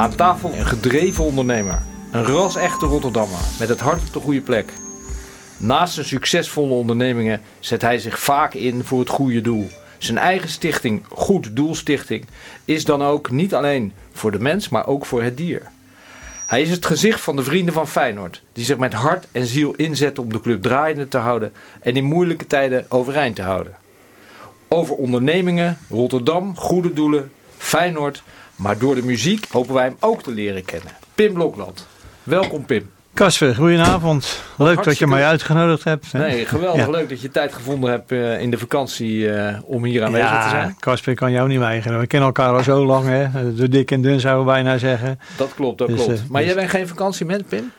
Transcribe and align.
Aan 0.00 0.14
tafel 0.14 0.52
een 0.54 0.66
gedreven 0.66 1.24
ondernemer. 1.24 1.82
Een 2.12 2.24
ras-echte 2.24 2.86
Rotterdammer 2.86 3.38
met 3.58 3.68
het 3.68 3.80
hart 3.80 4.00
op 4.00 4.12
de 4.12 4.20
goede 4.20 4.40
plek. 4.40 4.72
Naast 5.56 5.94
zijn 5.94 6.06
succesvolle 6.06 6.74
ondernemingen 6.74 7.40
zet 7.58 7.82
hij 7.82 7.98
zich 7.98 8.18
vaak 8.18 8.54
in 8.54 8.84
voor 8.84 8.98
het 8.98 9.08
goede 9.08 9.40
doel. 9.40 9.68
Zijn 9.98 10.18
eigen 10.18 10.48
stichting, 10.48 11.02
Goed 11.08 11.56
Doel 11.56 11.74
Stichting, 11.74 12.24
is 12.64 12.84
dan 12.84 13.02
ook 13.02 13.30
niet 13.30 13.54
alleen 13.54 13.92
voor 14.12 14.30
de 14.30 14.38
mens, 14.38 14.68
maar 14.68 14.86
ook 14.86 15.06
voor 15.06 15.22
het 15.22 15.36
dier. 15.36 15.62
Hij 16.46 16.62
is 16.62 16.70
het 16.70 16.86
gezicht 16.86 17.20
van 17.20 17.36
de 17.36 17.42
vrienden 17.42 17.74
van 17.74 17.88
Feyenoord, 17.88 18.42
die 18.52 18.64
zich 18.64 18.78
met 18.78 18.92
hart 18.92 19.26
en 19.32 19.46
ziel 19.46 19.74
inzetten 19.74 20.22
om 20.22 20.32
de 20.32 20.40
club 20.40 20.62
draaiende 20.62 21.08
te 21.08 21.18
houden 21.18 21.52
en 21.80 21.96
in 21.96 22.04
moeilijke 22.04 22.46
tijden 22.46 22.86
overeind 22.88 23.36
te 23.36 23.42
houden. 23.42 23.76
Over 24.68 24.94
ondernemingen, 24.94 25.78
Rotterdam, 25.88 26.56
goede 26.56 26.92
doelen, 26.92 27.30
Feyenoord, 27.56 28.22
maar 28.60 28.78
door 28.78 28.94
de 28.94 29.02
muziek 29.02 29.46
hopen 29.50 29.74
wij 29.74 29.84
hem 29.84 29.96
ook 30.00 30.22
te 30.22 30.30
leren 30.30 30.64
kennen. 30.64 30.92
Pim 31.14 31.32
Blokland. 31.32 31.86
Welkom 32.22 32.64
Pim. 32.64 32.90
Kasper, 33.14 33.54
goedenavond. 33.54 34.42
Leuk 34.56 34.82
dat 34.82 34.98
je 34.98 35.06
mij 35.06 35.24
uitgenodigd 35.24 35.84
hebt. 35.84 36.12
Nee, 36.12 36.46
geweldig 36.46 36.88
leuk 36.88 37.08
dat 37.08 37.20
je 37.20 37.30
tijd 37.30 37.52
gevonden 37.52 37.90
hebt 37.90 38.12
uh, 38.12 38.40
in 38.40 38.50
de 38.50 38.58
vakantie 38.58 39.16
uh, 39.16 39.56
om 39.64 39.84
hier 39.84 40.04
aanwezig 40.04 40.30
ja, 40.30 40.42
te 40.42 40.48
zijn. 40.48 40.76
Kasper 40.78 41.14
kan 41.14 41.32
jou 41.32 41.48
niet 41.48 41.58
weigeren. 41.58 42.00
We 42.00 42.06
kennen 42.06 42.28
elkaar 42.28 42.54
al 42.54 42.62
zo 42.62 42.84
lang, 42.86 43.06
hè. 43.06 43.54
De 43.54 43.68
dik 43.68 43.90
en 43.90 44.02
dun 44.02 44.20
zouden 44.20 44.46
we 44.46 44.52
bijna 44.52 44.78
zeggen. 44.78 45.18
Dat 45.36 45.54
klopt, 45.54 45.78
dat 45.78 45.88
dus, 45.88 46.04
klopt. 46.04 46.28
Maar 46.28 46.40
dus... 46.40 46.50
jij 46.50 46.60
bent 46.60 46.70
geen 46.70 46.88
vakantiemens, 46.88 47.42
Pim? 47.48 47.72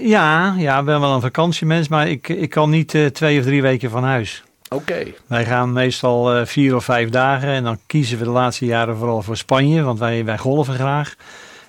ja, 0.00 0.54
ja, 0.58 0.78
ik 0.78 0.84
ben 0.84 1.00
wel 1.00 1.14
een 1.14 1.20
vakantiemens, 1.20 1.88
maar 1.88 2.08
ik, 2.08 2.28
ik 2.28 2.50
kan 2.50 2.70
niet 2.70 2.98
twee 3.12 3.38
of 3.38 3.44
drie 3.44 3.62
weken 3.62 3.90
van 3.90 4.04
huis. 4.04 4.44
Oké. 4.68 4.82
Okay. 4.82 5.14
Wij 5.26 5.44
gaan 5.44 5.72
meestal 5.72 6.46
vier 6.46 6.74
of 6.74 6.84
vijf 6.84 7.08
dagen 7.08 7.48
en 7.48 7.64
dan 7.64 7.78
kiezen 7.86 8.18
we 8.18 8.24
de 8.24 8.30
laatste 8.30 8.64
jaren 8.64 8.96
vooral 8.96 9.22
voor 9.22 9.36
Spanje, 9.36 9.82
want 9.82 9.98
wij, 9.98 10.24
wij 10.24 10.38
golven 10.38 10.74
graag. 10.74 11.14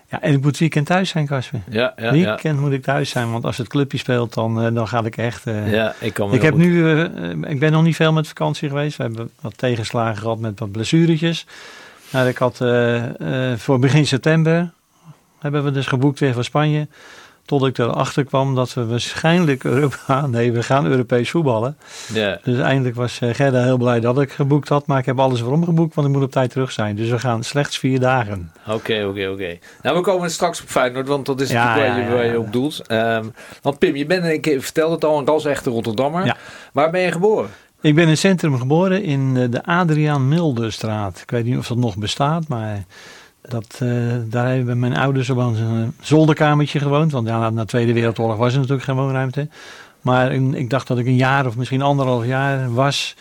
Ja, 0.09 0.21
en 0.21 0.33
ik 0.33 0.41
moet 0.41 0.57
weekend 0.57 0.85
thuis 0.85 1.09
zijn, 1.09 1.27
Kasper. 1.27 1.59
Ja, 1.69 1.93
ja, 1.95 2.11
weekend 2.11 2.59
moet 2.59 2.71
ik 2.71 2.83
thuis 2.83 3.09
zijn, 3.09 3.31
want 3.31 3.45
als 3.45 3.57
het 3.57 3.67
clubje 3.67 3.97
speelt, 3.97 4.33
dan, 4.33 4.65
uh, 4.65 4.73
dan 4.73 4.87
ga 4.87 5.03
ik 5.03 5.17
echt... 5.17 5.47
Uh, 5.47 5.71
ja, 5.71 5.93
ik 5.99 6.13
kan 6.13 6.33
Ik 6.33 6.41
heb 6.41 6.55
nu... 6.55 6.99
Ik 7.47 7.59
ben 7.59 7.71
nog 7.71 7.83
niet 7.83 7.95
veel 7.95 8.13
met 8.13 8.27
vakantie 8.27 8.69
geweest. 8.69 8.97
We 8.97 9.03
hebben 9.03 9.29
wat 9.41 9.57
tegenslagen 9.57 10.17
gehad 10.17 10.39
met 10.39 10.59
wat 10.59 10.71
blessuretjes. 10.71 11.45
Nou, 12.11 12.27
ik 12.27 12.37
had 12.37 12.57
voor 13.55 13.79
begin 13.79 14.07
september... 14.07 14.71
hebben 15.39 15.63
we 15.63 15.71
dus 15.71 15.87
geboekt 15.87 16.19
weer 16.19 16.33
voor 16.33 16.43
Spanje. 16.43 16.87
Tot 17.47 17.65
ik 17.65 17.77
erachter 17.77 18.23
kwam 18.23 18.55
dat 18.55 18.73
we 18.73 18.85
waarschijnlijk 18.85 19.63
Europa, 19.63 20.27
nee, 20.27 20.51
we 20.51 20.63
gaan 20.63 20.85
Europees 20.85 21.29
voetballen. 21.29 21.77
Ja. 22.13 22.39
Dus 22.43 22.59
eindelijk 22.59 22.95
was 22.95 23.19
uh, 23.19 23.33
Gerda 23.33 23.63
heel 23.63 23.77
blij 23.77 23.99
dat 23.99 24.21
ik 24.21 24.31
geboekt 24.31 24.69
had. 24.69 24.85
Maar 24.87 24.99
ik 24.99 25.05
heb 25.05 25.19
alles 25.19 25.41
waarom 25.41 25.65
geboekt, 25.65 25.95
want 25.95 26.07
ik 26.07 26.13
moet 26.13 26.23
op 26.23 26.31
tijd 26.31 26.51
terug 26.51 26.71
zijn. 26.71 26.95
Dus 26.95 27.09
we 27.09 27.19
gaan 27.19 27.43
slechts 27.43 27.77
vier 27.77 27.99
dagen. 27.99 28.51
Oké, 28.67 29.05
oké, 29.09 29.27
oké. 29.27 29.57
Nou, 29.81 29.95
we 29.97 30.01
komen 30.01 30.31
straks 30.31 30.61
op 30.61 30.67
Feyenoord, 30.67 31.07
want 31.07 31.25
dat 31.25 31.41
is 31.41 31.49
ja, 31.49 31.65
natuurlijk 31.65 31.95
waar, 31.95 32.09
je, 32.09 32.15
waar 32.15 32.25
je 32.25 32.39
op 32.39 32.53
doelt. 32.53 32.91
Um, 32.91 33.33
want 33.61 33.79
Pim, 33.79 33.95
je 33.95 34.05
bent, 34.05 34.25
ik 34.25 34.57
vertelde 34.59 34.93
het 34.93 35.05
al, 35.05 35.19
een 35.19 35.25
ras-echte 35.25 35.69
Rotterdammer. 35.69 36.37
Waar 36.73 36.89
ben 36.89 37.01
je 37.01 37.11
geboren? 37.11 37.49
Ik 37.81 37.95
ben 37.95 38.03
in 38.03 38.09
het 38.09 38.19
centrum 38.19 38.57
geboren 38.57 39.03
in 39.03 39.51
de 39.51 39.63
Adriaan 39.63 40.27
Milderstraat. 40.27 41.19
Ik 41.21 41.31
weet 41.31 41.45
niet 41.45 41.57
of 41.57 41.67
dat 41.67 41.77
nog 41.77 41.97
bestaat, 41.97 42.47
maar... 42.47 42.85
Dat, 43.47 43.79
uh, 43.83 44.13
daar 44.25 44.47
hebben 44.47 44.79
mijn 44.79 44.97
ouders 44.97 45.29
op 45.29 45.37
een 45.37 45.93
zolderkamertje 46.01 46.79
gewoond. 46.79 47.11
Want 47.11 47.27
ja, 47.27 47.49
na 47.49 47.61
de 47.61 47.67
Tweede 47.67 47.93
Wereldoorlog 47.93 48.37
was 48.37 48.53
er 48.53 48.59
natuurlijk 48.59 48.85
geen 48.85 48.95
woonruimte. 48.95 49.47
Maar 50.01 50.33
ik 50.33 50.69
dacht 50.69 50.87
dat 50.87 50.97
ik 50.97 51.05
een 51.05 51.15
jaar 51.15 51.45
of 51.45 51.57
misschien 51.57 51.81
anderhalf 51.81 52.25
jaar 52.25 52.73
was. 52.73 53.15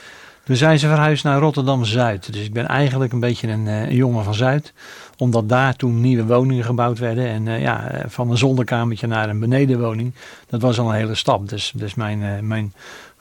Toen 0.45 0.57
zijn 0.57 0.79
ze 0.79 0.87
verhuisd 0.87 1.25
naar 1.25 1.39
Rotterdam-Zuid. 1.39 2.33
Dus 2.33 2.45
ik 2.45 2.53
ben 2.53 2.67
eigenlijk 2.67 3.13
een 3.13 3.21
beetje 3.21 3.49
een, 3.49 3.67
uh, 3.67 3.81
een, 3.81 3.95
jongen 3.95 4.25
van 4.25 4.35
Zuid. 4.35 4.73
Omdat 5.19 5.49
daar 5.49 5.77
toen 5.77 6.01
nieuwe 6.01 6.27
woningen 6.35 6.65
gebouwd 6.65 6.99
werden. 6.99 7.27
En 7.27 7.47
uh, 7.47 7.61
ja, 7.61 8.05
van 8.07 8.31
een 8.31 8.39
zolderkamertje 8.39 9.07
naar 9.07 9.29
een 9.29 9.41
benedenwoning. 9.41 10.15
Dat 10.49 10.61
was 10.61 10.79
al 10.79 10.89
een 10.89 10.95
hele 10.95 11.15
stap. 11.15 11.49
Dus, 11.49 11.73
dus 11.75 11.95
mijn, 11.95 12.47
mijn 12.47 12.73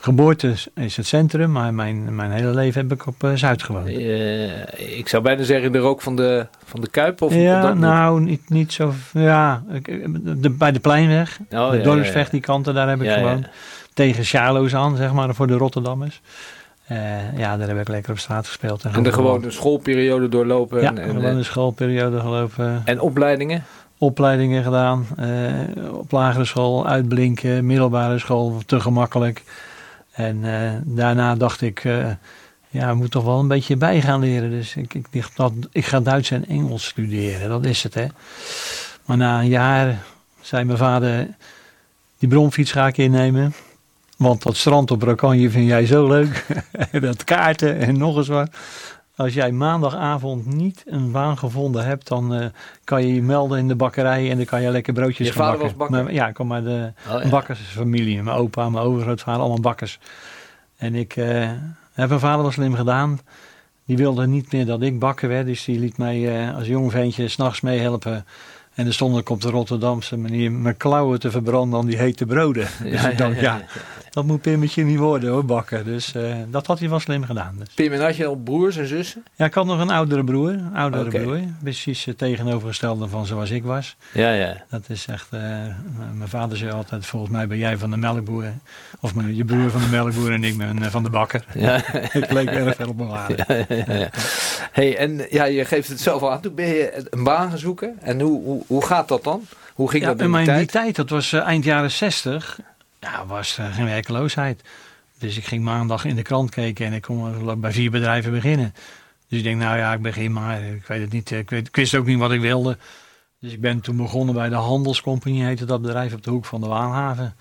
geboorte 0.06 0.54
is 0.76 0.98
het 0.98 1.06
centrum, 1.06 1.52
maar 1.52 1.74
mijn, 1.74 2.16
mijn 2.16 2.32
hele 2.32 2.54
leven 2.54 2.82
heb 2.82 2.92
ik 2.92 3.08
op 3.08 3.24
uh, 3.24 3.32
Zuid 3.34 3.64
gewoond. 3.64 3.90
Uh, 3.90 4.98
ik 4.98 5.08
zou 5.08 5.24
bijna 5.24 5.44
zeggen 5.44 5.72
de 5.72 5.78
rook 5.78 6.02
van 6.02 6.16
de, 6.16 6.48
van 6.66 6.82
de 6.82 6.90
Kuip? 6.90 7.22
Of 7.22 7.34
ja, 7.34 7.62
dat 7.62 7.78
nou, 7.78 8.22
niet, 8.22 8.50
niet 8.50 8.74
zo... 8.74 8.94
Ja, 9.14 9.64
de, 10.22 10.50
bij 10.50 10.72
de 10.72 10.80
Pleinweg, 10.80 11.40
oh, 11.52 11.72
de 11.72 11.78
ja, 11.78 11.84
Dorpsweg, 11.84 12.26
ja, 12.26 12.32
die 12.32 12.42
kanten, 12.42 12.74
daar 12.74 12.90
heb 12.90 13.02
ik 13.02 13.12
gewoond. 13.12 13.48
Tegen 13.94 14.24
Charlo's 14.24 14.76
aan, 14.76 14.96
zeg 14.96 15.14
maar, 15.14 15.36
voor 15.36 15.48
de 15.48 15.58
Rotterdammers. 15.58 16.22
Uh, 16.92 17.38
ja, 17.38 17.58
daar 17.58 17.68
heb 17.68 17.80
ik 17.80 17.88
lekker 17.88 18.12
op 18.12 18.20
straat 18.20 18.48
gespeeld. 18.48 18.84
En, 18.84 18.94
en 18.94 19.04
de 19.04 19.12
gewone 19.12 19.52
schoolperiode 19.52 20.30
doorlopen? 20.30 20.82
Ja, 20.82 20.90
en, 20.90 20.98
en, 20.98 21.10
gewone 21.10 21.44
schoolperiode 21.44 22.20
gelopen. 22.20 22.82
En 22.86 23.00
opleidingen? 23.00 23.64
Opleidingen 23.98 24.64
gedaan. 24.64 25.06
op 25.92 26.12
lagere 26.12 26.46
school, 26.46 26.88
uitblinken, 26.88 27.66
middelbare 27.66 28.20
school, 28.20 28.62
te 28.66 28.80
gemakkelijk. 28.80 29.44
En 30.16 30.38
uh, 30.44 30.72
daarna 30.84 31.36
dacht 31.36 31.62
ik, 31.62 31.84
uh, 31.84 32.08
ja, 32.70 32.90
ik 32.90 32.96
moet 32.96 33.12
toch 33.12 33.24
wel 33.24 33.40
een 33.40 33.48
beetje 33.48 33.76
bij 33.76 34.02
gaan 34.02 34.20
leren. 34.20 34.50
Dus 34.50 34.76
ik, 34.76 34.94
ik, 34.94 35.08
ik, 35.12 35.28
dat, 35.36 35.54
ik 35.72 35.86
ga 35.86 36.00
Duits 36.00 36.32
en 36.32 36.48
Engels 36.48 36.86
studeren, 36.86 37.50
dat 37.50 37.66
is 37.66 37.84
het 37.84 37.94
hè. 37.94 38.06
Maar 39.06 39.18
na 39.18 39.40
een 39.40 39.48
jaar 39.48 40.04
zei 40.42 40.64
mijn 40.64 40.78
vader, 40.78 41.28
die 42.18 42.30
bromfiets 42.30 42.72
ga 42.72 42.88
ik 42.88 42.98
innemen. 42.98 43.54
Want 44.18 44.44
dat 44.44 44.56
strand 44.56 44.92
op 44.92 45.00
Brokanje 45.00 45.50
vind 45.50 45.68
jij 45.68 45.86
zo 45.86 46.08
leuk. 46.08 46.46
dat 47.02 47.24
kaarten 47.24 47.80
en 47.80 47.98
nog 47.98 48.18
eens 48.18 48.28
wat. 48.28 48.50
Als 49.16 49.34
jij 49.34 49.52
maandagavond 49.52 50.46
niet 50.46 50.84
een 50.88 51.12
baan 51.12 51.38
gevonden 51.38 51.86
hebt, 51.86 52.08
dan 52.08 52.36
uh, 52.36 52.46
kan 52.84 53.08
je 53.08 53.14
je 53.14 53.22
melden 53.22 53.58
in 53.60 53.68
de 53.68 53.76
bakkerij 53.76 54.30
en 54.32 54.38
dan 54.38 54.46
kan 54.46 54.62
je 54.62 54.70
lekker 54.70 54.94
broodjes 54.94 55.28
je 55.28 55.34
gaan 55.34 55.44
vader 55.44 55.60
bakken. 55.60 55.78
was 55.78 55.88
bakker? 55.88 56.06
Maar, 56.06 56.14
ja, 56.14 56.28
ik 56.28 56.34
kom 56.34 56.54
uit 56.54 56.64
de 56.64 56.92
Oh, 57.12 57.24
ja. 57.24 57.30
bakkersfamilie. 57.30 58.24
Mijn 58.24 58.38
opa, 58.38 58.70
mijn 58.70 58.86
overgrootvader, 58.86 59.40
allemaal 59.42 59.60
bakkers. 59.60 60.00
En 60.78 60.96
ik 60.96 61.16
uh, 61.16 61.26
heb 61.94 62.08
mijn 62.10 62.20
vader 62.20 62.42
wel 62.42 62.52
slim 62.52 62.74
gedaan. 62.74 63.20
Die 63.86 63.98
wilde 63.98 64.28
niet 64.28 64.52
meer 64.52 64.66
dat 64.66 64.82
ik 64.82 65.00
bakker 65.00 65.30
werd, 65.30 65.46
dus 65.46 65.64
die 65.66 65.80
liet 65.80 65.98
mij 65.98 66.48
uh, 66.48 66.56
als 66.56 66.68
jong 66.68 66.92
ventje 66.92 67.28
s'nachts 67.28 67.62
meehelpen. 67.62 68.26
En 68.74 68.86
er 68.88 68.94
stond 68.94 69.18
ik 69.18 69.30
op 69.30 69.42
de 69.42 69.50
Rotterdamse 69.50 70.18
manier 70.18 70.52
mijn 70.52 70.78
klauwen 70.78 71.20
te 71.20 71.32
verbranden 71.32 71.80
aan 71.80 71.86
die 71.86 71.98
hete 71.98 72.26
broden. 72.26 72.68
Dus 72.84 73.04
ik 73.04 73.18
dacht, 73.18 73.40
ja. 73.40 73.62
Dat 74.16 74.26
moet 74.26 74.42
Pimmetje 74.42 74.84
niet 74.84 74.98
worden 74.98 75.30
hoor, 75.30 75.46
bakken. 75.46 75.86
Dus 75.86 76.14
uh, 76.16 76.36
dat 76.48 76.66
had 76.68 76.80
hij 76.80 76.90
wel 76.90 77.00
slim 77.00 77.24
gedaan. 77.24 77.56
Dus. 77.60 77.68
Pim, 77.74 77.92
en 77.94 78.02
had 78.02 78.16
je 78.16 78.26
al 78.26 78.36
broers 78.36 78.78
en 78.78 78.88
zussen? 78.88 79.24
Ja, 79.36 79.46
ik 79.46 79.54
had 79.54 79.66
nog 79.66 79.80
een 79.80 79.90
oudere 79.90 80.24
broer. 80.24 80.50
Een 80.50 80.76
oudere 80.76 81.10
broer. 81.10 81.40
Precies 81.64 82.06
het 82.06 82.18
tegenovergestelde 82.18 83.08
van 83.08 83.26
zoals 83.26 83.50
ik 83.50 83.64
was. 83.64 83.96
Ja, 84.14 84.32
ja. 84.32 84.64
Dat 84.70 84.84
is 84.88 85.06
echt... 85.08 85.28
eh, 85.32 85.40
mijn 86.14 86.30
vader 86.30 86.58
zei 86.58 86.72
altijd, 86.72 87.06
volgens 87.06 87.32
mij 87.32 87.48
ben 87.48 87.58
jij 87.58 87.78
van 87.78 87.90
de 87.92 87.98
melkboer. 87.98 88.54
Of 89.00 89.16
mijn, 89.16 89.36
je 89.36 89.46
broer 89.46 89.70
van 89.72 89.82
de 89.82 89.88
melkboer 89.88 90.32
en 90.32 90.44
ik 90.44 90.58
ben 90.58 90.84
eh, 90.84 90.90
van 90.90 91.04
de 91.04 91.10
bakker. 91.10 91.46
ja. 91.54 91.76
ik 92.22 92.32
leek 92.32 92.48
erg 92.50 92.76
veel 92.76 92.88
op 92.90 92.98
mijn 92.98 93.10
vader. 93.10 93.46
Ja, 93.48 93.76
ja, 93.86 93.94
ja. 94.00 94.10
Hey, 94.72 94.98
en 94.98 95.26
ja, 95.30 95.44
je 95.46 95.66
geeft 95.66 95.88
het 95.90 96.00
zelf 96.02 96.22
al 96.22 96.32
aan. 96.32 96.42
Toen 96.42 96.56
ben 96.56 96.68
je 96.68 97.06
een 97.10 97.24
baan 97.24 97.50
gaan 97.50 97.58
zoeken. 97.58 97.96
En 98.02 98.20
hoe, 98.20 98.44
hoe, 98.44 98.64
hoe 98.68 98.86
gaat 98.86 99.08
dat 99.08 99.24
dan? 99.24 99.42
Hoe 99.74 99.90
ging 99.90 100.04
Ja, 100.04 100.10
dat 100.14 100.20
in 100.20 100.32
die 100.32 100.46
tijd? 100.46 100.58
die 100.58 100.68
tijd, 100.68 100.96
dat 100.96 101.10
was 101.10 101.34
eh, 101.34 101.40
eind 101.42 101.64
jaren 101.64 101.92
60, 101.92 102.60
ja, 103.06 103.26
was 103.26 103.58
er 103.58 103.72
geen 103.72 103.86
werkeloosheid. 103.86 104.64
Dus 105.18 105.38
ik 105.38 105.46
ging 105.46 105.64
maandag 105.64 106.06
in 106.06 106.16
de 106.16 106.22
krant 106.22 106.50
kijken 106.50 106.86
en 106.86 106.94
ik 106.94 107.02
kon 107.02 107.48
eh, 107.48 107.56
bij 107.56 107.72
vier 107.72 107.92
bedrijven 107.92 108.32
beginnen. 108.32 108.74
Dus 109.28 109.38
ik 109.38 109.44
denk, 109.44 109.60
nou 109.60 109.78
ja, 109.78 109.94
ik 109.94 110.02
begin 110.02 110.34
maar. 110.34 110.64
Ik 110.64 110.88
weet 110.88 111.02
het 111.02 111.12
niet. 111.12 111.32
Ik, 111.32 111.50
weet, 111.50 111.68
ik 111.68 111.76
wist 111.76 111.96
ook 111.96 112.06
niet 112.06 112.20
wat 112.20 112.32
ik 112.32 112.42
wilde. 112.42 112.78
Dus 113.40 113.52
ik 113.52 113.62
ben 113.62 113.82
toen 113.82 113.98
begonnen 113.98 114.36
bij 114.36 114.50
de 114.50 114.56
Handelscompagnie, 114.56 115.44
heette 115.44 115.66
dat 115.66 115.82
bedrijf 115.82 116.14
op 116.14 116.24
de 116.24 116.32
hoek 116.32 116.46
van 116.46 116.62
de 116.62 116.68
Waanhaven. 116.68 117.36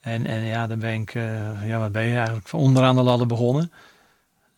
En, 0.00 0.26
en 0.26 0.44
ja, 0.44 0.66
dan 0.66 0.78
ben 0.78 1.00
ik, 1.00 1.14
eh, 1.14 1.68
ja, 1.68 1.78
wat 1.78 1.92
ben 1.92 2.06
je 2.06 2.16
eigenlijk, 2.16 2.52
onderaan 2.52 2.96
de 2.96 3.02
ladder 3.02 3.26
begonnen. 3.26 3.72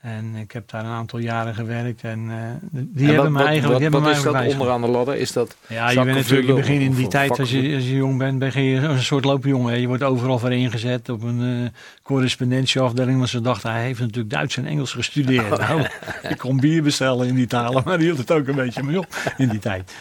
En 0.08 0.34
ik 0.34 0.52
heb 0.52 0.70
daar 0.70 0.84
een 0.84 0.91
aantal 0.91 1.19
jaren 1.19 1.54
gewerkt 1.54 2.02
en 2.02 2.30
eh, 2.30 2.70
die 2.70 3.08
En 3.08 3.14
hebben 3.14 3.32
me 3.32 3.42
eigenlijk... 3.42 3.72
wat, 3.72 3.82
hebben 3.82 4.02
wat 4.02 4.16
is 4.16 4.22
dat 4.22 4.46
onderaan 4.46 4.80
de 4.80 4.88
ladder? 4.88 5.16
Is 5.16 5.33
dat 5.33 5.56
ja, 5.66 5.91
je 5.91 5.94
bent 5.94 6.06
natuurlijk, 6.06 6.47
vullen 6.47 6.60
begint 6.60 6.83
in 6.83 6.94
die 6.94 7.09
tijd, 7.09 7.27
vakken 7.27 7.44
als 7.44 7.53
je, 7.53 7.74
als 7.74 7.84
je 7.84 7.94
jong 7.97 8.18
bent, 8.18 8.38
ben 8.38 8.62
je 8.62 8.77
een 8.77 9.03
soort 9.03 9.24
loopjongen. 9.24 9.72
hè. 9.72 9.78
Je 9.78 9.86
wordt 9.86 10.03
overal 10.03 10.38
voor 10.38 10.53
ingezet 10.53 11.09
op 11.09 11.22
een 11.22 11.41
eh 11.65 11.80
correspondentieafdeling. 12.03 13.16
Want 13.18 13.28
ze 13.28 13.41
dachten, 13.41 13.71
hij 13.71 13.83
heeft 13.84 14.00
natuurlijk 14.00 14.30
Duits 14.30 14.56
en 14.56 14.66
Engels 14.66 14.92
gestudeerd. 14.92 15.53
Oh. 15.53 15.59
Nou, 15.68 15.86
ik 16.28 16.38
kon 16.38 16.60
bier 16.60 16.83
bestellen 16.83 17.27
in 17.27 17.34
die 17.34 17.47
talen, 17.47 17.83
maar 17.84 17.98
die 17.98 18.06
hield 18.06 18.18
het 18.18 18.33
ook 18.33 18.47
een 18.47 18.54
beetje 18.54 18.83
mee 18.83 18.98
op 18.98 19.06
in 19.36 19.48
die 19.48 19.59
tijd. 19.59 19.92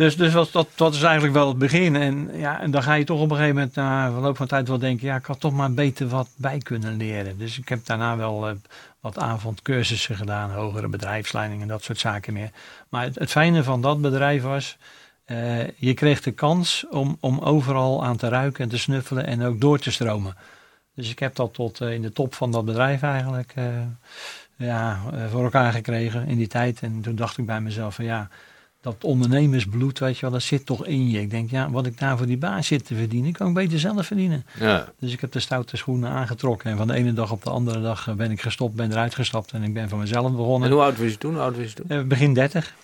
Dus, 0.00 0.16
dus 0.16 0.32
dat, 0.32 0.68
dat, 0.74 0.94
is 0.94 1.02
eigenlijk 1.02 1.34
wel 1.34 1.48
het 1.48 1.58
begin. 1.58 1.96
En, 1.96 2.30
ja, 2.32 2.60
en 2.60 2.70
dan 2.70 2.82
ga 2.82 2.94
je 2.94 3.04
toch 3.04 3.20
op 3.20 3.30
een 3.30 3.36
gegeven 3.36 3.54
moment, 3.54 3.74
na 3.74 4.12
verloop 4.12 4.36
van 4.36 4.46
tijd, 4.46 4.68
wel 4.68 4.78
denken... 4.78 5.06
ja, 5.06 5.16
ik 5.16 5.24
had 5.24 5.40
toch 5.40 5.52
maar 5.52 5.72
beter 5.72 6.08
wat 6.08 6.28
bij 6.36 6.58
kunnen 6.58 6.96
leren. 6.96 7.38
Dus 7.38 7.58
ik 7.58 7.68
heb 7.68 7.86
daarna 7.86 8.16
wel 8.16 8.48
eh, 8.48 8.54
wat 9.00 9.18
avondcursussen 9.18 10.16
gedaan, 10.16 10.50
hogere 10.50 10.88
bedrijfsleiding 10.88 11.62
en 11.62 11.68
dat 11.68 11.82
soort 11.82 11.98
zaken 11.98 12.32
meer. 12.32 12.50
Maar 12.88 13.10
het, 13.14 13.30
fijne 13.30 13.62
van 13.62 13.80
dat 13.80 14.00
bedrijf 14.00 14.42
was, 14.42 14.76
eh, 15.24 15.68
je 15.68 15.94
kreeg 15.94 16.20
de 16.20 16.32
kans 16.32 16.86
om, 16.90 17.16
om 17.20 17.38
overal 17.38 18.04
aan 18.04 18.16
te 18.16 18.28
ruiken 18.28 18.64
en 18.64 18.70
te 18.70 18.78
snuffelen 18.78 19.26
en 19.26 19.42
ook 19.42 19.60
door 19.60 19.78
te 19.78 19.90
stromen. 19.90 20.36
Dus 20.94 21.10
ik 21.10 21.18
heb 21.18 21.34
dat 21.34 21.54
tot 21.54 21.80
eh, 21.80 21.92
in 21.92 22.02
de 22.02 22.12
top 22.12 22.34
van 22.34 22.50
dat 22.50 22.64
bedrijf 22.64 23.02
eigenlijk 23.02 23.54
ja, 24.56 25.00
voor 25.30 25.44
elkaar 25.44 25.72
gekregen 25.72 26.26
in 26.26 26.36
die 26.36 26.48
tijd. 26.48 26.80
En 26.82 27.00
toen 27.00 27.16
dacht 27.16 27.38
ik 27.38 27.46
bij 27.46 27.60
mezelf 27.60 27.94
van 27.94 28.04
ja, 28.04 28.28
dat 28.80 29.04
ondernemersbloed, 29.04 29.98
weet 29.98 30.14
je 30.14 30.20
wel, 30.20 30.30
dat 30.30 30.42
zit 30.42 30.66
toch 30.66 30.86
in 30.86 31.10
je. 31.10 31.20
Ik 31.20 31.30
denk, 31.30 31.50
ja, 31.50 31.70
wat 31.70 31.86
ik 31.86 31.98
daar 31.98 32.16
voor 32.16 32.26
die 32.26 32.38
baas 32.38 32.66
zit 32.66 32.86
te 32.86 32.94
verdienen, 32.94 33.32
kan 33.32 33.48
ik 33.48 33.54
beter 33.54 33.78
zelf 33.78 34.06
verdienen. 34.06 34.44
Ja. 34.58 34.88
Dus 34.98 35.12
ik 35.12 35.20
heb 35.20 35.32
de 35.32 35.40
stoute 35.40 35.76
schoenen 35.76 36.10
aangetrokken. 36.10 36.70
En 36.70 36.76
van 36.76 36.86
de 36.86 36.94
ene 36.94 37.12
dag 37.12 37.32
op 37.32 37.42
de 37.42 37.50
andere 37.50 37.80
dag 37.80 38.08
eh, 38.08 38.14
ben 38.14 38.30
ik 38.30 38.40
gestopt, 38.40 38.74
ben 38.74 38.90
eruit 38.90 39.14
gestapt 39.14 39.52
en 39.52 39.62
ik 39.62 39.74
ben 39.74 39.88
van 39.88 39.98
mezelf 39.98 40.32
begonnen. 40.32 40.68
En 40.68 40.74
hoe 40.74 40.84
oud 40.84 40.98
was 40.98 41.10
je 41.10 41.18
toen? 41.18 41.32
Hoe 41.32 41.42
oud 41.42 41.56
was 41.56 41.66
je 41.66 41.72
toen? 41.72 41.88
Eh, 41.88 42.02
begin 42.02 42.34
30. 42.34 42.74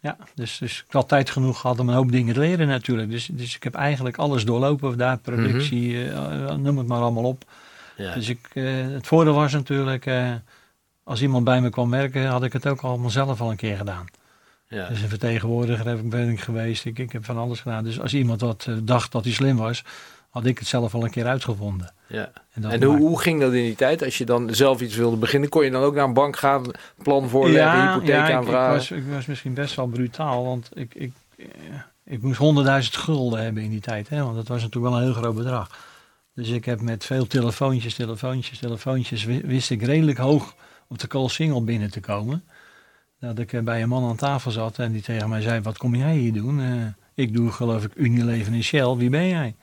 Ja, 0.00 0.16
dus, 0.34 0.58
dus 0.58 0.84
ik 0.86 0.92
had 0.92 1.08
tijd 1.08 1.30
genoeg 1.30 1.60
gehad 1.60 1.78
om 1.78 1.88
een 1.88 1.94
hoop 1.94 2.12
dingen 2.12 2.34
te 2.34 2.40
leren 2.40 2.68
natuurlijk. 2.68 3.10
Dus, 3.10 3.28
dus 3.32 3.56
ik 3.56 3.62
heb 3.62 3.74
eigenlijk 3.74 4.16
alles 4.16 4.44
doorlopen 4.44 4.98
daar, 4.98 5.18
productie, 5.18 6.10
eh, 6.10 6.54
noem 6.54 6.78
het 6.78 6.86
maar 6.86 7.00
allemaal 7.00 7.24
op. 7.24 7.44
Ja. 7.96 8.14
Dus 8.14 8.28
ik, 8.28 8.48
het 8.94 9.06
voordeel 9.06 9.34
was 9.34 9.52
natuurlijk, 9.52 10.10
als 11.04 11.22
iemand 11.22 11.44
bij 11.44 11.60
me 11.60 11.70
kwam 11.70 11.90
werken, 11.90 12.26
had 12.26 12.42
ik 12.42 12.52
het 12.52 12.66
ook 12.66 12.80
allemaal 12.80 13.10
zelf 13.10 13.40
al 13.40 13.50
een 13.50 13.56
keer 13.56 13.76
gedaan. 13.76 14.06
Ja. 14.70 14.88
Dus 14.88 15.02
een 15.02 15.08
vertegenwoordiger 15.08 15.86
heb 15.86 15.98
ik, 15.98 16.10
ben 16.10 16.28
ik 16.28 16.40
geweest, 16.40 16.84
ik, 16.84 16.98
ik 16.98 17.12
heb 17.12 17.24
van 17.24 17.38
alles 17.38 17.60
gedaan. 17.60 17.84
Dus 17.84 18.00
als 18.00 18.14
iemand 18.14 18.40
wat 18.40 18.64
eh, 18.68 18.74
dacht 18.82 19.12
dat 19.12 19.24
hij 19.24 19.32
slim 19.32 19.56
was, 19.56 19.84
had 20.30 20.46
ik 20.46 20.58
het 20.58 20.68
zelf 20.68 20.94
al 20.94 21.04
een 21.04 21.10
keer 21.10 21.26
uitgevonden. 21.26 21.92
ja. 22.06 22.30
En 22.70 22.82
hoe, 22.82 22.96
hoe 22.96 23.20
ging 23.20 23.40
dat 23.40 23.52
in 23.52 23.62
die 23.64 23.74
tijd? 23.74 24.04
Als 24.04 24.18
je 24.18 24.24
dan 24.24 24.54
zelf 24.54 24.80
iets 24.80 24.96
wilde 24.96 25.16
beginnen, 25.16 25.48
kon 25.48 25.64
je 25.64 25.70
dan 25.70 25.82
ook 25.82 25.94
naar 25.94 26.04
een 26.04 26.12
bank 26.12 26.36
gaan, 26.38 26.62
plan 27.02 27.28
voorleggen, 27.28 27.80
hypotheek 27.88 28.08
ja, 28.08 28.22
ik, 28.22 28.28
ik, 28.28 28.34
aanvragen? 28.34 28.74
was, 28.74 28.90
ik 28.90 29.04
was 29.12 29.26
misschien 29.26 29.54
best 29.54 29.74
wel 29.74 29.86
brutaal, 29.86 30.44
want 30.44 30.70
ik, 30.74 30.94
ik, 30.94 31.12
eh, 31.38 31.46
ik 32.04 32.22
moest 32.22 32.40
100.000 32.40 32.98
gulden 33.00 33.42
hebben 33.42 33.62
in 33.62 33.70
die 33.70 33.80
tijd. 33.80 34.08
Hè, 34.08 34.22
want 34.22 34.34
dat 34.36 34.48
was 34.48 34.62
natuurlijk 34.62 34.92
wel 34.92 35.02
een 35.02 35.12
heel 35.12 35.22
groot 35.22 35.34
bedrag. 35.34 35.70
Dus 36.34 36.48
ik 36.48 36.64
heb 36.64 36.80
met 36.80 37.04
veel 37.04 37.26
telefoontjes, 37.26 37.94
telefoontjes, 37.94 38.58
telefoontjes, 38.58 39.24
wi- 39.24 39.42
wist 39.44 39.70
ik 39.70 39.82
redelijk 39.82 40.18
hoog 40.18 40.54
op 40.88 40.98
de 40.98 41.06
call 41.06 41.28
single 41.28 41.60
binnen 41.62 41.90
te 41.90 42.00
komen. 42.00 42.44
Dat 43.20 43.38
ik 43.38 43.52
eh, 43.52 43.62
bij 43.62 43.82
een 43.82 43.88
man 43.88 44.08
aan 44.08 44.16
tafel 44.16 44.50
zat 44.50 44.78
en 44.78 44.92
die 44.92 45.02
tegen 45.02 45.28
mij 45.28 45.40
zei, 45.40 45.60
wat 45.60 45.78
kom 45.78 45.94
jij 45.94 46.16
hier 46.16 46.32
doen? 46.32 46.60
Eh, 46.60 46.86
ik 47.14 47.34
doe 47.34 47.50
geloof 47.50 47.84
ik 47.84 47.92
Unilever 47.94 48.52
en 48.52 48.62
Shell, 48.62 48.96
wie 48.96 49.10
ben 49.10 49.28
jij? 49.28 49.54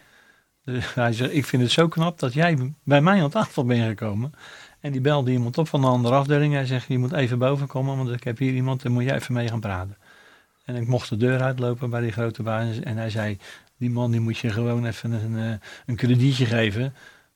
Dus 0.64 0.94
hij 0.94 1.14
zei, 1.14 1.30
ik 1.30 1.46
vind 1.46 1.62
het 1.62 1.72
zo 1.72 1.88
knap 1.88 2.20
dat 2.20 2.34
jij 2.34 2.74
bij 2.84 3.02
mij 3.02 3.24
aan 3.24 3.30
tafel 3.30 3.66
bent 3.66 3.88
gekomen. 3.88 4.32
En 4.80 4.92
die 4.92 5.02
belde 5.02 5.32
iemand 5.32 5.58
op 5.58 5.68
van 5.68 5.82
de 5.82 5.88
andere 5.88 6.16
afdeling. 6.16 6.54
Hij 6.54 6.66
zegt, 6.66 6.88
je 6.88 6.98
moet 6.98 7.14
even 7.14 7.40
boven 7.40 7.68
komen, 7.68 7.98
want 7.98 8.10
ik 8.10 8.24
heb 8.24 8.38
hier 8.38 8.54
iemand, 8.54 8.82
daar 8.82 8.92
moet 8.92 9.04
jij 9.04 9.16
even 9.16 9.34
mee 9.34 9.48
gaan 9.48 9.60
praten. 9.60 9.98
En 10.66 10.76
ik 10.76 10.88
mocht 10.88 11.10
de 11.10 11.18
deur 11.18 11.42
uitlopen 11.42 11.90
bij 11.90 12.02
die 12.02 12.12
grote 12.12 12.44
baas. 12.44 12.80
En 12.80 12.98
hij 12.98 13.10
zei, 13.10 13.38
die 13.78 13.90
man 13.90 14.12
die 14.12 14.20
moet 14.20 14.38
je 14.38 14.50
gewoon 14.50 14.86
even 14.86 15.12
een, 15.12 15.38
eh, 15.38 15.68
een 15.86 15.96
kredietje 15.96 16.46
geven. 16.46 16.94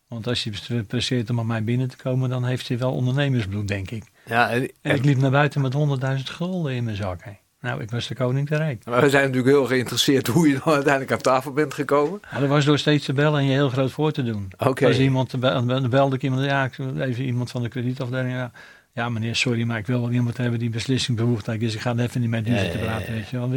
Want 0.07 0.27
als 0.27 0.43
je 0.43 0.83
presteert 0.87 1.29
om 1.29 1.35
bij 1.35 1.45
mij 1.45 1.63
binnen 1.63 1.87
te 1.87 1.97
komen, 1.97 2.29
dan 2.29 2.45
heeft 2.45 2.67
hij 2.67 2.77
wel 2.77 2.93
ondernemersbloed, 2.93 3.67
denk 3.67 3.91
ik. 3.91 4.03
Ja, 4.31 4.49
en, 4.49 4.69
En 4.81 4.95
ik 4.95 5.05
liep 5.05 5.17
naar 5.17 5.31
buiten 5.31 5.61
met 5.61 5.73
100.000 5.73 6.23
gulden 6.23 6.73
in 6.73 6.83
mijn 6.83 6.95
zak. 6.95 7.23
hè. 7.23 7.31
Nou, 7.61 7.81
ik 7.81 7.91
was 7.91 8.07
de 8.07 8.15
koning 8.15 8.47
te 8.47 8.55
rijk. 8.55 8.85
maar 8.85 9.01
we 9.01 9.09
zijn 9.09 9.23
natuurlijk 9.25 9.55
heel 9.55 9.65
geïnteresseerd 9.65 10.27
hoe 10.27 10.47
je 10.47 10.53
dan 10.63 10.73
uiteindelijk 10.73 11.11
aan 11.11 11.21
tafel 11.21 11.51
bent 11.51 11.73
gekomen. 11.73 12.19
Maar 12.31 12.39
dat 12.39 12.49
was 12.49 12.65
door 12.65 12.77
steeds 12.79 13.05
te 13.05 13.13
bellen 13.13 13.39
en 13.39 13.45
je 13.45 13.51
heel 13.51 13.69
groot 13.69 13.91
voor 13.91 14.11
te 14.11 14.23
doen. 14.23 14.51
Oké. 14.57 14.85
Als 14.85 14.99
iemand 14.99 15.29
te 15.29 15.39
dan 15.39 15.89
belde 15.89 16.15
ik 16.15 16.23
iemand, 16.23 16.45
ja, 16.45 16.69
even 16.99 17.23
iemand 17.23 17.51
van 17.51 17.61
de 17.61 17.69
kredietafdeling. 17.69 18.33
Ja, 18.33 18.51
ja, 18.93 19.09
meneer, 19.09 19.35
sorry, 19.35 19.63
maar 19.63 19.77
ik 19.77 19.87
wil 19.87 20.01
wel 20.01 20.11
iemand 20.11 20.37
hebben 20.37 20.59
die 20.59 20.69
beslissingsbevoegdheid 20.69 21.61
is. 21.61 21.75
Ik 21.75 21.81
ga 21.81 21.91
er 21.91 21.99
even 21.99 22.21
niet 22.21 22.29
met 22.29 22.47
u 22.47 22.51
Ja, 22.53 22.61
ja, 22.61 22.77
praten, 22.77 23.13
ja. 23.13 23.19
weet 23.19 23.29
je 23.29 23.37
wel. 23.39 23.51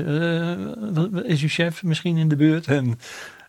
Eh, 1.24 1.30
is 1.30 1.42
uw 1.42 1.48
chef 1.48 1.82
misschien 1.82 2.16
in 2.16 2.28
de 2.28 2.36
buurt? 2.36 2.66
En, 2.66 2.98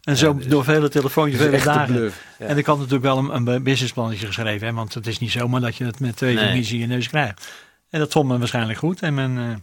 en 0.06 0.18
zo 0.18 0.36
dus- 0.36 0.48
door 0.48 0.64
vele 0.64 0.90
telefoontjes, 0.90 1.42
vele 1.42 1.64
dagen. 1.64 2.12
En 2.38 2.58
ik 2.58 2.66
had 2.66 2.78
natuurlijk 2.78 3.04
wel 3.04 3.18
een, 3.18 3.54
een 3.54 3.64
businessplannetje 3.64 4.26
geschreven, 4.26 4.68
hè, 4.68 4.74
want 4.74 4.94
het 4.94 5.08
is 5.08 5.20
niet 5.20 5.32
zomaar 5.32 5.62
dat 5.62 5.76
je 5.76 5.86
het 5.86 6.00
met 6.00 6.16
twee 6.18 6.36
Nee. 6.36 6.48
vingers 6.48 6.72
in 6.72 6.80
je 6.80 6.88
neus 6.88 7.08
krijgt. 7.08 7.54
En 7.90 8.00
dat 8.00 8.12
vond 8.12 8.28
me 8.28 8.38
waarschijnlijk 8.38 8.80
goed. 8.80 9.02
En 9.02 9.14
men, 9.14 9.38
eh, 9.38 9.56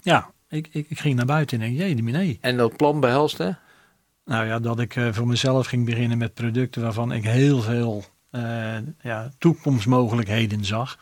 ja, 0.00 0.30
ik, 0.48 0.68
ik, 0.70 0.86
ik 0.88 1.00
ging 1.00 1.14
naar 1.14 1.26
buiten 1.26 1.60
en 1.60 1.66
denk, 1.66 1.78
jee, 1.78 2.02
nee. 2.02 2.38
En 2.40 2.56
dat 2.56 2.76
plan 2.76 3.00
behelst, 3.00 3.38
hè? 3.38 3.50
Nou 4.24 4.46
ja, 4.46 4.58
dat 4.58 4.80
ik 4.80 4.96
eh, 4.96 5.08
voor 5.12 5.26
mezelf 5.26 5.66
ging 5.66 5.84
beginnen 5.84 6.18
met 6.18 6.34
producten 6.34 6.82
waarvan 6.82 7.12
ik 7.12 7.24
heel 7.24 7.60
veel 7.62 8.04
eh, 8.30 8.76
ja, 9.00 9.30
toekomstmogelijkheden 9.38 10.64
zag. 10.64 10.98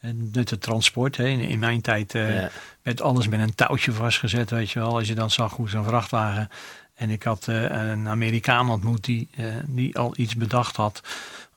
En 0.00 0.30
met 0.32 0.50
het 0.50 0.60
transport, 0.60 1.16
hè. 1.16 1.26
In, 1.26 1.58
mijn 1.58 1.80
tijd 1.80 2.12
Ja. 2.12 2.50
werd 2.82 3.00
alles 3.00 3.28
met 3.28 3.40
een 3.40 3.54
touwtje 3.54 3.92
vastgezet, 3.92 4.50
weet 4.50 4.70
je 4.70 4.78
wel. 4.78 4.96
Als 4.96 5.08
je 5.08 5.14
dan 5.14 5.30
zag 5.30 5.52
hoe 5.56 5.68
zo'n 5.68 5.84
vrachtwagen... 5.84 6.48
En 7.00 7.10
ik 7.10 7.22
had 7.22 7.48
eh, 7.48 7.62
een 7.62 8.08
Amerikaan 8.08 8.70
ontmoet 8.70 9.04
die, 9.04 9.28
eh, 9.36 9.44
die 9.66 9.98
al 9.98 10.12
iets 10.16 10.36
bedacht 10.36 10.76
had. 10.76 11.02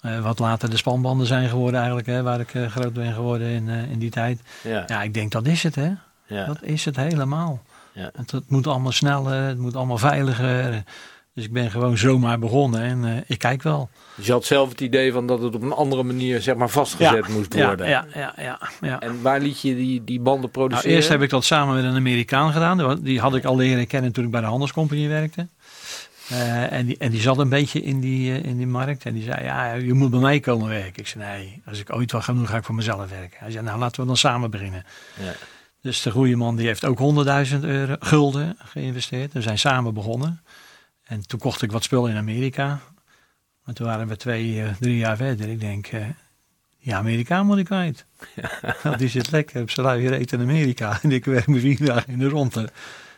eh, 0.02 0.20
wat 0.20 0.40
later 0.40 0.70
de 0.70 0.78
spanbanden 0.78 1.28
zijn 1.28 1.50
geworden 1.50 1.76
eigenlijk, 1.80 2.08
hè, 2.08 2.24
waar 2.24 2.40
ik 2.40 2.54
groot 2.70 2.94
ben 2.94 3.14
geworden 3.14 3.48
in, 3.48 3.68
in 3.68 4.00
die 4.00 4.10
tijd. 4.10 4.42
Ja. 4.64 4.84
Ja, 4.88 5.02
ik 5.02 5.14
denk 5.14 5.32
dat 5.32 5.46
is 5.48 5.64
het, 5.64 5.76
hè. 5.76 5.92
Ja. 6.26 6.46
Dat 6.46 6.62
is 6.62 6.86
het 6.86 6.96
helemaal. 6.96 7.62
Ja. 7.92 8.12
Want 8.16 8.32
het 8.32 8.50
moet 8.50 8.68
allemaal 8.68 8.92
sneller, 8.92 9.48
het 9.48 9.58
moet 9.58 9.76
allemaal 9.76 9.98
veiliger. 9.98 10.84
Dus 11.34 11.44
ik 11.44 11.52
ben 11.54 11.72
gewoon 11.72 11.98
zomaar 11.98 12.40
begonnen 12.40 12.82
en 12.82 13.06
eh, 13.06 13.22
ik 13.28 13.38
kijk 13.40 13.64
wel. 13.64 13.90
Dus 14.16 14.26
je 14.26 14.32
had 14.32 14.46
zelf 14.46 14.70
het 14.70 14.82
idee 14.82 15.12
van 15.12 15.28
dat 15.28 15.42
het 15.42 15.56
op 15.56 15.62
een 15.62 15.72
andere 15.72 16.04
manier 16.04 16.42
zeg 16.42 16.56
maar 16.56 16.70
vastgezet 16.70 17.28
moest 17.28 17.54
worden. 17.54 17.90
ja, 17.90 18.06
ja, 18.14 18.34
ja, 18.38 18.60
ja. 18.82 19.00
En 19.00 19.22
waar 19.22 19.40
liet 19.40 19.62
je 19.62 19.76
die, 19.76 20.04
die 20.04 20.20
banden 20.20 20.42
Nou, 20.42 20.52
produceren? 20.52 20.92
eerst 20.96 21.10
heb 21.10 21.22
ik 21.22 21.30
dat 21.30 21.44
samen 21.44 21.76
met 21.76 21.84
een 21.84 21.96
Amerikaan 21.96 22.52
gedaan. 22.52 23.00
Die 23.04 23.20
had 23.20 23.36
ik 23.36 23.46
al 23.46 23.56
leren 23.56 23.88
kennen 23.88 24.12
toen 24.12 24.26
ik 24.26 24.32
bij 24.32 24.42
de 24.42 24.48
handelscompagnie 24.48 25.08
werkte. 25.10 25.48
Eh, 26.30 26.72
en, 26.72 26.86
die, 26.86 26.98
en 26.98 27.12
die 27.12 27.22
zat 27.22 27.38
een 27.38 27.50
beetje 27.50 27.82
in 27.82 28.00
die, 28.00 28.32
eh, 28.32 28.44
in 28.44 28.58
die 28.58 28.68
markt. 28.68 29.06
En 29.06 29.14
die 29.14 29.24
zei, 29.24 29.44
ja, 29.44 29.74
je 29.74 29.94
moet 29.94 30.10
bij 30.10 30.20
mij 30.20 30.40
komen 30.40 30.70
werken. 30.70 31.02
Ik 31.02 31.08
zei, 31.08 31.24
nee, 31.24 31.62
als 31.66 31.80
ik 31.80 31.96
ooit 31.96 32.12
wat 32.12 32.24
ga 32.24 32.34
doen, 32.34 32.48
ga 32.48 32.58
ik 32.58 32.64
voor 32.64 32.76
mezelf 32.76 33.10
werken. 33.10 33.38
Hij 33.40 33.52
zei, 33.52 33.64
nou, 33.64 33.80
laten 33.80 34.02
we 34.02 34.08
dan 34.08 34.18
samen 34.18 34.52
beginnen. 34.52 34.86
Ja. 35.24 35.34
Dus 35.82 36.02
de 36.02 36.12
goede 36.12 36.36
man 36.36 36.56
die 36.56 36.68
heeft 36.68 36.86
ook 36.86 37.00
100.000 37.54 37.60
euro 37.62 37.96
gulden 38.00 38.58
geïnvesteerd. 38.58 39.34
We 39.34 39.42
zijn 39.42 39.60
samen 39.60 39.94
begonnen. 39.94 40.42
En 41.04 41.28
toen 41.28 41.40
kocht 41.40 41.62
ik 41.62 41.72
wat 41.72 41.84
spullen 41.84 42.12
in 42.12 42.18
Amerika. 42.18 42.80
Maar 43.64 43.76
toen 43.76 43.88
waren 43.88 44.08
we 44.08 44.18
twee, 44.18 44.64
eh, 44.64 44.74
drie 44.80 44.98
jaar 44.98 45.18
verder. 45.18 45.50
Ik 45.50 45.60
denk, 45.60 45.88
eh 45.88 46.06
ja, 46.78 46.98
Amerikaan 46.98 47.46
moet 47.46 47.58
ik 47.58 47.66
kwijt. 47.66 48.06
Die 48.98 49.08
zit 49.08 49.32
lekker 49.32 49.62
op 49.62 49.70
zijn 49.70 49.86
luie 49.86 50.10
reet 50.10 50.32
in 50.32 50.42
Amerika. 50.42 50.98
En 51.02 51.12
ik 51.12 51.26
werk 51.26 51.48
me 51.48 51.60
vier 51.60 51.86
dagen 51.86 52.14
in 52.14 52.20
de 52.20 52.30
ronde. 52.30 52.70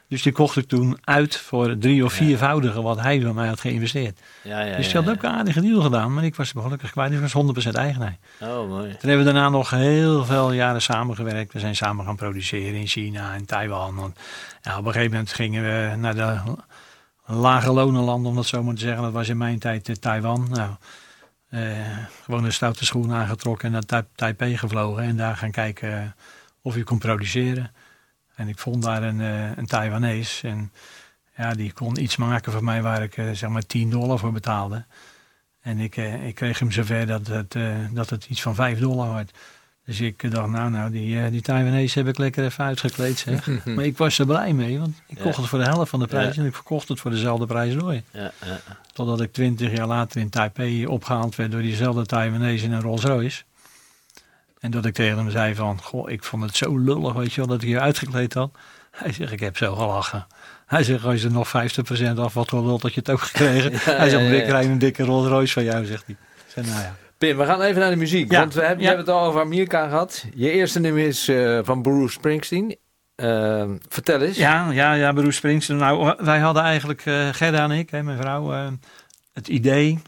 Dus 0.08 0.22
die 0.22 0.32
kocht 0.32 0.58
ik 0.58 0.68
toen 0.68 0.98
uit 1.04 1.38
voor 1.38 1.78
drie 1.78 2.06
of 2.06 2.14
viervoudige 2.14 2.82
wat 2.82 3.00
hij 3.00 3.22
van 3.22 3.36
mij 3.36 3.48
had 3.48 3.60
geïnvesteerd. 3.60 4.20
Ja, 4.44 4.62
ja, 4.62 4.78
dus 4.78 4.86
die 4.86 5.02
had 5.02 5.10
ook 5.10 5.24
een 5.24 5.30
aardige 5.30 5.62
deal 5.62 5.82
gedaan. 5.82 6.14
Maar 6.14 6.24
ik 6.24 6.36
was 6.36 6.52
gelukkig 6.52 6.92
kwijt. 6.92 7.12
Ik 7.12 7.20
was 7.20 7.34
100% 7.34 7.70
eigenaar. 7.72 8.18
Oh, 8.42 8.70
mooi. 8.70 8.90
Toen 8.90 9.10
hebben 9.10 9.26
we 9.26 9.34
daarna 9.34 9.50
nog 9.50 9.70
heel 9.70 10.26
veel 10.26 10.52
jaren 10.52 10.82
samengewerkt. 10.82 11.54
We 11.54 11.60
zijn 11.60 11.76
samen 11.76 12.06
gaan 12.06 12.16
produceren 12.16 12.80
in 12.80 12.88
China 12.88 13.34
en 13.34 13.46
Taiwan. 13.46 14.14
En, 14.62 14.78
op 14.78 14.86
een 14.86 14.92
gegeven 14.92 15.12
moment 15.12 15.34
gingen 15.34 15.64
we 15.64 15.96
naar 15.96 16.16
de 16.16 16.40
lage 17.26 17.72
lonenlanden, 17.72 18.30
om 18.30 18.36
dat 18.36 18.46
zo 18.46 18.64
maar 18.64 18.74
te 18.74 18.82
zeggen. 18.82 19.04
Dat 19.04 19.12
was 19.12 19.30
in 19.30 19.38
mijn 19.38 19.60
tijd 19.60 19.90
eh, 19.90 19.96
Taiwan. 19.96 20.48
Nou, 20.50 20.76
eh, 21.50 21.98
gewoon 22.24 22.44
een 22.44 22.54
stoute 22.54 22.86
schoen 22.86 23.12
aangetrokken 23.12 23.66
en 23.66 23.72
naar 23.72 23.86
Tai- 23.86 24.06
Taipei 24.16 24.58
gevlogen. 24.58 25.04
En 25.04 25.18
daar 25.18 25.38
gaan 25.38 25.52
kijken 25.52 26.02
eh, 26.02 26.08
of 26.62 26.76
je 26.76 26.84
kon 26.84 26.98
produceren. 26.98 27.72
En 28.36 28.48
ik 28.48 28.60
vond 28.60 28.84
daar 28.84 29.04
een, 29.04 29.20
een 29.60 29.66
Taiwanees. 29.66 30.44
En 30.44 30.72
ja, 31.38 31.54
die 31.54 31.74
kon 31.74 32.02
iets 32.02 32.16
maken 32.16 32.52
voor 32.52 32.64
mij 32.64 32.82
waar 32.82 33.04
ik 33.04 33.14
zeg 33.14 33.50
maar 33.50 33.66
10 33.66 33.90
dollar 33.90 34.20
voor 34.20 34.32
betaalde. 34.32 34.86
En 35.62 35.80
ik, 35.80 35.96
ik 35.98 36.36
kreeg 36.36 36.60
hem 36.60 36.72
zover 36.72 37.06
dat 37.06 37.28
het, 37.28 37.56
dat 37.92 38.10
het 38.10 38.26
iets 38.26 38.42
van 38.42 38.56
5 38.56 38.80
dollar 38.80 39.14
werd. 39.14 39.38
Dus 39.86 40.00
ik 40.02 40.32
dacht, 40.32 40.50
nou, 40.50 40.70
nou 40.72 40.92
die, 40.92 41.20
eh 41.20 41.32
die 41.32 41.42
Taiwanese 41.42 42.00
heb 42.00 42.08
ik 42.08 42.18
lekker 42.18 42.44
even 42.46 42.64
uitgekleed, 42.64 43.18
zeg. 43.18 43.48
maar 43.76 43.86
ik 43.86 43.98
was 43.98 44.20
er 44.20 44.26
blij 44.26 44.54
mee, 44.54 44.80
want 44.80 44.96
ik 45.08 45.18
kocht 45.18 45.36
Ja. 45.36 45.42
het 45.42 45.50
voor 45.50 45.60
de 45.60 45.66
helft 45.66 45.90
van 45.90 46.00
de 46.00 46.08
prijs 46.08 46.36
Ja. 46.36 46.42
en 46.42 46.48
ik 46.48 46.54
verkocht 46.56 46.88
het 46.88 47.00
voor 47.00 47.12
dezelfde 47.12 47.46
prijs 47.46 47.74
door. 47.76 47.94
Ja, 47.94 48.02
ja. 48.12 48.32
Totdat 48.94 49.22
ik 49.22 49.34
twintig 49.34 49.72
jaar 49.78 49.88
later 49.88 50.22
in 50.22 50.30
Taipei 50.30 50.88
opgehaald 50.88 51.36
werd 51.36 51.52
door 51.52 51.62
diezelfde 51.62 52.06
Taiwanese 52.06 52.66
in 52.66 52.72
een 52.72 52.82
Rolls 52.82 53.04
Royce. 53.04 53.44
En 54.60 54.72
dat 54.72 54.86
ik 54.86 54.94
tegen 54.94 55.18
hem 55.18 55.30
zei 55.32 55.56
van, 55.56 55.82
goh, 55.82 56.10
ik 56.10 56.24
vond 56.24 56.44
het 56.44 56.56
zo 56.56 56.78
lullig, 56.78 57.14
weet 57.14 57.34
je 57.34 57.36
wel, 57.42 57.48
dat 57.50 57.62
ik 57.62 57.68
je 57.70 57.80
uitgekleed 57.80 58.34
had. 58.34 58.52
Hij 58.92 59.12
zegt, 59.14 59.32
ik 59.32 59.40
heb 59.40 59.58
zo 59.58 59.76
gelachen. 59.76 60.28
Hij 60.66 60.84
zegt, 60.84 61.04
als 61.06 61.22
je 61.22 61.28
er 61.28 61.34
nog 61.34 61.48
50% 62.16 62.18
af 62.20 62.34
wat 62.34 62.50
wel 62.50 62.80
dat 62.80 62.94
je 62.94 63.00
het 63.00 63.10
ook 63.10 63.22
gekregen. 63.22 63.72
hij 63.98 64.10
zegt, 64.10 64.32
ik 64.44 64.50
rijd 64.50 64.68
een 64.68 64.78
dikke 64.80 65.04
Rolls 65.04 65.28
Royce 65.28 65.54
van 65.54 65.64
jou, 65.64 65.86
zegt 65.86 66.04
hij. 66.06 66.16
Ik 66.46 66.52
zei, 66.54 66.66
nou 66.68 66.82
ja. 66.82 66.96
Pim, 67.26 67.38
we 67.38 67.46
gaan 67.46 67.62
even 67.62 67.82
naar 67.82 67.90
de 67.90 67.96
muziek. 67.96 68.32
Ja, 68.32 68.40
Want 68.40 68.54
we 68.54 68.60
hebben, 68.60 68.78
we 68.80 68.86
hebben 68.86 69.06
het 69.06 69.16
al 69.16 69.24
over 69.26 69.42
Amerika 69.42 69.88
gehad. 69.88 70.26
Je 70.36 70.52
eerste 70.52 70.80
nummer 70.80 71.04
is 71.08 71.28
eh, 71.28 71.60
van 71.64 71.82
Bruce 71.82 72.14
Springsteen. 72.14 72.78
Eh, 73.16 73.70
vertel 73.90 74.22
eens. 74.22 74.38
Ja, 74.38 74.72
ja, 74.72 74.94
ja, 74.94 75.12
Bruce 75.14 75.32
Springsteen. 75.32 75.78
Nou, 75.78 76.16
wij 76.18 76.40
hadden 76.40 76.64
eigenlijk, 76.64 77.06
eh 77.06 77.30
Gerda 77.32 77.64
en 77.64 77.72
ik, 77.72 77.90
hè, 77.90 78.04
mijn 78.04 78.18
vrouw, 78.18 78.54
eh, 78.54 78.68
het 79.34 79.48
idee 79.48 80.00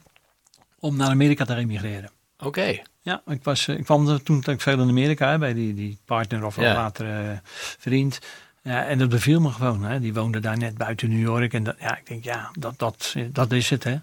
om 0.80 0.96
naar 0.98 1.10
Amerika 1.10 1.46
te 1.46 1.56
emigreren. 1.56 2.10
Oké. 2.40 2.78
Ja, 3.02 3.22
ik, 3.28 3.44
was, 3.44 3.68
eh, 3.68 3.78
ik 3.78 3.84
kwam 3.84 4.08
er 4.10 4.24
toen 4.24 4.36
natuurlijk 4.36 4.64
veel 4.64 4.80
in 4.80 4.90
Amerika 4.90 5.30
hè, 5.30 5.38
bij 5.38 5.54
die, 5.54 5.74
die 5.74 5.98
partner 6.06 6.46
of 6.46 6.56
Ja. 6.56 6.74
later 6.74 7.42
vriend. 7.78 8.20
Ja, 8.64 8.86
en 8.86 8.98
dat 8.98 9.10
beviel 9.10 9.40
me 9.42 9.50
gewoon. 9.50 9.84
Hè. 9.84 10.00
Die 10.00 10.14
woonde 10.14 10.40
daar 10.40 10.58
net 10.58 10.78
buiten 10.78 11.10
New 11.10 11.22
York. 11.22 11.54
En 11.54 11.64
dat, 11.64 11.76
ja, 11.80 11.98
ik 11.98 12.08
denk, 12.08 12.24
ja, 12.24 12.50
dat, 12.60 12.74
dat, 12.80 13.16
dat 13.32 13.52
is 13.52 13.70
het. 13.70 13.84
Hè. 13.84 13.96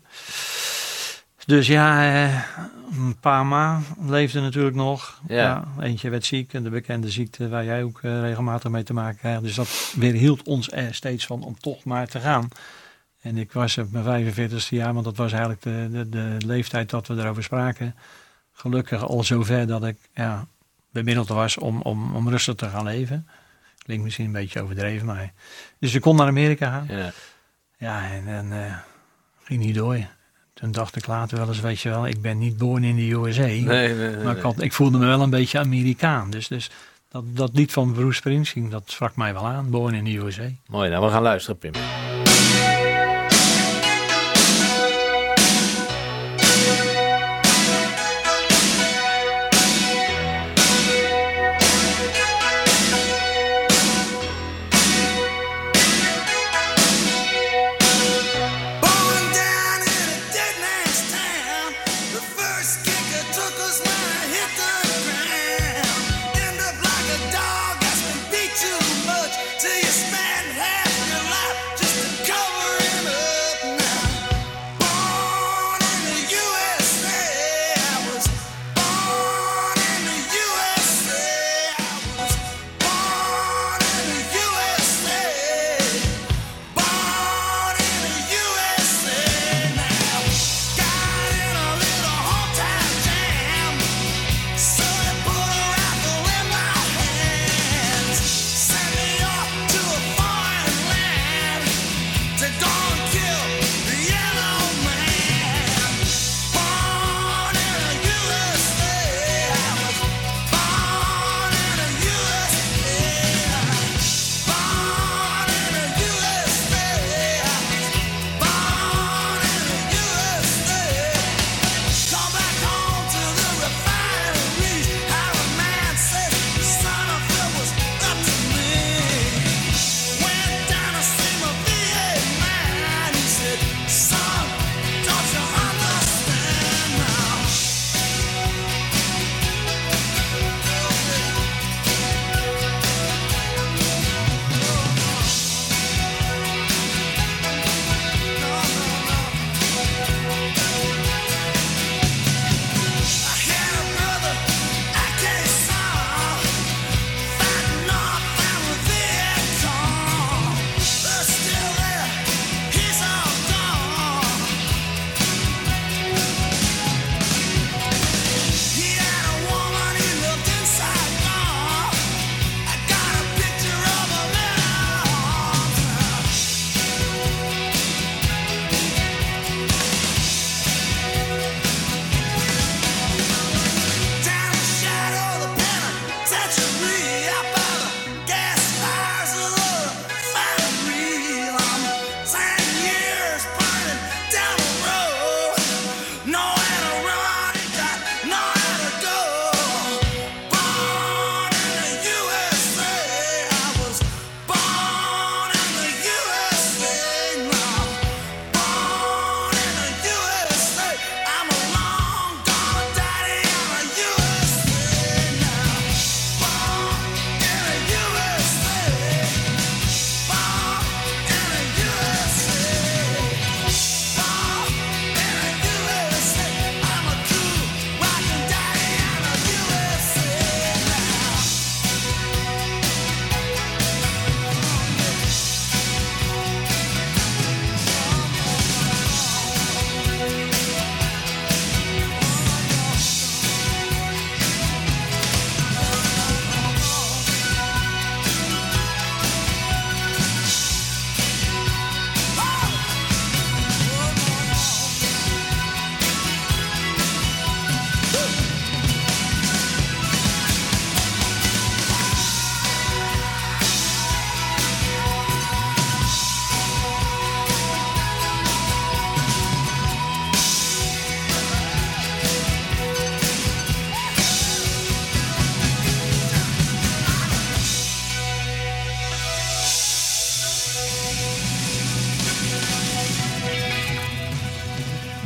Dus 1.46 1.66
ja, 1.66 2.12
eh, 2.24 2.42
een 2.92 3.16
paar 3.20 3.46
ma 3.46 3.80
leefde 4.00 4.40
natuurlijk 4.40 4.76
nog. 4.76 5.20
Ja. 5.28 5.64
eentje 5.80 6.10
werd 6.10 6.24
ziek 6.24 6.52
en 6.54 6.62
de 6.62 6.70
bekende 6.70 7.10
ziekte 7.10 7.48
waar 7.48 7.64
jij 7.64 7.82
ook 7.82 8.02
eh, 8.02 8.20
regelmatig 8.20 8.70
mee 8.70 8.82
te 8.82 8.92
maken 8.92 9.18
krijgt. 9.18 9.42
Dus 9.42 9.54
dat 9.54 9.92
weerhield 9.96 10.42
ons 10.42 10.72
er 10.72 10.94
steeds 10.94 11.26
van 11.26 11.42
om 11.42 11.58
toch 11.58 11.84
maar 11.84 12.06
te 12.06 12.20
gaan. 12.20 12.48
En 13.20 13.38
ik 13.38 13.52
was 13.52 13.78
op 13.78 13.92
mijn 13.92 14.34
45ste 14.34 14.68
jaar, 14.68 14.92
want 14.92 15.04
dat 15.04 15.16
was 15.16 15.32
eigenlijk 15.32 15.62
de, 15.62 15.88
de, 15.90 16.08
de 16.08 16.46
leeftijd 16.46 16.90
dat 16.90 17.06
we 17.06 17.14
erover 17.14 17.42
spraken. 17.42 17.94
Gelukkig 18.52 19.02
al 19.02 19.24
zover 19.24 19.66
dat 19.66 19.84
ik 19.84 19.98
ja, 20.14 20.46
bemiddeld 20.90 21.28
was 21.28 21.58
om, 21.58 21.80
om, 21.80 22.14
om 22.14 22.28
rustig 22.28 22.54
te 22.54 22.68
gaan 22.68 22.84
leven. 22.84 23.28
Klinkt 23.78 24.04
misschien 24.04 24.26
een 24.26 24.32
beetje 24.32 24.62
overdreven, 24.62 25.06
maar... 25.06 25.32
Dus 25.78 25.94
ik 25.94 26.00
kon 26.00 26.16
naar 26.16 26.26
Amerika 26.26 26.70
gaan. 26.70 26.96
Ja. 26.96 27.12
Ja, 27.76 28.10
en, 28.10 28.28
en 28.28 28.64
eh, 28.64 28.76
ging 29.42 29.60
niet 29.60 29.74
door. 29.74 29.98
Toen 30.64 30.73
dacht 30.73 30.97
ik 30.97 31.06
later 31.06 31.38
wel 31.38 31.49
eens, 31.49 31.61
weet 31.61 31.80
je 31.80 31.88
wel, 31.88 32.06
ik 32.06 32.21
ben 32.21 32.38
niet 32.38 32.56
born 32.56 32.85
in 32.85 32.97
de 32.97 33.11
USA. 33.11 33.42
Nee, 33.42 33.62
nee, 33.62 33.94
nee, 33.94 34.25
maar 34.25 34.37
ik, 34.37 34.42
had, 34.42 34.62
ik 34.62 34.73
voelde 34.73 34.99
me 34.99 35.06
wel 35.06 35.21
een 35.21 35.30
beetje 35.30 35.59
Amerikaan. 35.59 36.30
Dus, 36.30 36.49
dus 36.49 36.71
dat, 37.09 37.25
dat 37.37 37.50
lied 37.54 37.73
van 37.73 37.92
Bruce 37.92 38.16
Springsteen, 38.16 38.71
dat 38.71 38.83
sprak 38.87 39.16
mij 39.16 39.33
wel 39.33 39.47
aan. 39.47 39.71
Born 39.71 39.94
in 39.94 40.04
the 40.04 40.25
USA. 40.25 40.49
Mooi, 40.66 40.90
nou 40.90 41.04
we 41.04 41.11
gaan 41.11 41.23
luisteren, 41.23 41.59
Pim. 41.59 41.73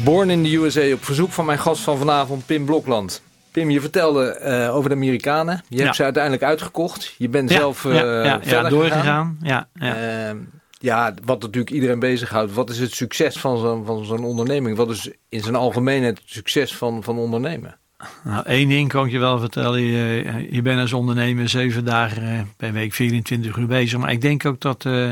Born 0.09 0.31
in 0.31 0.43
the 0.45 0.55
USA 0.57 0.93
op 0.93 1.05
verzoek 1.05 1.31
van 1.31 1.45
mijn 1.45 1.59
gast 1.59 1.83
van 1.83 1.99
vanavond, 1.99 2.47
Pim 2.47 2.65
Blokland. 2.65 3.23
Pim, 3.51 3.71
je 3.71 3.81
vertelde 3.81 4.27
eh, 4.31 4.75
over 4.75 4.89
de 4.91 4.95
Amerikanen. 4.97 5.63
Je 5.69 5.77
Ja. 5.77 5.83
hebt 5.85 5.97
ze 5.97 6.03
uiteindelijk 6.03 6.43
uitgekocht. 6.43 7.15
Je 7.19 7.29
bent 7.29 7.51
Ja, 7.51 7.57
zelf 7.57 7.85
eh 7.85 7.93
ja, 8.25 8.41
verder 8.43 8.71
doorgegaan. 8.71 9.39
Ja, 9.43 9.69
ja. 9.75 9.97
Ehm, 10.29 10.37
ja, 10.79 11.15
wat 11.25 11.41
natuurlijk 11.41 11.71
iedereen 11.71 11.99
bezighoudt. 11.99 12.53
Wat 12.53 12.71
is 12.71 12.79
het 12.79 12.93
succes 12.93 13.39
van 13.39 13.59
zo'n, 13.59 13.85
van 13.85 14.05
zo'n 14.05 14.25
onderneming? 14.25 14.77
Wat 14.77 14.91
is 14.91 15.11
in 15.29 15.41
zijn 15.41 15.55
algemeenheid 15.55 16.19
het 16.19 16.31
succes 16.31 16.75
van, 16.75 17.03
van 17.03 17.19
ondernemen? 17.19 17.79
Nou, 18.25 18.45
één 18.47 18.69
ding 18.69 18.89
kan 18.89 19.07
ik 19.07 19.13
je 19.13 19.19
wel 19.19 19.39
vertellen. 19.39 19.81
Je, 19.81 20.47
je 20.51 20.63
bent 20.63 20.81
als 20.81 20.93
ondernemer 20.93 21.49
zeven 21.49 21.85
dagen 21.85 22.23
eh, 22.23 22.41
per 22.57 22.73
week, 22.73 22.93
24 22.93 23.57
uur 23.57 23.67
bezig. 23.67 23.99
Maar 23.99 24.13
ik 24.13 24.21
denk 24.21 24.47
ook 24.47 24.61
dat 24.61 24.85
eh, 24.85 25.11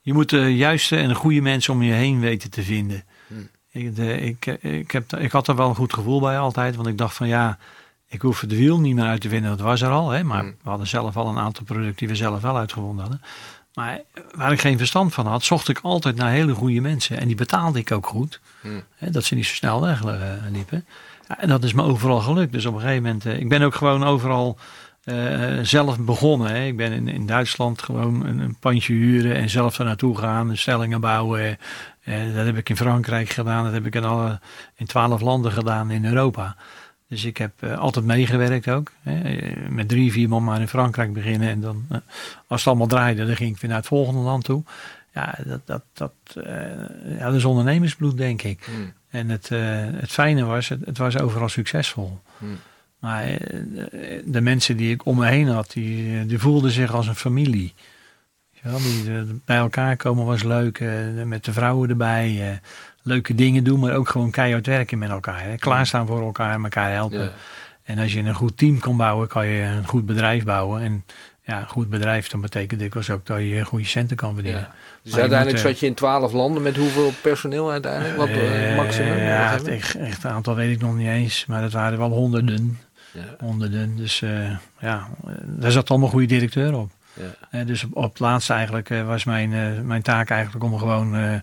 je 0.00 0.12
moet 0.12 0.28
de 0.30 0.56
juiste 0.56 0.96
en 0.96 1.08
de 1.08 1.14
goede 1.14 1.40
mensen 1.40 1.72
om 1.72 1.82
je 1.82 1.92
heen 1.92 2.20
weten 2.20 2.50
te 2.50 2.62
vinden. 2.62 3.04
Hmm. 3.26 3.48
Ik, 3.72 3.96
de, 3.96 4.20
ik, 4.20 4.46
ik, 4.46 4.90
heb, 4.90 5.16
ik 5.16 5.32
had 5.32 5.48
er 5.48 5.56
wel 5.56 5.68
een 5.68 5.74
goed 5.74 5.94
gevoel 5.94 6.20
bij 6.20 6.38
altijd. 6.38 6.76
Want 6.76 6.88
ik 6.88 6.98
dacht 6.98 7.14
van 7.16 7.28
ja, 7.28 7.58
ik 8.08 8.20
hoef 8.22 8.40
het 8.40 8.52
wiel 8.56 8.80
niet 8.80 8.94
meer 8.94 9.04
uit 9.04 9.20
te 9.20 9.28
vinden. 9.28 9.50
Dat 9.50 9.60
was 9.60 9.80
er 9.80 9.90
al. 9.90 10.10
Hè, 10.10 10.24
maar 10.24 10.40
Hmm. 10.40 10.54
we 10.62 10.68
hadden 10.68 10.86
zelf 10.86 11.16
al 11.16 11.28
een 11.28 11.38
aantal 11.38 11.64
producten 11.64 11.96
die 11.96 12.08
we 12.08 12.14
zelf 12.14 12.40
wel 12.40 12.56
uitgevonden 12.56 13.00
hadden. 13.00 13.22
Maar 13.74 14.00
waar 14.34 14.52
ik 14.52 14.60
geen 14.60 14.78
verstand 14.78 15.14
van 15.14 15.26
had, 15.26 15.42
zocht 15.42 15.68
ik 15.68 15.78
altijd 15.82 16.16
naar 16.16 16.30
hele 16.30 16.54
goede 16.54 16.80
mensen. 16.80 17.18
En 17.18 17.26
die 17.26 17.36
betaalde 17.36 17.78
ik 17.78 17.92
ook 17.92 18.06
goed. 18.06 18.40
Hmm. 18.60 18.82
Hè, 18.96 19.10
dat 19.10 19.24
ze 19.24 19.34
niet 19.34 19.46
zo 19.46 19.54
snel 19.54 19.80
wegliepen. 19.80 20.84
Ja, 21.28 21.38
en 21.40 21.48
dat 21.48 21.64
is 21.64 21.72
me 21.72 21.82
overal 21.82 22.20
gelukt. 22.20 22.52
Dus 22.52 22.66
op 22.66 22.74
een 22.74 22.80
gegeven 22.80 23.02
moment, 23.02 23.26
eh, 23.26 23.38
ik 23.38 23.48
ben 23.48 23.62
ook 23.62 23.74
gewoon 23.74 24.04
overal 24.04 24.58
eh, 25.04 25.58
zelf 25.62 25.98
begonnen. 25.98 26.50
Hè. 26.50 26.64
Ik 26.64 26.76
ben 26.76 26.92
in, 26.92 27.08
in 27.08 27.26
Duitsland 27.26 27.82
gewoon 27.82 28.26
een, 28.26 28.38
een 28.38 28.56
pandje 28.58 28.92
huren 28.92 29.34
en 29.34 29.50
zelf 29.50 29.78
er 29.78 29.84
naartoe 29.84 30.18
gaan, 30.18 30.56
stellingen 30.56 31.00
bouwen. 31.00 31.58
Eh, 32.00 32.34
dat 32.34 32.46
heb 32.46 32.56
ik 32.56 32.68
in 32.68 32.76
Frankrijk 32.76 33.28
gedaan, 33.28 33.64
dat 33.64 33.72
heb 33.72 33.86
ik 33.86 33.94
in, 33.94 34.04
alle, 34.04 34.40
in 34.76 34.86
twaalf 34.86 35.20
landen 35.20 35.52
gedaan 35.52 35.90
in 35.90 36.04
Europa. 36.04 36.56
Dus 37.08 37.24
ik 37.24 37.36
heb 37.36 37.52
eh, 37.58 37.78
altijd 37.78 38.04
meegewerkt 38.04 38.68
ook. 38.68 38.92
Hè. 39.02 39.40
Met 39.68 39.88
drie, 39.88 40.12
vier 40.12 40.28
man 40.28 40.44
maar 40.44 40.60
in 40.60 40.68
Frankrijk 40.68 41.12
beginnen. 41.12 41.48
En 41.48 41.60
dan, 41.60 41.86
als 42.46 42.60
het 42.60 42.68
allemaal 42.68 42.86
draaide, 42.86 43.26
dan 43.26 43.36
ging 43.36 43.54
ik 43.54 43.60
weer 43.60 43.70
naar 43.70 43.78
het 43.78 43.88
volgende 43.88 44.20
land 44.20 44.44
toe. 44.44 44.62
Ja, 45.14 45.38
dat, 45.46 45.60
dat, 45.64 45.82
dat, 45.92 46.12
ja, 47.18 47.24
dat 47.24 47.34
is 47.34 47.44
ondernemersbloed, 47.44 48.16
denk 48.16 48.42
ik. 48.42 48.64
Hmm. 48.64 48.92
En 49.08 49.28
het, 49.28 49.48
het 50.00 50.10
fijne 50.10 50.44
was, 50.44 50.68
het, 50.68 50.84
het 50.84 50.98
was 50.98 51.18
overal 51.18 51.48
succesvol. 51.48 52.20
Hmm. 52.38 52.58
Maar 53.00 53.24
eh, 53.24 53.38
de, 54.24 54.40
mensen 54.40 54.76
die 54.76 54.92
ik 54.92 55.06
om 55.06 55.16
me 55.18 55.26
heen 55.26 55.48
had, 55.48 55.70
die, 55.72 56.26
die 56.26 56.38
voelden 56.38 56.70
zich 56.70 56.94
als 56.94 57.06
een 57.06 57.14
familie. 57.14 57.74
Wel, 58.62 58.78
die, 58.78 59.14
eh, 59.14 59.22
bij 59.44 59.56
elkaar 59.56 59.96
komen 59.96 60.24
was 60.24 60.42
leuk, 60.42 60.78
eh, 60.78 60.88
met 61.24 61.44
de 61.44 61.52
vrouwen 61.52 61.88
erbij. 61.88 62.60
leuke 63.02 63.34
dingen 63.34 63.64
doen, 63.64 63.80
maar 63.80 63.94
ook 63.94 64.08
gewoon 64.08 64.30
keihard 64.30 64.66
werken 64.66 64.98
met 64.98 65.10
elkaar. 65.10 65.42
Hè. 65.42 65.56
Klaarstaan 65.56 66.06
voor 66.06 66.20
elkaar, 66.20 66.62
elkaar 66.62 66.92
helpen. 66.92 67.22
Ja. 67.22 67.32
En 67.82 67.98
als 67.98 68.12
je 68.12 68.20
een 68.20 68.34
goed 68.34 68.56
team 68.56 68.78
kan 68.78 68.96
bouwen, 68.96 69.28
kan 69.28 69.46
je 69.46 69.62
een 69.62 69.86
goed 69.86 70.06
bedrijf 70.06 70.44
bouwen. 70.44 70.82
En 70.82 71.04
ja, 71.42 71.60
een 71.60 71.68
goed 71.68 71.88
bedrijf, 71.88 72.28
dan 72.28 72.40
betekent 72.40 72.80
dikwijls 72.80 73.10
ook 73.10 73.26
dat 73.26 73.38
je 73.38 73.64
goede 73.64 73.84
centen 73.84 74.16
kan 74.16 74.34
verdienen. 74.34 74.60
Ja. 74.60 74.74
Dus 75.02 75.12
Maar 75.12 75.20
uiteindelijk 75.20 75.62
moet, 75.62 75.72
zat 75.72 75.80
je 75.80 75.86
in 75.86 75.94
twaalf 75.94 76.32
landen 76.32 76.62
met 76.62 76.76
hoeveel 76.76 77.12
personeel 77.22 77.70
uiteindelijk? 77.70 78.16
Wat 78.16 78.28
maximum? 78.76 79.18
Ja, 79.18 79.58
echt, 79.64 79.94
echt 79.94 80.24
aantal 80.24 80.54
weet 80.54 80.74
ik 80.74 80.80
nog 80.80 80.96
niet 80.96 81.08
eens. 81.08 81.46
Maar 81.46 81.62
het 81.62 81.72
waren 81.72 81.98
wel 81.98 82.10
honderden. 82.10 82.78
Ja. 83.12 83.36
honderden. 83.38 83.96
Dus 83.96 84.22
eh, 84.22 84.56
ja, 84.78 85.08
daar 85.42 85.70
zat 85.70 85.90
allemaal 85.90 86.08
goede 86.08 86.26
directeur 86.26 86.74
op. 86.74 86.90
Ja. 87.50 87.64
Dus 87.64 87.84
op, 87.84 87.96
op 87.96 88.10
het 88.10 88.18
laatste 88.18 88.52
eigenlijk 88.52 88.90
eh, 88.90 89.06
was 89.06 89.24
mijn, 89.24 89.52
eh, 89.52 89.80
mijn 89.82 90.02
taak 90.02 90.30
eigenlijk 90.30 90.64
om 90.64 90.78
gewoon 90.78 91.42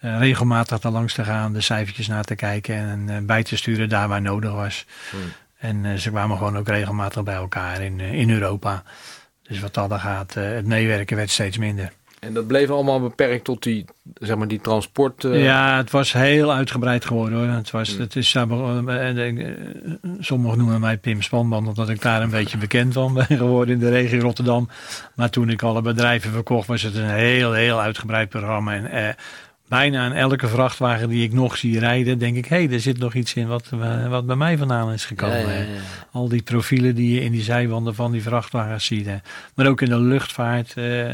regelmatig 0.00 0.78
daar 0.78 0.92
langs 0.92 1.14
te 1.14 1.24
gaan, 1.24 1.52
de 1.52 1.60
cijfertjes 1.60 2.08
naar 2.08 2.24
te 2.24 2.34
kijken 2.34 2.74
en 3.08 3.26
bij 3.26 3.42
te 3.42 3.56
sturen 3.56 3.88
daar 3.88 4.08
waar 4.08 4.22
nodig 4.22 4.52
was. 4.52 4.86
Hmm. 5.10 5.20
En 5.56 6.00
ze 6.00 6.10
kwamen 6.10 6.36
gewoon 6.36 6.58
ook 6.58 6.68
regelmatig 6.68 7.22
bij 7.22 7.34
elkaar 7.34 7.80
in, 7.80 8.00
in 8.00 8.30
Europa. 8.30 8.82
Dus 9.42 9.60
wat 9.60 9.74
dat 9.74 9.88
dan 9.88 10.00
gaat, 10.00 10.34
het 10.34 10.66
meewerken 10.66 11.16
werd 11.16 11.30
steeds 11.30 11.58
minder. 11.58 11.92
En 12.20 12.34
dat 12.34 12.46
bleef 12.46 12.70
allemaal 12.70 13.00
beperkt 13.00 13.44
tot 13.44 13.62
die, 13.62 13.84
zeg 14.14 14.36
maar, 14.36 14.48
die 14.48 14.60
transport. 14.60 15.24
eh, 15.24 15.44
Ja, 15.44 15.76
het 15.76 15.90
was 15.90 16.12
heel 16.12 16.52
uitgebreid 16.52 17.04
geworden 17.04 17.38
hoor. 17.38 17.48
Het 17.48 17.70
was, 17.70 17.94
Mm. 17.94 18.00
het 18.00 18.16
is, 18.16 18.34
eh, 18.34 18.42
eh, 19.38 19.56
sommigen 20.20 20.58
noemen 20.58 20.80
mij 20.80 20.98
Pim 20.98 21.22
Spanband, 21.22 21.66
omdat 21.68 21.88
ik 21.88 22.02
daar 22.02 22.22
een 22.22 22.30
beetje 22.30 22.58
bekend 22.58 22.92
van 22.92 23.14
ben 23.14 23.26
geworden 23.44 23.74
in 23.74 23.80
de 23.80 23.90
regio 23.90 24.20
Rotterdam. 24.20 24.68
Maar 25.14 25.30
toen 25.30 25.48
ik 25.50 25.62
alle 25.62 25.82
bedrijven 25.82 26.30
verkocht, 26.32 26.66
was 26.66 26.82
het 26.82 26.94
een 26.94 27.10
heel, 27.10 27.52
heel 27.52 27.80
uitgebreid 27.80 28.28
programma. 28.28 28.74
En 28.74 28.90
eh, 28.90 29.14
bijna 29.70 30.04
aan 30.04 30.12
elke 30.12 30.48
vrachtwagen 30.48 31.08
die 31.08 31.24
ik 31.24 31.32
nog 31.32 31.56
zie 31.56 31.78
rijden, 31.78 32.18
denk 32.18 32.36
ik, 32.36 32.46
hé, 32.46 32.64
hey, 32.64 32.74
er 32.74 32.80
zit 32.80 32.98
nog 32.98 33.14
iets 33.14 33.34
in 33.34 33.46
wat, 33.46 33.64
eh, 33.72 34.08
wat 34.08 34.26
bij 34.26 34.36
mij 34.36 34.58
vandaan 34.58 34.92
is 34.92 35.04
gekomen. 35.04 35.38
ja, 35.38 35.46
hè. 35.46 35.58
ja. 35.60 35.80
Al 36.10 36.28
die 36.28 36.42
profielen 36.42 36.94
die 36.94 37.14
je 37.14 37.20
in 37.20 37.32
die 37.32 37.42
zijwanden 37.42 37.94
van 37.94 38.12
die 38.12 38.22
vrachtwagens 38.22 38.84
ziet. 38.84 39.06
Hè. 39.06 39.16
Maar 39.54 39.66
ook 39.66 39.80
in 39.80 39.88
de 39.88 40.00
luchtvaart. 40.00 40.72
eh, 40.76 41.12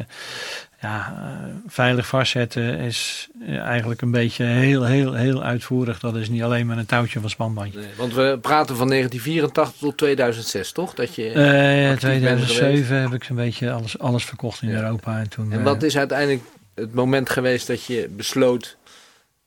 ja, 0.80 1.14
eh, 1.16 1.48
veilig 1.66 2.06
vastzetten 2.06 2.78
is 2.78 3.28
eigenlijk 3.48 4.00
een 4.00 4.10
beetje 4.10 4.44
heel, 4.44 4.84
heel, 4.84 5.14
heel 5.14 5.42
uitvoerig. 5.42 6.00
Dat 6.00 6.16
is 6.16 6.28
niet 6.28 6.42
alleen 6.42 6.66
maar 6.66 6.78
een 6.78 6.86
touwtje 6.86 7.20
van 7.20 7.30
spanbandje. 7.30 7.78
Nee, 7.78 7.88
want 7.96 8.14
we 8.14 8.38
praten 8.40 8.76
van 8.76 8.88
1984 8.88 9.80
tot 9.80 9.96
2006, 9.96 10.72
toch? 10.72 10.94
Dat 10.94 11.14
je, 11.14 11.30
Eh 11.30 11.90
actief 11.90 12.20
bent 12.20 12.46
2007 12.46 13.00
heb 13.00 13.12
ik 13.12 13.24
zo'n 13.24 13.36
beetje 13.36 13.72
alles, 13.72 13.98
alles 13.98 14.24
verkocht 14.24 14.62
in. 14.62 14.70
Europa. 14.70 15.18
En, 15.18 15.28
toen, 15.28 15.52
en 15.52 15.62
wat 15.62 15.82
is 15.82 15.96
uiteindelijk 15.96 16.42
het 16.76 16.94
moment 16.94 17.30
geweest 17.30 17.66
dat 17.66 17.84
je 17.84 18.08
besloot... 18.08 18.76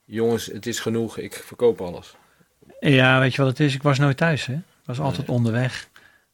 Jongens, 0.04 0.46
het 0.46 0.66
is 0.66 0.80
genoeg, 0.80 1.18
ik 1.18 1.42
verkoop 1.46 1.80
alles. 1.80 2.14
Ja, 2.80 3.20
weet 3.20 3.34
je 3.34 3.42
wat 3.42 3.50
het 3.50 3.60
is? 3.60 3.74
Ik 3.74 3.82
was 3.82 3.98
nooit 3.98 4.16
thuis. 4.16 4.46
Hè? 4.46 4.52
Ik 4.52 4.84
was 4.84 5.00
altijd 5.00 5.28
onderweg. 5.28 5.88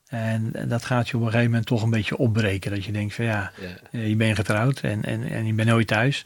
En 0.07 0.53
dat 0.69 0.85
gaat 0.85 1.09
je 1.09 1.17
op 1.17 1.21
een 1.21 1.27
gegeven 1.27 1.51
moment 1.51 1.67
toch 1.67 1.83
een 1.83 1.91
beetje 1.91 2.17
opbreken. 2.17 2.71
Dat 2.71 2.85
je 2.85 2.93
denkt 2.93 3.15
van 3.15 3.25
ja, 3.25 3.53
Ja. 3.61 3.67
Eh, 3.91 4.09
je 4.09 4.17
bent 4.17 4.37
getrouwd 4.37 4.81
en, 4.81 5.05
en, 5.05 5.23
en 5.23 5.47
je 5.47 5.53
bent 5.53 5.69
nooit 5.69 5.87
thuis. 5.87 6.25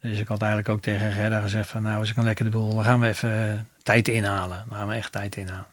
Dus 0.00 0.18
ik 0.18 0.28
had 0.28 0.40
eigenlijk 0.40 0.70
ook 0.70 0.82
tegen 0.82 1.12
Gerda 1.12 1.40
gezegd 1.40 1.68
van 1.68 1.82
nou, 1.82 1.98
als 1.98 2.10
ik 2.10 2.16
een 2.16 2.24
lekker 2.24 2.44
de 2.44 2.50
boel, 2.50 2.74
dan 2.74 2.84
gaan 2.84 3.00
we 3.00 3.06
even 3.06 3.50
eh, 3.50 3.58
tijd 3.82 4.08
inhalen. 4.08 4.64
Dan 4.68 4.78
gaan 4.78 4.88
we 4.88 4.94
echt 4.94 5.12
tijd 5.12 5.36
inhalen. 5.36 5.66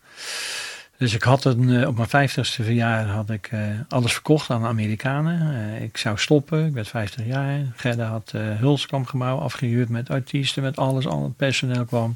Dus 0.98 1.14
ik 1.14 1.24
had 1.24 1.46
een, 1.46 1.82
eh, 1.82 1.88
op 1.88 1.96
mijn 1.96 2.10
vijftigste 2.10 2.64
verjaardag 2.64 3.14
had 3.16 3.30
ik 3.30 3.48
eh, 3.52 3.60
alles 3.90 4.14
verkocht 4.14 4.50
aan 4.50 4.62
de 4.62 4.68
Amerikanen. 4.68 5.56
Eh, 5.56 5.82
ik 5.84 5.98
zou 5.98 6.18
stoppen, 6.18 6.66
ik 6.66 6.74
werd 6.74 6.88
50 6.88 7.26
jaar. 7.26 7.60
Gerda 7.76 8.06
had 8.06 8.32
Hulskampgebouw 8.36 9.38
afgehuurd 9.38 9.90
met 9.90 10.10
artiesten, 10.10 10.64
met 10.64 10.78
alles, 10.78 11.08
al 11.08 11.24
het 11.24 11.36
personeel 11.36 11.86
kwam. 11.86 12.16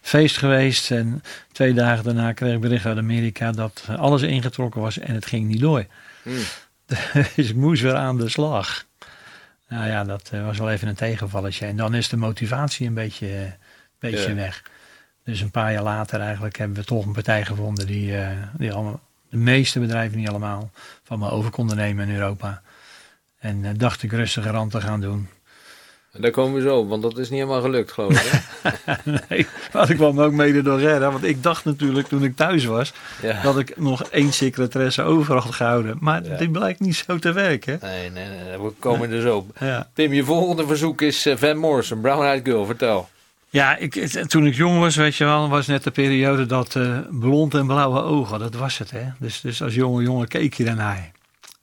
Feest 0.00 0.36
geweest 0.36 0.90
en 0.90 1.22
twee 1.52 1.74
dagen 1.74 2.04
daarna 2.04 2.32
kreeg 2.32 2.54
ik 2.54 2.60
bericht 2.60 2.86
uit 2.86 2.98
Amerika 2.98 3.52
dat 3.52 3.84
alles 3.96 4.22
ingetrokken 4.22 4.80
was 4.80 4.98
en 4.98 5.14
het 5.14 5.26
ging 5.26 5.48
niet 5.48 5.60
door. 5.60 5.86
Hmm. 6.22 6.42
Dus 7.36 7.48
ik 7.48 7.54
moest 7.54 7.82
weer 7.82 7.94
aan 7.94 8.16
de 8.16 8.28
slag. 8.28 8.84
Nou 9.68 9.86
ja, 9.86 10.04
dat 10.04 10.30
was 10.44 10.58
wel 10.58 10.70
even 10.70 10.88
een 10.88 10.94
tegenvalletje. 10.94 11.66
En 11.66 11.76
dan 11.76 11.94
is 11.94 12.08
de 12.08 12.16
motivatie 12.16 12.86
een 12.86 12.94
beetje, 12.94 13.56
beetje 13.98 14.28
Ja. 14.28 14.34
weg. 14.34 14.62
Dus 15.28 15.40
een 15.40 15.50
paar 15.50 15.72
jaar 15.72 15.82
later 15.82 16.20
eigenlijk 16.20 16.58
hebben 16.58 16.76
we 16.76 16.84
toch 16.84 17.06
een 17.06 17.12
partij 17.12 17.44
gevonden 17.44 17.86
die, 17.86 18.16
eh, 18.16 18.28
die 18.58 18.72
allemaal, 18.72 19.00
de 19.30 19.36
meeste 19.36 19.80
bedrijven, 19.80 20.18
niet 20.18 20.28
allemaal, 20.28 20.70
van 21.02 21.18
me 21.18 21.30
over 21.30 21.50
konden 21.50 21.76
nemen 21.76 22.08
in 22.08 22.14
Europa. 22.14 22.62
En 23.38 23.64
eh, 23.64 23.70
dacht 23.76 24.02
ik 24.02 24.12
rustiger 24.12 24.56
aan 24.56 24.68
te 24.68 24.80
gaan 24.80 25.00
doen. 25.00 25.28
En 26.12 26.20
daar 26.22 26.30
komen 26.30 26.54
we 26.54 26.68
zo, 26.68 26.86
want 26.86 27.02
dat 27.02 27.18
is 27.18 27.30
niet 27.30 27.38
helemaal 27.38 27.60
gelukt, 27.60 27.92
geloof 27.92 28.12
ik. 28.12 28.42
nee, 29.28 29.46
maar 29.72 29.90
ik 29.90 29.96
kwam 29.96 30.20
ook 30.20 30.32
mede 30.32 30.62
door 30.62 30.78
Gerda. 30.78 31.10
Want 31.10 31.24
ik 31.24 31.42
dacht 31.42 31.64
natuurlijk 31.64 32.08
toen 32.08 32.24
ik 32.24 32.36
thuis 32.36 32.64
was, 32.64 32.92
ja. 33.22 33.42
dat 33.42 33.58
ik 33.58 33.76
nog 33.76 34.02
één 34.02 34.32
secretaresse 34.32 35.02
over 35.02 35.34
had 35.34 35.54
gehouden. 35.54 35.96
Maar 36.00 36.24
Ja. 36.24 36.36
dit 36.36 36.52
blijkt 36.52 36.80
niet 36.80 36.96
zo 36.96 37.18
te 37.18 37.32
werken. 37.32 37.78
Nee, 37.82 38.10
nee, 38.10 38.28
nee, 38.28 38.58
we 38.58 38.72
komen 38.78 39.10
er 39.10 39.20
zo. 39.20 39.46
Ja. 39.60 39.88
Pim, 39.94 40.12
je 40.12 40.24
volgende 40.24 40.66
verzoek 40.66 41.02
is 41.02 41.26
eh, 41.26 41.36
Van 41.36 41.56
Morrison, 41.56 42.00
Brown 42.00 42.22
Eyed 42.22 42.44
Girl. 42.44 42.66
Vertel. 42.66 43.08
Ja, 43.50 43.76
ik, 43.76 43.94
toen 44.06 44.46
ik 44.46 44.54
jong 44.54 44.78
was, 44.78 44.96
weet 44.96 45.16
je 45.16 45.24
wel, 45.24 45.48
was 45.48 45.66
net 45.66 45.84
de 45.84 45.90
periode 45.90 46.46
dat 46.46 46.76
eh, 46.76 46.98
blond 47.10 47.54
en 47.54 47.66
blauwe 47.66 48.00
ogen, 48.00 48.38
dat 48.38 48.54
was 48.54 48.78
het, 48.78 48.90
hè. 48.90 49.04
Dus, 49.18 49.40
dus 49.40 49.62
als 49.62 49.74
jonge 49.74 50.02
jongen 50.02 50.28
keek 50.28 50.54
je 50.54 50.64
daarnaar. 50.64 51.10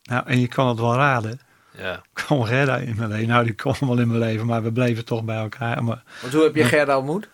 Nou, 0.04 0.24
en 0.26 0.39
je 0.39 0.48
kan 0.48 0.67
het 0.67 0.80
wel 0.80 0.95
raden. 0.95 1.39
Ja. 1.78 2.02
kwam 2.13 2.43
Gerda 2.43 2.78
in 2.78 2.95
mijn 2.95 3.10
leven. 3.10 3.28
Nou, 3.28 3.43
die 3.43 3.54
kwam 3.54 3.76
wel 3.80 4.00
in 4.00 4.08
mijn 4.08 4.19
leven, 4.19 4.45
maar 4.45 4.63
we 4.63 4.71
bleven 4.71 5.06
toch 5.06 5.24
bij 5.24 5.38
elkaar. 5.38 5.84
Maar 5.84 6.04
Want 6.21 6.34
hoe 6.34 6.43
heb 6.43 6.56
je 6.56 6.63
Gerda 6.63 6.98
ontmoet? 6.98 7.28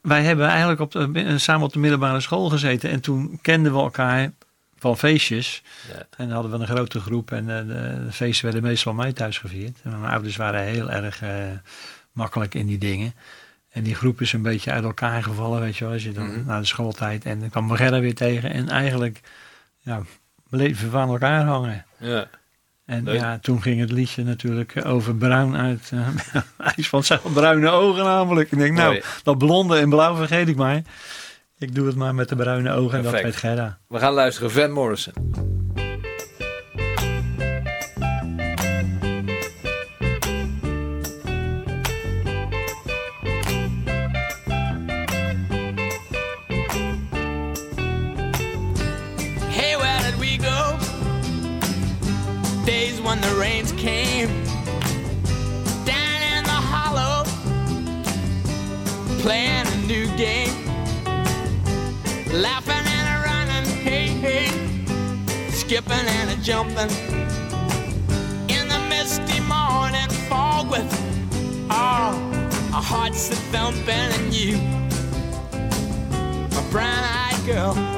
wij 0.00 0.22
hebben 0.22 0.46
eigenlijk 0.48 0.80
op 0.80 0.92
de, 0.92 1.38
samen 1.38 1.66
op 1.66 1.72
de 1.72 1.78
middelbare 1.78 2.20
school 2.20 2.48
gezeten. 2.48 2.90
En 2.90 3.00
toen 3.00 3.38
kenden 3.42 3.72
we 3.72 3.78
elkaar 3.78 4.32
van 4.78 4.98
feestjes. 4.98 5.62
Ja. 5.88 5.98
En 6.16 6.26
dan 6.26 6.30
hadden 6.30 6.50
we 6.52 6.58
een 6.58 6.66
grote 6.66 7.00
groep. 7.00 7.32
En 7.32 7.58
eh, 7.58 7.66
de, 7.66 8.04
de 8.04 8.12
feesten 8.12 8.44
werden 8.44 8.62
meestal 8.62 8.92
mij 8.92 9.12
thuis 9.12 9.38
gevierd. 9.38 9.78
En 9.82 10.00
mijn 10.00 10.12
ouders 10.12 10.36
waren 10.36 10.62
heel 10.62 10.90
erg 10.90 11.22
eh, 11.22 11.30
makkelijk 12.12 12.54
in 12.54 12.66
die 12.66 12.78
dingen. 12.78 13.12
En 13.70 13.82
die 13.82 13.94
groep 13.94 14.20
is 14.20 14.32
een 14.32 14.42
beetje 14.42 14.70
uit 14.70 14.84
elkaar 14.84 15.22
gevallen, 15.22 15.60
weet 15.60 15.76
je 15.76 15.84
wel. 15.84 15.92
Als 15.92 16.02
je 16.02 16.12
dan 16.12 16.26
Mhm. 16.26 16.46
na 16.46 16.58
de 16.58 16.66
schooltijd. 16.66 17.24
En 17.24 17.40
dan 17.40 17.48
kwam 17.50 17.70
Gerda 17.70 18.00
weer 18.00 18.14
tegen. 18.14 18.50
En 18.52 18.68
eigenlijk, 18.68 19.20
ja, 19.78 20.02
bleven 20.50 20.90
we 20.90 20.96
aan 20.96 21.08
elkaar 21.08 21.44
hangen. 21.44 21.84
Ja. 21.98 22.26
En 22.84 23.04
Leuk. 23.04 23.20
ja, 23.20 23.38
toen 23.38 23.62
ging 23.62 23.80
het 23.80 23.90
liedje 23.90 24.24
natuurlijk 24.24 24.86
over 24.86 25.14
bruin 25.16 25.56
uit. 25.56 25.90
eh, 25.92 26.08
hij 26.58 26.72
is 26.76 26.88
van 26.88 27.04
zijn 27.04 27.20
bruine 27.32 27.68
ogen 27.70 28.04
namelijk. 28.04 28.52
Ik 28.52 28.58
denk, 28.58 28.76
nou, 28.76 28.88
Mooi. 28.88 29.02
dat 29.22 29.38
blonde 29.38 29.78
en 29.78 29.88
blauw 29.88 30.16
vergeet 30.16 30.48
ik 30.48 30.56
maar. 30.56 30.82
Ik 31.58 31.74
doe 31.74 31.86
het 31.86 31.96
maar 31.96 32.14
met 32.14 32.28
de 32.28 32.36
bruine 32.36 32.72
ogen 32.72 32.98
en 32.98 33.04
dat 33.04 33.12
weet 33.22 33.36
Gerda. 33.36 33.78
We 33.88 33.98
gaan 33.98 34.12
luisteren, 34.12 34.50
Van 34.50 34.70
Morrison. 34.70 35.12
When 53.08 53.22
the 53.22 53.34
rains 53.40 53.72
came. 53.72 54.28
Down 55.86 56.20
in 56.34 56.44
the 56.44 56.60
hollow, 56.72 57.24
playing 59.22 59.66
a 59.66 59.76
new 59.86 60.06
game. 60.18 60.52
Laughing 62.30 62.84
and 62.96 63.06
a 63.14 63.16
running, 63.24 63.66
hey, 63.80 64.08
hey. 64.24 64.48
Skipping 65.48 66.06
and 66.18 66.28
a 66.30 66.36
jumping. 66.42 66.90
In 68.54 68.68
the 68.68 68.80
misty 68.90 69.40
morning 69.40 70.10
fog 70.28 70.70
with 70.70 70.90
all 71.70 72.12
our 72.74 72.86
hearts 72.92 73.30
a 73.30 73.36
thumping 73.52 74.10
and 74.18 74.34
you, 74.34 74.58
my 76.54 76.62
brown-eyed 76.70 77.46
girl. 77.46 77.97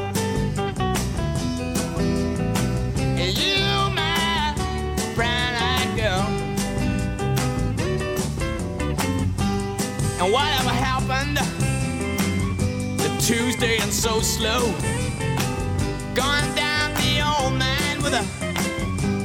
And 10.23 10.31
whatever 10.35 10.69
happened 10.69 11.39
to 12.99 13.27
Tuesday 13.27 13.79
and 13.79 13.91
so 13.91 14.21
slow? 14.21 14.71
Gone 16.15 16.55
down 16.55 16.93
the 16.93 17.23
old 17.25 17.55
man 17.55 18.03
with 18.03 18.13
a 18.13 18.23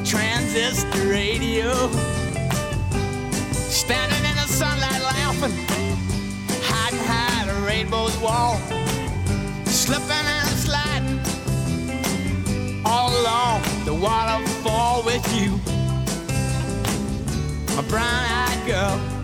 transistor 0.05 1.09
radio. 1.09 1.73
Standing 3.51 4.23
in 4.23 4.35
the 4.37 4.47
sunlight 4.47 5.01
laughing, 5.01 5.51
hiding 6.63 6.99
behind 6.99 7.49
a 7.49 7.53
rainbow's 7.65 8.17
wall. 8.19 8.57
Slipping 9.65 10.09
and 10.09 10.47
sliding 10.47 11.19
all 12.85 13.11
along 13.19 13.61
the 13.83 13.93
waterfall 13.93 15.03
with 15.03 15.27
you. 15.35 15.59
My 17.75 17.81
brown-eyed 17.89 18.65
girl. 18.65 19.14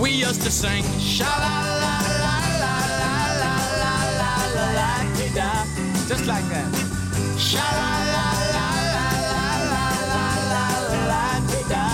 We 0.00 0.10
used 0.10 0.42
to 0.42 0.50
sing 0.50 0.84
sha 0.98 1.24
la 1.24 1.56
la 1.82 1.94
la 2.22 2.34
la 2.62 2.74
la 3.00 3.14
la 3.42 3.54
la 3.82 3.94
la 4.20 4.34
la 4.56 4.66
la 4.78 4.90
da 5.34 5.50
just 6.08 6.26
like 6.26 6.48
that 6.54 6.70
sha 7.36 7.66
la 7.78 7.90
la 8.14 8.26
la 8.54 8.68
la 8.94 9.08
la 9.32 9.46
la 9.72 9.86
la 10.12 10.26
la 10.52 10.66
la 11.10 11.24
da 11.72 11.84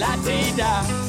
la 0.00 0.12
dee 0.26 0.52
da 0.56 1.01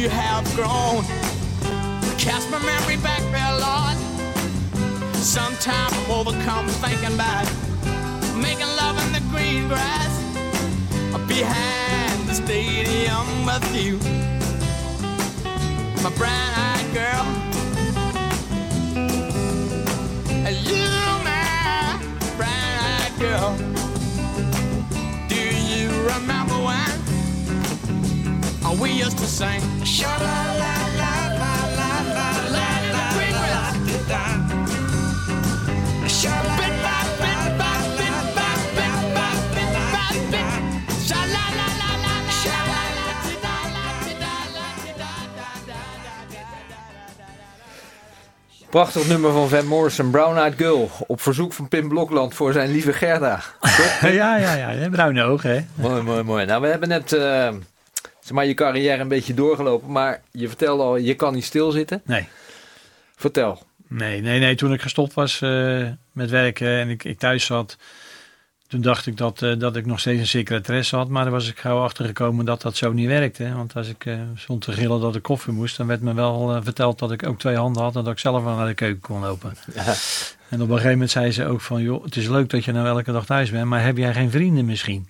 you 0.00 0.08
have 0.08 0.44
grown. 0.56 1.04
Cast 2.16 2.50
my 2.50 2.58
memory 2.64 2.96
back 2.96 3.20
there, 3.32 3.52
Lord. 3.60 3.96
Sometimes 5.16 5.92
I'm 5.92 6.10
overcome 6.10 6.66
thinking 6.80 7.12
about 7.12 7.44
making 8.34 8.70
love 8.80 8.96
in 9.04 9.12
the 9.12 9.20
green 9.30 9.68
grass 9.68 10.12
behind 11.28 12.26
the 12.26 12.32
stadium 12.32 13.44
with 13.44 13.76
you. 13.76 13.98
My 16.02 16.10
brown-eyed 16.16 16.94
girl. 16.94 17.26
And 20.46 20.56
you, 20.66 20.88
my 21.28 22.00
brown-eyed 22.38 23.18
girl. 23.18 23.54
Do 25.28 25.36
you 25.36 25.90
remember 26.08 26.39
we 28.78 28.90
used 28.92 29.18
to 29.18 29.26
sing? 29.26 29.60
Sha 29.84 30.06
la 30.06 30.38
la 30.62 30.74
la 31.00 31.12
la 31.40 31.54
la 31.78 31.90
la 32.16 32.28
la 32.54 32.68
la 32.94 33.02
la 33.02 34.24
Bit 36.20 36.74
by 36.84 37.00
bit 37.22 37.42
by 37.60 37.76
bit 37.98 38.16
by 38.36 38.52
bit 38.76 39.02
by 39.16 39.32
bit 39.54 39.72
by 39.94 40.12
bit. 40.32 40.48
Sha 41.08 41.20
la 41.34 41.44
la 41.58 41.68
la 41.80 41.90
la 42.04 42.14
la. 42.24 42.30
Sha 42.40 42.58
la 42.72 42.82
la 42.98 43.06
ti 43.24 43.34
da 43.44 43.56
la 43.76 43.86
ti 44.04 44.12
da 44.22 44.34
la 44.56 44.66
ti 44.84 44.92
da 45.02 45.12
da 45.38 45.48
da 45.66 45.80
da 46.04 46.50
da 46.68 46.80
da 47.18 47.28
da. 47.40 48.68
Prachtig 48.70 49.06
nummer 49.08 49.30
van 49.32 49.48
Van 49.48 49.66
Morrison, 49.66 50.10
Brown 50.10 50.36
Eyed 50.36 50.54
Girl. 50.56 50.90
Op 51.06 51.20
verzoek 51.20 51.52
van 51.52 51.68
Pim 51.68 51.88
Blokland 51.88 52.34
voor 52.34 52.52
zijn 52.52 52.70
lieve 52.70 52.92
Gerda. 52.92 53.40
Ja, 54.02 54.36
ja, 54.36 54.54
ja. 54.54 54.88
Bruine 54.88 55.22
ogen, 55.24 55.50
hè? 55.50 55.60
mooi, 55.74 56.02
mooi, 56.02 56.22
mooi. 56.22 56.44
Nou, 56.46 56.60
we 56.62 56.68
hebben 56.68 56.88
net 56.88 57.12
eh, 57.12 57.48
zeg 58.30 58.38
maar, 58.38 58.48
je 58.48 58.54
carrière 58.54 59.00
een 59.00 59.08
beetje 59.08 59.34
doorgelopen. 59.34 59.92
Maar 59.92 60.22
je 60.30 60.48
vertelde 60.48 60.82
al, 60.82 60.96
je 60.96 61.14
kan 61.14 61.34
niet 61.34 61.44
stilzitten. 61.44 62.02
Nee. 62.04 62.28
Vertel. 63.16 63.62
Nee, 63.88 64.20
nee, 64.20 64.40
nee. 64.40 64.54
Toen 64.54 64.72
ik 64.72 64.80
gestopt 64.80 65.14
was 65.14 65.40
eh, 65.40 65.86
met 66.12 66.30
werken 66.30 66.68
en 66.68 66.88
ik, 66.88 67.04
ik 67.04 67.18
thuis 67.18 67.44
zat, 67.44 67.76
toen 68.68 68.80
dacht 68.80 69.06
ik 69.06 69.16
dat, 69.16 69.42
eh, 69.42 69.58
dat 69.58 69.76
ik 69.76 69.86
nog 69.86 70.00
steeds 70.00 70.20
een 70.20 70.26
secretaresse 70.26 70.96
had. 70.96 71.08
Maar 71.08 71.22
daar 71.22 71.32
was 71.32 71.48
ik 71.48 71.58
gauw 71.58 71.82
achter 71.82 72.04
gekomen 72.04 72.44
dat 72.44 72.62
dat 72.62 72.76
zo 72.76 72.92
niet 72.92 73.06
werkte. 73.06 73.54
Want 73.54 73.74
als 73.74 73.88
ik 73.88 74.06
eh, 74.06 74.18
stond 74.34 74.62
te 74.62 74.72
gillen 74.72 75.00
dat 75.00 75.16
ik 75.16 75.22
koffie 75.22 75.52
moest, 75.52 75.76
dan 75.76 75.86
werd 75.86 76.00
me 76.00 76.14
wel 76.14 76.62
verteld 76.62 76.98
dat 76.98 77.12
ik 77.12 77.26
ook 77.26 77.38
twee 77.38 77.56
handen 77.56 77.82
had 77.82 77.96
en 77.96 78.04
dat 78.04 78.12
ik 78.12 78.18
zelf 78.18 78.44
wel 78.44 78.56
naar 78.56 78.66
de 78.66 78.74
keuken 78.74 79.00
kon 79.00 79.20
lopen. 79.20 79.52
En 80.48 80.56
op 80.56 80.68
een 80.68 80.74
gegeven 80.74 80.92
moment 80.92 81.10
zei 81.10 81.32
ze 81.32 81.46
ook 81.46 81.60
van, 81.60 81.82
joh, 81.82 82.04
het 82.04 82.16
is 82.16 82.28
leuk 82.28 82.50
dat 82.50 82.64
je 82.64 82.72
nou 82.72 82.86
elke 82.86 83.12
dag 83.12 83.26
thuis 83.26 83.50
bent, 83.50 83.64
maar 83.64 83.84
heb 83.84 83.96
jij 83.96 84.12
geen 84.12 84.30
vrienden 84.30 84.64
misschien? 84.64 85.08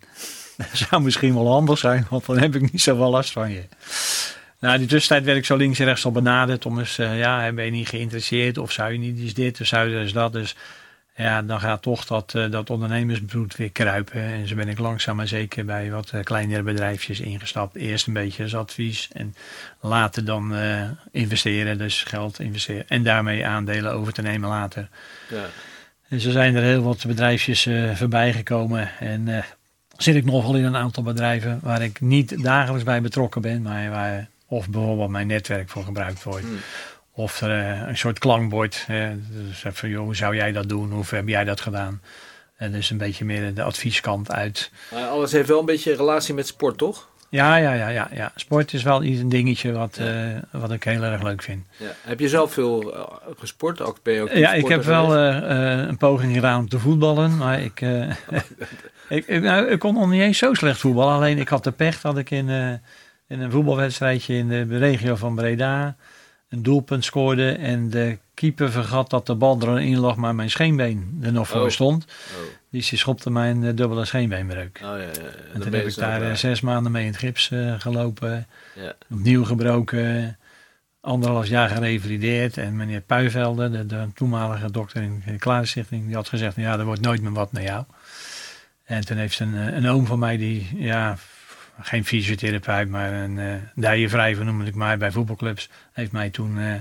Dat 0.60 0.78
zou 0.88 1.02
misschien 1.02 1.34
wel 1.34 1.48
handig 1.48 1.78
zijn, 1.78 2.06
want 2.10 2.26
dan 2.26 2.38
heb 2.38 2.54
ik 2.54 2.72
niet 2.72 2.82
zoveel 2.82 3.10
last 3.10 3.32
van 3.32 3.50
je. 3.50 3.62
Nou, 4.60 4.74
in 4.74 4.80
die 4.80 4.88
tussentijd 4.88 5.24
werd 5.24 5.38
ik 5.38 5.44
zo 5.44 5.56
links 5.56 5.78
en 5.78 5.84
rechts 5.84 6.04
al 6.04 6.12
benaderd 6.12 6.66
om 6.66 6.78
eens, 6.78 6.98
eh, 6.98 7.18
ja, 7.18 7.52
ben 7.52 7.64
je 7.64 7.70
niet 7.70 7.88
geïnteresseerd 7.88 8.58
of 8.58 8.72
zou 8.72 8.92
je 8.92 8.98
niet 8.98 9.18
eens 9.18 9.34
dit 9.34 9.60
of 9.60 9.66
zou 9.66 9.88
je 9.88 9.98
eens 9.98 10.12
dat. 10.12 10.32
Dus 10.32 10.56
ja, 11.16 11.42
dan 11.42 11.60
gaat 11.60 11.82
toch 11.82 12.04
dat, 12.04 12.34
eh, 12.34 12.50
dat 12.50 12.70
ondernemersbloed 12.70 13.56
weer 13.56 13.70
kruipen. 13.70 14.22
En 14.22 14.48
zo 14.48 14.54
ben 14.54 14.68
ik 14.68 14.78
langzaam 14.78 15.16
maar 15.16 15.28
zeker 15.28 15.64
bij 15.64 15.90
wat 15.90 16.10
eh, 16.10 16.22
kleinere 16.22 16.62
bedrijfjes 16.62 17.20
ingestapt. 17.20 17.76
Eerst 17.76 18.06
een 18.06 18.12
beetje 18.12 18.42
als 18.42 18.54
advies 18.54 19.08
en 19.12 19.34
later 19.80 20.24
dan 20.24 20.54
investeren, 21.10 21.78
dus 21.78 22.02
geld 22.02 22.40
investeren. 22.40 22.88
En 22.88 23.02
daarmee 23.02 23.46
aandelen 23.46 23.92
over 23.92 24.12
te 24.12 24.22
nemen 24.22 24.48
later. 24.48 24.88
Ja. 25.28 25.46
Dus 26.08 26.24
er 26.24 26.32
zijn 26.32 26.56
er 26.56 26.62
heel 26.62 26.82
wat 26.82 27.06
bedrijfjes 27.06 27.68
voorbij 27.94 28.32
gekomen. 28.32 28.90
En 28.98 29.44
zit 30.02 30.14
ik 30.14 30.24
nog 30.24 30.44
wel 30.46 30.56
in 30.56 30.64
een 30.64 30.76
aantal 30.76 31.02
bedrijven 31.02 31.60
waar 31.62 31.82
ik 31.82 32.00
niet 32.00 32.42
dagelijks 32.42 32.84
bij 32.84 33.00
betrokken 33.00 33.40
ben, 33.42 33.62
maar 33.62 33.90
waar 33.90 34.28
of 34.46 34.68
bijvoorbeeld 34.68 35.10
mijn 35.10 35.26
netwerk 35.26 35.68
voor 35.68 35.84
gebruikt 35.84 36.22
wordt. 36.22 36.44
Hmm. 36.46 36.58
Of 37.12 37.40
er 37.40 37.50
eh, 37.50 37.88
een 37.88 37.98
soort 37.98 38.18
klankbord. 38.18 38.84
eh, 38.88 39.08
dus 39.30 39.64
even, 39.64 39.88
joh, 39.88 40.04
hoe 40.04 40.16
zou 40.16 40.36
jij 40.36 40.52
dat 40.52 40.68
doen? 40.68 40.92
Hoe 40.92 41.04
heb 41.06 41.28
jij 41.28 41.44
dat 41.44 41.60
gedaan? 41.60 42.00
En 42.56 42.72
dus 42.72 42.90
een 42.90 42.98
beetje 42.98 43.24
meer 43.24 43.54
de 43.54 43.62
advieskant 43.62 44.32
uit. 44.32 44.70
Maar 44.90 45.06
alles 45.06 45.32
heeft 45.32 45.48
wel 45.48 45.58
een 45.58 45.66
beetje 45.66 45.94
relatie 45.94 46.34
met 46.34 46.46
sport, 46.46 46.78
toch? 46.78 47.08
Ja, 47.28 47.56
ja, 47.56 47.72
ja, 47.72 47.88
ja, 47.88 48.08
ja. 48.12 48.32
Sport 48.34 48.72
is 48.72 48.82
wel 48.82 49.02
iets 49.02 49.20
een 49.20 49.28
dingetje 49.28 49.72
wat, 49.72 49.96
eh, 49.96 50.36
wat 50.50 50.70
ik 50.70 50.84
heel 50.84 51.02
erg 51.02 51.22
leuk 51.22 51.42
vind. 51.42 51.64
Ja. 51.76 51.94
Heb 52.02 52.20
je 52.20 52.28
zelf 52.28 52.52
veel 52.52 52.94
eh, 52.94 53.02
gesport? 53.38 53.80
Ook, 53.80 53.98
ben 54.02 54.14
je 54.14 54.22
ook 54.22 54.30
Ja, 54.32 54.52
ik 54.52 54.68
heb 54.68 54.82
wel 54.84 55.16
een 55.16 55.96
poging 55.96 56.34
gedaan 56.34 56.58
om 56.58 56.68
te 56.68 56.78
voetballen, 56.78 57.36
maar 57.36 57.60
ik, 57.60 57.80
ik, 59.10 59.26
ik, 59.26 59.42
nou, 59.42 59.66
ik 59.66 59.78
kon 59.78 59.94
nog 59.94 60.10
niet 60.10 60.20
eens 60.20 60.38
zo 60.38 60.54
slecht 60.54 60.80
voetballen. 60.80 61.14
Alleen 61.14 61.38
ik 61.38 61.48
had 61.48 61.64
de 61.64 61.70
pech 61.72 62.00
dat 62.00 62.18
ik 62.18 62.30
in, 62.30 62.48
eh, 62.48 62.70
in 63.26 63.40
een 63.40 63.50
voetbalwedstrijdje 63.50 64.34
in 64.34 64.48
de 64.48 64.78
regio 64.78 65.16
van 65.16 65.34
Breda 65.34 65.96
een 66.48 66.62
doelpunt 66.62 67.04
scoorde 67.04 67.52
en 67.52 67.90
de 67.90 68.18
keeper 68.34 68.70
vergat 68.70 69.10
dat 69.10 69.26
de 69.26 69.34
bal 69.34 69.62
erin 69.62 69.98
lag, 69.98 70.16
maar 70.16 70.34
mijn 70.34 70.50
scheenbeen 70.50 71.18
er 71.22 71.32
nog 71.32 71.48
voor 71.48 71.62
Oh. 71.62 71.68
stond. 71.68 72.04
Oh. 72.04 72.40
Dus 72.70 72.88
die 72.88 72.98
schopte 72.98 73.30
mijn 73.30 73.64
eh, 73.64 73.76
dubbele 73.76 74.04
scheenbeenbreuk. 74.04 74.80
Oh, 74.82 74.88
ja, 74.88 74.96
ja, 74.98 75.06
En 75.54 75.60
toen 75.60 75.72
heb 75.72 75.84
ik 75.84 75.90
zo 75.90 76.00
daar 76.00 76.22
eh, 76.22 76.34
zes 76.34 76.60
maanden 76.60 76.92
mee 76.92 77.04
in 77.04 77.10
het 77.10 77.18
gips 77.18 77.50
gelopen. 77.78 78.46
Ja. 78.74 78.94
Opnieuw 79.10 79.44
gebroken. 79.44 80.38
Anderhalf 81.00 81.46
jaar 81.46 81.68
gerevalideerd. 81.68 82.56
En 82.56 82.76
meneer 82.76 83.00
Puivelde, 83.00 83.70
de, 83.70 83.86
de 83.86 84.08
toenmalige 84.14 84.70
dokter 84.70 85.02
in 85.02 85.22
de 85.26 85.38
Klarenstichting, 85.38 86.06
die 86.06 86.14
had 86.14 86.28
gezegd, 86.28 86.56
ja, 86.56 86.78
er 86.78 86.84
wordt 86.84 87.00
nooit 87.00 87.22
meer 87.22 87.32
wat 87.32 87.52
met 87.52 87.62
jou. 87.62 87.84
En 88.90 89.04
toen 89.04 89.16
heeft 89.16 89.38
een, 89.38 89.54
eh, 89.54 89.74
een 89.74 89.88
oom 89.88 90.06
van 90.06 90.18
mij, 90.18 90.36
die, 90.36 90.68
ja, 90.74 91.16
geen 91.80 92.04
fysiotherapeut, 92.04 92.88
maar 92.88 93.12
een 93.12 93.36
uh, 93.36 93.54
dijenwrijver 93.74 94.44
noem 94.44 94.62
ik 94.62 94.74
maar, 94.74 94.98
bij 94.98 95.10
voetbalclubs, 95.10 95.68
heeft 95.92 96.12
mij 96.12 96.30
toen 96.30 96.58
eh, 96.58 96.74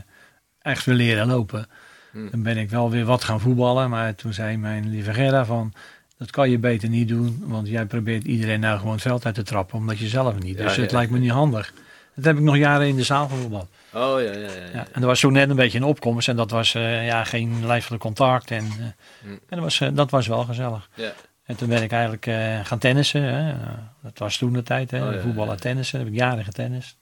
echt 0.61 0.85
weer 0.85 0.95
leren 0.95 1.27
lopen. 1.27 1.67
Hmm. 2.11 2.29
Dan 2.29 2.43
ben 2.43 2.57
ik 2.57 2.69
wel 2.69 2.89
weer 2.89 3.05
wat 3.05 3.23
gaan 3.23 3.39
voetballen, 3.39 3.89
maar 3.89 4.15
toen 4.15 4.33
zei 4.33 4.57
mijn 4.57 4.89
lieve 4.89 5.13
Gerda 5.13 5.45
van, 5.45 5.73
dat 6.17 6.31
kan 6.31 6.49
je 6.49 6.57
beter 6.57 6.89
niet 6.89 7.07
doen, 7.07 7.43
want 7.45 7.67
jij 7.67 7.85
probeert 7.85 8.23
iedereen 8.23 8.59
nou 8.59 8.77
gewoon 8.77 8.93
het 8.93 9.01
veld 9.01 9.25
uit 9.25 9.35
te 9.35 9.43
trappen, 9.43 9.77
omdat 9.77 9.97
je 9.97 10.07
zelf 10.07 10.39
niet. 10.39 10.57
Ja, 10.57 10.63
Dus 10.63 10.75
het 10.75 10.91
ja. 10.91 10.97
lijkt 10.97 11.11
me 11.11 11.19
niet 11.19 11.31
handig. 11.31 11.73
Dat 12.15 12.25
heb 12.25 12.37
ik 12.37 12.43
nog 12.43 12.57
jaren 12.57 12.87
in 12.87 12.95
de 12.95 13.03
zaal 13.03 13.27
gevoetbald. 13.27 13.69
Oh 13.93 14.21
ja, 14.21 14.31
ja, 14.31 14.39
ja. 14.39 14.49
Ja, 14.73 14.87
en 14.91 15.01
er 15.01 15.07
was 15.07 15.19
toen 15.19 15.33
net 15.33 15.49
een 15.49 15.55
beetje 15.55 15.77
een 15.77 15.83
opkomst 15.83 16.27
en 16.27 16.35
dat 16.35 16.51
was 16.51 16.71
ja, 16.71 17.23
geen 17.23 17.65
lijfelijk 17.65 18.01
contact. 18.01 18.51
En, 18.51 18.65
eh, 18.65 18.85
Hm. 19.21 19.27
en 19.27 19.39
dat, 19.49 19.59
was, 19.59 19.81
dat 19.93 20.09
was 20.09 20.27
wel 20.27 20.43
gezellig. 20.43 20.89
Ja. 20.93 21.11
En 21.49 21.55
toen 21.55 21.69
ben 21.69 21.83
ik 21.83 21.91
eigenlijk 21.91 22.27
eh, 22.27 22.65
gaan 22.65 22.77
tennissen. 22.77 23.21
Hè. 23.23 23.53
Dat 24.01 24.17
was 24.17 24.37
toen 24.37 24.53
de 24.53 24.63
tijd, 24.63 24.91
hè. 24.91 25.07
Oh, 25.07 25.13
ja, 25.13 25.21
voetballen, 25.21 25.53
ja. 25.53 25.59
tennissen. 25.59 25.97
Daar 25.97 26.07
heb 26.07 26.15
ik 26.15 26.21
jaren 26.21 26.43
getennist. 26.43 26.97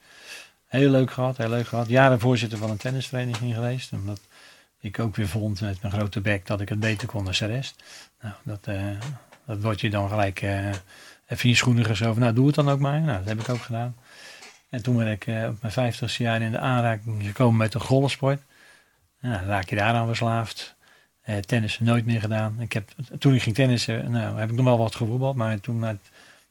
Heel 0.67 0.89
leuk 0.89 1.12
gehad, 1.12 1.38
heel 1.38 1.49
leuk 1.49 1.67
gehad. 1.67 1.88
Jaren 1.88 2.19
voorzitter 2.19 2.57
van 2.57 2.69
een 2.69 2.77
tennisvereniging 2.77 3.53
geweest. 3.53 3.93
Omdat 3.93 4.19
ik 4.79 4.99
ook 4.99 5.15
weer 5.15 5.27
vond 5.27 5.62
met 5.62 5.81
mijn 5.81 5.93
grote 5.93 6.21
bek 6.21 6.45
dat 6.45 6.62
ik 6.62 6.69
het 6.69 6.79
beter 6.79 7.07
kon 7.07 7.23
dan 7.23 7.33
de 7.39 7.45
rest. 7.45 7.83
Nou, 8.21 8.33
dat, 8.43 8.67
eh, 8.67 8.83
dat 9.45 9.62
wordt 9.62 9.81
je 9.81 9.89
dan 9.89 10.10
gelijk 10.10 10.41
eh, 10.41 10.69
even 11.27 11.49
je 11.49 11.55
schoenen 11.55 11.86
geschoven. 11.86 12.21
Nou, 12.21 12.33
doe 12.33 12.45
het 12.45 12.55
dan 12.55 12.69
ook 12.69 12.79
maar. 12.79 13.01
Nou, 13.01 13.17
dat 13.17 13.27
heb 13.27 13.39
ik 13.39 13.49
ook 13.49 13.62
gedaan. 13.62 13.95
En 14.69 14.83
toen 14.83 14.97
ben 14.97 15.07
ik 15.07 15.21
op 15.21 15.62
mijn 15.62 15.73
vijftigste 15.73 16.23
jaar 16.23 16.41
in 16.41 16.51
de 16.51 16.60
aanraking 16.60 17.23
gekomen 17.23 17.57
met 17.57 17.71
de 17.71 17.79
golfsport. 17.79 18.41
Nou, 19.21 19.38
dan 19.38 19.47
raak 19.47 19.69
je 19.69 19.75
daaraan 19.75 20.07
verslaafd. 20.07 20.75
Eh 21.28 21.38
tennis 21.38 21.80
nooit 21.80 22.06
meer 22.06 22.20
gedaan. 22.20 22.56
Ik 22.60 22.74
heb, 22.74 22.90
toen 23.20 23.34
ik 23.34 23.42
ging 23.42 23.56
tennissen, 23.56 24.12
nou, 24.12 24.40
heb 24.40 24.50
ik 24.50 24.56
nog 24.56 24.66
wel 24.66 24.78
wat 24.78 24.96
gevoetbald. 24.96 25.36
Maar 25.36 25.60
toen 25.60 25.80
met 25.80 25.98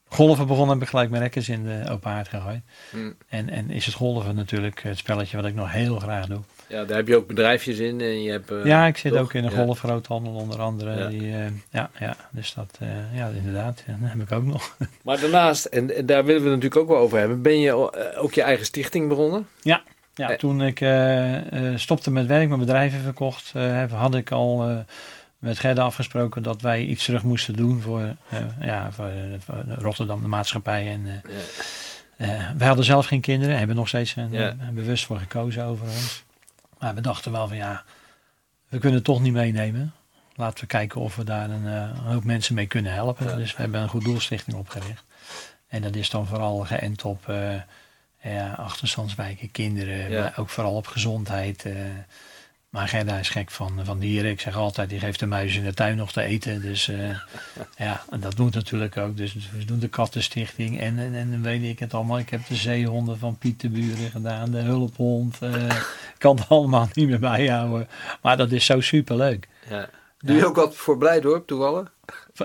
golven 0.08 0.46
begon, 0.46 0.68
heb 0.68 0.82
ik 0.82 0.88
gelijk 0.88 1.10
mijn 1.10 1.22
rekkers 1.22 1.48
in 1.48 1.64
de 1.64 1.84
open 1.90 2.10
haard 2.10 2.28
gegooid. 2.28 2.60
Hm. 2.90 3.10
En, 3.28 3.48
en 3.50 3.70
is 3.70 3.86
het 3.86 3.94
golven 3.94 4.34
natuurlijk 4.34 4.82
het 4.82 4.98
spelletje 4.98 5.36
wat 5.36 5.46
ik 5.46 5.54
nog 5.54 5.72
heel 5.72 5.98
graag 5.98 6.26
doe. 6.26 6.40
Ja, 6.68 6.84
daar 6.84 6.96
heb 6.96 7.08
je 7.08 7.16
ook 7.16 7.26
bedrijfjes 7.26 7.78
in 7.78 8.00
en 8.00 8.22
je 8.22 8.30
hebt... 8.30 8.50
eh, 8.50 8.64
ja, 8.64 8.86
ik 8.86 8.96
zit 8.96 9.12
toch? 9.12 9.20
ook 9.20 9.32
in 9.32 9.44
een 9.44 9.50
Ja. 9.50 9.56
golfgroothandel 9.56 10.32
onder 10.32 10.60
andere. 10.60 10.98
Ja. 10.98 11.08
Die, 11.08 11.32
eh, 11.32 11.46
ja, 11.70 11.90
ja, 11.98 12.16
dus 12.30 12.54
dat, 12.54 12.78
ja, 13.14 13.28
inderdaad, 13.28 13.82
ja, 13.86 13.96
dat 14.00 14.10
heb 14.10 14.20
ik 14.20 14.32
ook 14.32 14.44
nog. 14.44 14.76
Maar 15.02 15.20
daarnaast, 15.20 15.64
en, 15.64 15.96
en 15.96 16.06
daar 16.06 16.24
willen 16.24 16.42
we 16.42 16.48
het 16.50 16.56
natuurlijk 16.62 16.82
ook 16.82 16.88
wel 16.96 17.04
over 17.04 17.18
hebben, 17.18 17.42
ben 17.42 17.60
je 17.60 17.72
ook 18.16 18.34
je 18.34 18.42
eigen 18.42 18.66
stichting 18.66 19.08
begonnen? 19.08 19.46
Ja, 19.62 19.82
Eh. 20.16 20.28
toen 20.36 20.62
ik 20.62 20.80
eh, 20.80 21.70
eh, 21.72 21.78
stopte 21.78 22.10
met 22.10 22.26
werk, 22.26 22.48
mijn 22.48 22.60
bedrijven 22.60 23.00
verkocht, 23.00 23.52
had 23.90 24.14
ik 24.14 24.30
al 24.30 24.84
met 25.38 25.58
Gerda 25.58 25.82
afgesproken 25.82 26.42
dat 26.42 26.60
wij 26.60 26.84
iets 26.84 27.04
terug 27.04 27.22
moesten 27.22 27.54
doen 27.54 27.80
voor, 27.80 28.16
ja, 28.60 28.92
voor, 28.92 29.10
voor 29.38 29.64
Rotterdam, 29.68 30.22
de 30.22 30.28
maatschappij. 30.28 30.88
En, 30.90 31.22
Ja. 32.18 32.54
wij 32.56 32.66
hadden 32.66 32.84
zelf 32.84 33.06
geen 33.06 33.20
kinderen, 33.20 33.58
hebben 33.58 33.76
nog 33.76 33.88
steeds 33.88 34.16
een, 34.16 34.32
Ja. 34.32 34.56
bewust 34.72 35.04
voor 35.04 35.18
gekozen 35.18 35.64
over 35.64 35.86
ons. 35.86 36.24
Maar 36.78 36.94
we 36.94 37.00
dachten 37.00 37.32
wel 37.32 37.48
van 37.48 37.56
ja, 37.56 37.84
we 38.68 38.78
kunnen 38.78 38.96
het 38.96 39.04
toch 39.04 39.20
niet 39.20 39.32
meenemen. 39.32 39.92
Laten 40.34 40.60
we 40.60 40.66
kijken 40.66 41.00
of 41.00 41.16
we 41.16 41.24
daar 41.24 41.50
een, 41.50 41.64
een 41.64 41.96
hoop 41.96 42.24
mensen 42.24 42.54
mee 42.54 42.66
kunnen 42.66 42.92
helpen. 42.92 43.26
Ja. 43.26 43.36
Dus 43.36 43.56
we 43.56 43.62
hebben 43.62 43.80
een 43.80 43.88
goed 43.88 44.04
doelstichting 44.04 44.56
opgericht. 44.56 45.04
En 45.68 45.82
dat 45.82 45.94
is 45.94 46.10
dan 46.10 46.26
vooral 46.26 46.58
geënt 46.58 47.04
op 47.04 47.32
ja, 48.32 48.52
achterstandswijken, 48.52 49.50
kinderen, 49.50 50.10
Ja. 50.10 50.20
maar 50.20 50.34
ook 50.36 50.48
vooral 50.48 50.74
op 50.74 50.86
gezondheid. 50.86 51.64
eh. 51.64 51.72
maar 52.68 52.88
Gerda 52.88 53.18
is 53.18 53.28
gek 53.28 53.50
van, 53.50 53.80
van 53.84 53.98
dieren. 53.98 54.30
Ik 54.30 54.40
zeg 54.40 54.56
altijd, 54.56 54.88
die 54.88 54.98
geeft 55.00 55.18
de 55.20 55.26
muis 55.26 55.56
in 55.56 55.64
de 55.64 55.74
tuin 55.74 55.96
nog 55.96 56.12
te 56.12 56.22
eten. 56.22 56.60
Dus 56.62 56.88
eh, 56.88 57.08
ja, 57.86 58.02
en 58.10 58.20
dat 58.20 58.36
doet 58.36 58.54
natuurlijk 58.54 58.96
ook. 58.96 59.16
Dus 59.16 59.34
we 59.52 59.64
doen 59.64 59.78
de 59.78 59.88
kattenstichting 59.88 60.80
en, 60.80 60.98
en, 60.98 61.14
en 61.14 61.30
dan 61.30 61.42
weet 61.42 61.62
ik 61.62 61.78
het 61.78 61.94
allemaal. 61.94 62.18
Ik 62.18 62.30
heb 62.30 62.46
de 62.46 62.54
zeehonden 62.54 63.18
van 63.18 63.38
Piet 63.38 63.60
de 63.60 63.68
Buren 63.68 64.10
gedaan, 64.10 64.50
de 64.50 64.58
hulphond. 64.58 65.36
eh, 65.40 65.64
ik 65.66 66.14
kan 66.18 66.36
het 66.36 66.48
allemaal 66.48 66.88
niet 66.92 67.08
meer 67.08 67.18
bijhouden. 67.18 67.88
Maar 68.22 68.36
dat 68.36 68.52
is 68.52 68.64
zo 68.64 68.80
superleuk. 68.80 69.48
Ja. 69.68 69.88
Doe 70.18 70.36
je 70.36 70.46
ook 70.46 70.56
wat 70.56 70.76
voor 70.76 70.98
Blijdorp 70.98 71.46
toevallig? 71.46 71.92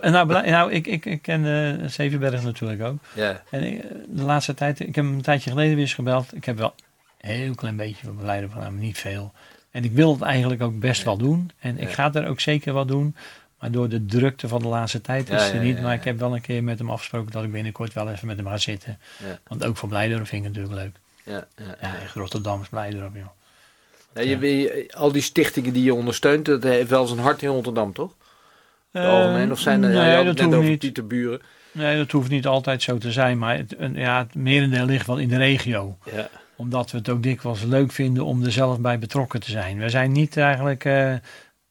En 0.01 0.11
Nou, 0.11 0.27
nou 0.27 0.71
ik, 0.71 0.87
ik, 0.87 1.05
ik 1.05 1.21
ken 1.21 1.45
eh 1.45 1.87
Zevenberg 1.89 2.43
natuurlijk 2.43 2.81
ook. 2.81 2.97
Ja. 3.13 3.43
En 3.49 3.63
ik, 3.63 3.81
de 4.07 4.23
laatste 4.23 4.53
tijd, 4.53 4.79
ik 4.79 4.95
heb 4.95 5.05
hem 5.05 5.13
een 5.13 5.21
tijdje 5.21 5.49
geleden 5.49 5.73
weer 5.73 5.83
eens 5.83 5.93
gebeld. 5.93 6.35
Ik 6.35 6.45
heb 6.45 6.57
wel 6.57 6.73
een 7.21 7.29
heel 7.29 7.55
klein 7.55 7.75
beetje 7.75 8.05
van 8.05 8.15
begeleiden 8.15 8.51
van 8.51 8.61
hem, 8.61 8.79
niet 8.79 8.97
veel. 8.97 9.33
En 9.71 9.83
ik 9.83 9.91
wil 9.91 10.13
het 10.13 10.21
eigenlijk 10.21 10.61
ook 10.61 10.79
best 10.79 11.03
wel 11.03 11.17
doen. 11.17 11.51
En 11.59 11.77
ik 11.77 11.89
ga 11.89 12.03
het 12.03 12.15
er 12.15 12.27
ook 12.27 12.39
zeker 12.39 12.73
wel 12.73 12.85
doen. 12.85 13.15
Maar 13.59 13.71
door 13.71 13.89
de 13.89 14.05
drukte 14.05 14.47
van 14.47 14.61
de 14.61 14.67
laatste 14.67 15.01
tijd 15.01 15.29
is 15.29 15.43
het 15.43 15.53
er 15.53 15.59
niet. 15.59 15.81
maar 15.81 15.93
ik 15.93 16.03
heb 16.03 16.19
wel 16.19 16.35
een 16.35 16.41
keer 16.41 16.63
met 16.63 16.79
hem 16.79 16.89
afgesproken 16.89 17.31
dat 17.31 17.43
ik 17.43 17.51
binnenkort 17.51 17.93
wel 17.93 18.09
even 18.09 18.27
met 18.27 18.37
hem 18.37 18.47
ga 18.47 18.57
zitten. 18.57 18.99
Want 19.47 19.65
ook 19.65 19.77
voor 19.77 19.89
Blijdorp 19.89 20.27
vind 20.27 20.45
ik 20.45 20.53
het 20.53 20.57
natuurlijk 20.57 20.83
leuk. 20.83 20.95
Ja, 21.35 21.47
ja, 21.65 21.75
Ja, 21.81 21.99
echt 22.01 22.13
Rotterdams 22.13 22.69
Blijdorp, 22.69 23.15
joh. 23.15 23.40
Ja, 24.13 24.21
je, 24.21 24.39
je- 24.57 24.89
al 24.97 25.11
die 25.11 25.21
stichtingen 25.21 25.73
die 25.73 25.83
je 25.83 25.93
ondersteunt, 25.93 26.45
dat 26.45 26.63
heeft 26.63 26.89
wel 26.89 27.07
zijn 27.07 27.19
hart 27.19 27.41
in 27.41 27.49
Rotterdam, 27.49 27.93
toch? 27.93 28.11
In 28.91 28.99
het 29.01 29.09
Eh, 29.09 29.13
algemeen? 29.15 29.51
Of 29.51 29.59
zijn 29.59 29.83
er, 29.83 29.89
nee, 29.89 30.25
dat 30.25 30.37
net 30.37 30.53
over. 30.53 30.77
Pieterburen. 30.77 31.41
Nee, 31.71 31.97
dat 31.97 32.11
hoeft 32.11 32.29
niet 32.29 32.47
altijd 32.47 32.81
zo 32.83 32.97
te 32.97 33.11
zijn. 33.11 33.37
Maar 33.37 33.57
het, 33.57 33.75
ja, 33.93 34.17
het 34.17 34.35
merendeel 34.35 34.85
ligt 34.85 35.07
wel 35.07 35.17
in 35.17 35.27
de 35.27 35.37
regio. 35.37 35.97
Ja. 36.13 36.29
Omdat 36.55 36.91
we 36.91 36.97
het 36.97 37.09
ook 37.09 37.23
dikwijls 37.23 37.63
leuk 37.63 37.91
vinden 37.91 38.25
om 38.25 38.43
er 38.43 38.51
zelf 38.51 38.79
bij 38.79 38.99
betrokken 38.99 39.39
te 39.39 39.51
zijn. 39.51 39.77
We 39.79 39.89
zijn 39.89 40.11
niet 40.11 40.37
eigenlijk, 40.37 40.85
eh, 40.85 41.13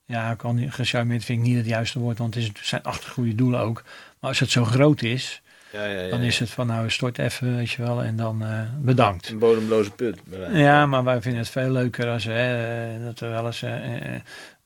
ja, 0.05 0.31
ik 0.31 0.39
kan 0.39 0.73
gecharmeerd 0.73 1.25
vind 1.25 1.39
ik 1.41 1.47
niet 1.47 1.57
het 1.57 1.67
juiste 1.67 1.99
woord, 1.99 2.19
want 2.19 2.35
het, 2.35 2.43
is, 2.43 2.49
het 2.49 2.59
zijn 2.63 2.83
acht 2.83 3.09
goede 3.09 3.35
doelen 3.35 3.61
ook. 3.61 3.83
Maar 4.21 4.31
als 4.31 4.39
het 4.41 4.51
zo 4.51 4.65
groot 4.65 5.03
is, 5.03 5.43
Ja, 5.73 5.85
ja, 5.85 6.01
ja, 6.01 6.09
dan 6.11 6.21
is 6.21 6.39
het 6.39 6.51
van 6.51 6.67
nou 6.67 6.91
stort 6.91 7.19
even, 7.19 7.57
weet 7.57 7.71
je 7.71 7.83
wel, 7.83 8.03
en 8.03 8.17
dan 8.17 8.43
eh, 8.45 8.61
bedankt. 8.79 9.29
Een 9.29 9.39
bodemloze 9.39 9.91
put. 9.91 10.19
Ja, 10.53 10.87
maar 10.87 11.05
wij 11.05 11.21
vinden 11.23 11.41
het 11.41 11.51
veel 11.51 11.71
leuker 11.71 12.09
als 12.09 12.27
eh, 12.27 13.05
dat 13.05 13.19
we 13.19 13.27
wel 13.29 13.47
eens 13.47 13.63
eh, 13.63 13.73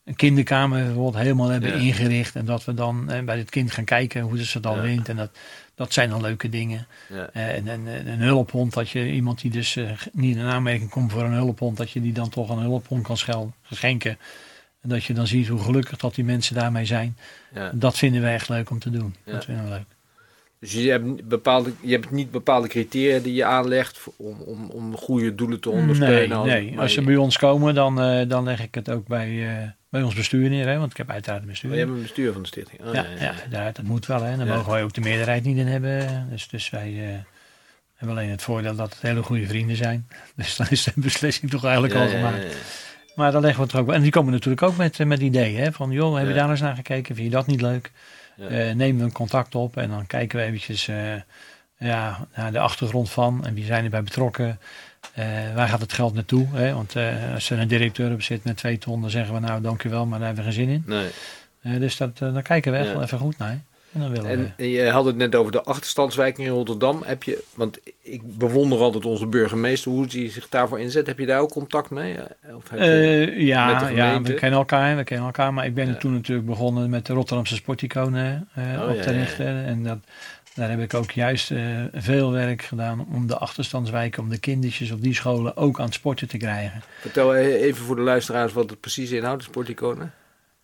een 0.03 0.15
kinderkamer 0.15 0.83
bijvoorbeeld 0.83 1.15
helemaal 1.23 1.49
hebben 1.49 1.73
ingericht. 1.73 2.35
En 2.35 2.45
dat 2.45 2.65
we 2.65 2.73
dan 2.73 3.05
bij 3.25 3.37
het 3.37 3.49
kind 3.49 3.71
gaan 3.71 3.83
kijken 3.83 4.21
hoe 4.21 4.43
ze 4.43 4.53
het 4.53 4.63
dan 4.63 4.81
wint. 4.81 5.09
En 5.09 5.15
dat, 5.15 5.37
dat 5.75 5.93
zijn 5.93 6.09
dan 6.09 6.21
leuke 6.21 6.49
dingen. 6.49 6.87
En, 7.33 7.67
en, 7.67 7.87
en 7.87 8.07
een 8.07 8.21
hulphond, 8.21 8.73
dat 8.73 8.89
je 8.89 9.11
iemand 9.11 9.41
die 9.41 9.51
dus 9.51 9.77
niet 10.11 10.35
in 10.35 10.43
aanmerking 10.43 10.89
komt 10.89 11.11
voor 11.11 11.23
een 11.23 11.31
hulphond, 11.31 11.77
dat 11.77 11.91
je 11.91 12.01
die 12.01 12.13
dan 12.13 12.29
toch 12.29 12.49
een 12.49 12.57
hulphond 12.59 13.03
kan 13.03 13.17
schel- 13.17 13.53
schenken. 13.71 14.17
En 14.81 14.89
dat 14.89 15.03
je 15.03 15.13
dan 15.13 15.27
ziet 15.27 15.47
hoe 15.47 15.59
gelukkig 15.63 15.97
dat 15.97 16.15
die 16.15 16.23
mensen 16.25 16.55
daarmee 16.55 16.85
zijn. 16.85 17.17
Dat 17.73 17.97
vinden 17.97 18.21
we 18.21 18.27
echt 18.27 18.49
leuk 18.49 18.69
om 18.69 18.79
te 18.79 18.89
doen. 18.89 19.15
Dat 19.25 19.45
vinden 19.45 19.63
we 19.63 19.69
leuk. 19.69 19.85
Dus 20.59 20.73
je 20.73 20.89
hebt, 20.89 21.03
niet 21.03 21.27
bepaalde, 21.27 21.71
je 21.81 21.91
hebt 21.91 22.11
niet 22.11 22.31
bepaalde 22.31 22.67
criteria 22.67 23.19
die 23.19 23.33
je 23.33 23.45
aanlegt 23.45 24.03
om, 24.15 24.41
om, 24.41 24.69
om 24.69 24.97
goede 24.97 25.35
doelen 25.35 25.59
te 25.59 25.69
ondersteunen. 25.69 26.45
nee. 26.45 26.71
maar 26.71 26.81
als 26.81 26.93
ze 26.93 27.01
bij 27.01 27.15
ons 27.15 27.37
komen, 27.37 27.75
dan, 27.75 28.01
eh, 28.01 28.29
dan 28.29 28.43
leg 28.43 28.63
ik 28.63 28.75
het 28.75 28.89
ook 28.89 29.07
bij, 29.07 29.47
eh, 29.47 29.69
bij 29.89 30.01
ons 30.01 30.15
bestuur 30.15 30.49
neer. 30.49 30.67
Hè? 30.67 30.77
Want 30.77 30.91
ik 30.91 30.97
heb 30.97 31.09
uiteraard 31.09 31.41
een 31.41 31.47
bestuur. 31.47 31.69
Oh, 31.69 31.75
je 31.75 31.83
hebt 31.83 31.95
een 31.95 32.01
bestuur 32.01 32.33
van 32.33 32.41
de 32.41 32.47
stichting. 32.47 32.85
Oh, 32.85 32.93
ja, 32.93 33.05
ja. 33.49 33.71
Dat 33.71 33.83
moet 33.83 34.05
wel. 34.05 34.23
Hè? 34.23 34.37
Dan 34.37 34.47
mogen 34.47 34.71
wij 34.71 34.83
ook 34.83 34.93
de 34.93 35.01
meerderheid 35.01 35.43
niet 35.43 35.57
in 35.57 35.67
hebben. 35.67 36.27
Dus, 36.29 36.47
dus 36.47 36.69
wij 36.69 37.07
eh, 37.07 37.19
hebben 37.95 38.17
alleen 38.17 38.29
het 38.29 38.41
voordeel 38.41 38.75
dat 38.75 38.93
het 38.93 39.01
hele 39.01 39.23
goede 39.23 39.47
vrienden 39.47 39.75
zijn. 39.75 40.07
Dus 40.35 40.55
dan 40.55 40.67
is 40.69 40.83
de 40.83 40.91
beslissing 40.95 41.51
toch 41.51 41.63
eigenlijk 41.63 41.95
al 41.95 42.07
gemaakt. 42.07 42.55
Maar 43.15 43.31
dan 43.31 43.41
leggen 43.41 43.59
we 43.59 43.65
het 43.65 43.75
er 43.75 43.79
ook 43.79 43.85
bij. 43.85 43.95
En 43.95 44.01
die 44.01 44.11
komen 44.11 44.31
natuurlijk 44.31 44.61
ook 44.61 44.77
met, 44.77 45.05
met 45.05 45.19
ideeën. 45.19 45.59
Hè? 45.59 45.71
Van, 45.71 45.91
joh, 45.91 46.17
heb 46.17 46.27
je 46.27 46.33
daar 46.33 46.49
eens 46.49 46.61
naar 46.61 46.75
gekeken? 46.75 47.15
Vind 47.15 47.27
je 47.27 47.33
dat 47.33 47.47
niet 47.47 47.61
leuk? 47.61 47.91
Ja. 48.35 48.47
Eh, 48.47 48.75
nemen 48.75 48.97
we 48.97 49.03
een 49.03 49.11
contact 49.11 49.55
op 49.55 49.77
en 49.77 49.89
dan 49.89 50.07
kijken 50.07 50.39
we 50.39 50.45
eventjes 50.45 50.87
eh, 50.87 51.13
ja, 51.77 52.27
naar 52.35 52.51
de 52.51 52.59
achtergrond 52.59 53.09
van. 53.09 53.45
En 53.45 53.53
wie 53.53 53.65
zijn 53.65 53.83
erbij 53.83 54.03
betrokken? 54.03 54.59
Eh, 55.13 55.25
waar 55.55 55.67
gaat 55.67 55.81
het 55.81 55.93
geld 55.93 56.13
naartoe? 56.13 56.47
Hè? 56.51 56.73
Want 56.73 56.95
als 57.33 57.49
er 57.49 57.59
een 57.59 57.67
directeur 57.67 58.11
op 58.13 58.21
zit 58.21 58.43
met 58.43 58.57
twee 58.57 58.77
ton, 58.77 59.01
dan 59.01 59.09
zeggen 59.09 59.33
we 59.33 59.39
nou 59.39 59.61
dankjewel, 59.61 60.05
maar 60.05 60.19
daar 60.19 60.27
hebben 60.27 60.45
we 60.45 60.51
geen 60.51 60.59
zin 60.67 60.73
in. 60.73 60.83
Nee. 61.61 61.79
Dus 61.79 61.97
dat, 61.97 62.17
daar 62.17 62.41
kijken 62.41 62.71
we 62.71 62.77
echt 62.77 62.87
Ja. 62.87 62.93
wel 62.93 63.03
even 63.03 63.17
goed 63.19 63.37
naar. 63.37 63.59
En 63.95 64.01
dan 64.01 64.09
willen 64.11 64.25
we... 64.25 64.31
En, 64.31 64.53
en 64.57 64.67
je 64.69 64.89
had 64.89 65.05
het 65.05 65.15
net 65.15 65.35
over 65.35 65.51
de 65.51 65.63
achterstandswijk 65.63 66.37
in 66.37 66.47
Rotterdam. 66.47 67.01
Heb 67.05 67.23
je, 67.23 67.43
want 67.53 67.79
ik 68.01 68.37
bewonder 68.37 68.79
altijd 68.79 69.05
onze 69.05 69.25
burgemeester, 69.27 69.91
hoe 69.91 70.05
hij 70.09 70.29
zich 70.29 70.49
daarvoor 70.49 70.79
inzet. 70.79 71.07
Heb 71.07 71.19
je 71.19 71.25
daar 71.25 71.39
ook 71.39 71.51
contact 71.51 71.89
mee? 71.89 72.15
Of 72.55 72.69
heb 72.69 72.79
je- 72.79 72.85
Eh, 72.85 73.39
ja, 73.47 73.89
ja, 73.89 74.21
we 74.21 74.33
kennen 74.33 74.59
elkaar, 74.59 74.95
we 74.95 75.03
kennen 75.03 75.25
elkaar. 75.25 75.53
Maar 75.53 75.65
ik 75.65 75.73
ben 75.73 75.87
Ja. 75.87 75.95
toen 75.95 76.13
natuurlijk 76.13 76.47
begonnen 76.47 76.89
met 76.89 77.05
de 77.05 77.13
Rotterdamse 77.13 77.55
sporticonen 77.55 78.47
eh, 78.53 78.63
Oh, 78.81 78.89
op 78.89 78.95
ja, 78.95 79.01
te 79.01 79.11
ja. 79.13 79.17
richten. 79.19 79.65
En 79.65 79.83
dat, 79.83 79.97
daar 80.53 80.69
heb 80.69 80.79
ik 80.79 80.93
ook 80.93 81.11
juist 81.11 81.51
eh, 81.51 81.59
veel 81.93 82.31
werk 82.31 82.61
gedaan 82.61 83.05
om 83.13 83.27
de 83.27 83.37
achterstandswijken, 83.37 84.23
om 84.23 84.29
de 84.29 84.39
kindertjes 84.39 84.91
op 84.91 85.01
die 85.01 85.13
scholen 85.15 85.57
ook 85.57 85.79
aan 85.79 85.85
het 85.85 85.93
sporten 85.93 86.27
te 86.27 86.37
krijgen. 86.37 86.81
Vertel 86.99 87.35
even 87.35 87.85
voor 87.85 87.95
de 87.95 88.01
luisteraars 88.01 88.53
wat 88.53 88.69
het 88.69 88.79
precies 88.79 89.11
inhoudt, 89.11 89.39
de 89.41 89.47
sporticonen. 89.49 90.13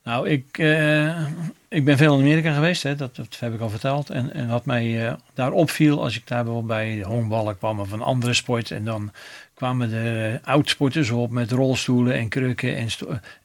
Nou, 0.04 0.30
ik, 0.30 0.58
eh, 0.58 1.28
ik 1.68 1.86
ben 1.86 1.98
veel 1.98 2.14
in 2.14 2.20
Amerika 2.20 2.54
geweest, 2.54 2.84
hè, 2.84 2.96
dat, 2.96 3.16
dat 3.16 3.38
heb 3.40 3.54
ik 3.54 3.60
al 3.60 3.70
verteld. 3.70 4.10
En, 4.10 4.34
en 4.34 4.48
wat 4.48 4.66
mij 4.66 5.08
eh, 5.08 5.14
daar 5.34 5.52
opviel, 5.52 6.04
als 6.04 6.16
ik 6.16 6.28
daar 6.28 6.44
bijvoorbeeld 6.44 6.80
bij 6.80 6.96
de 6.96 7.04
honkballen 7.06 7.58
kwam 7.58 7.80
of 7.80 7.92
een 7.92 8.02
andere 8.02 8.34
sport. 8.34 8.72
En 8.72 8.86
dan 8.86 9.12
kwamen 9.54 9.90
de 9.90 10.40
oudsporters 10.44 11.10
op 11.10 11.32
met 11.32 11.52
rolstoelen 11.52 12.14
en 12.14 12.30
krukken. 12.30 12.76
En, 12.78 12.88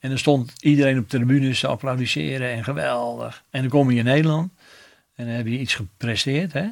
en 0.00 0.10
er 0.10 0.18
stond 0.18 0.52
iedereen 0.60 0.98
op 0.98 1.10
de 1.10 1.16
tribunes 1.16 1.60
te 1.60 1.66
applaudisseren 1.66 2.50
en 2.50 2.64
geweldig. 2.64 3.42
En 3.50 3.60
dan 3.60 3.70
kom 3.70 3.90
je 3.90 3.98
in 3.98 4.04
Nederland 4.04 4.52
en 5.14 5.26
dan 5.26 5.34
heb 5.34 5.46
je 5.46 5.58
iets 5.58 5.74
gepresteerd. 5.74 6.52
Hè? 6.52 6.66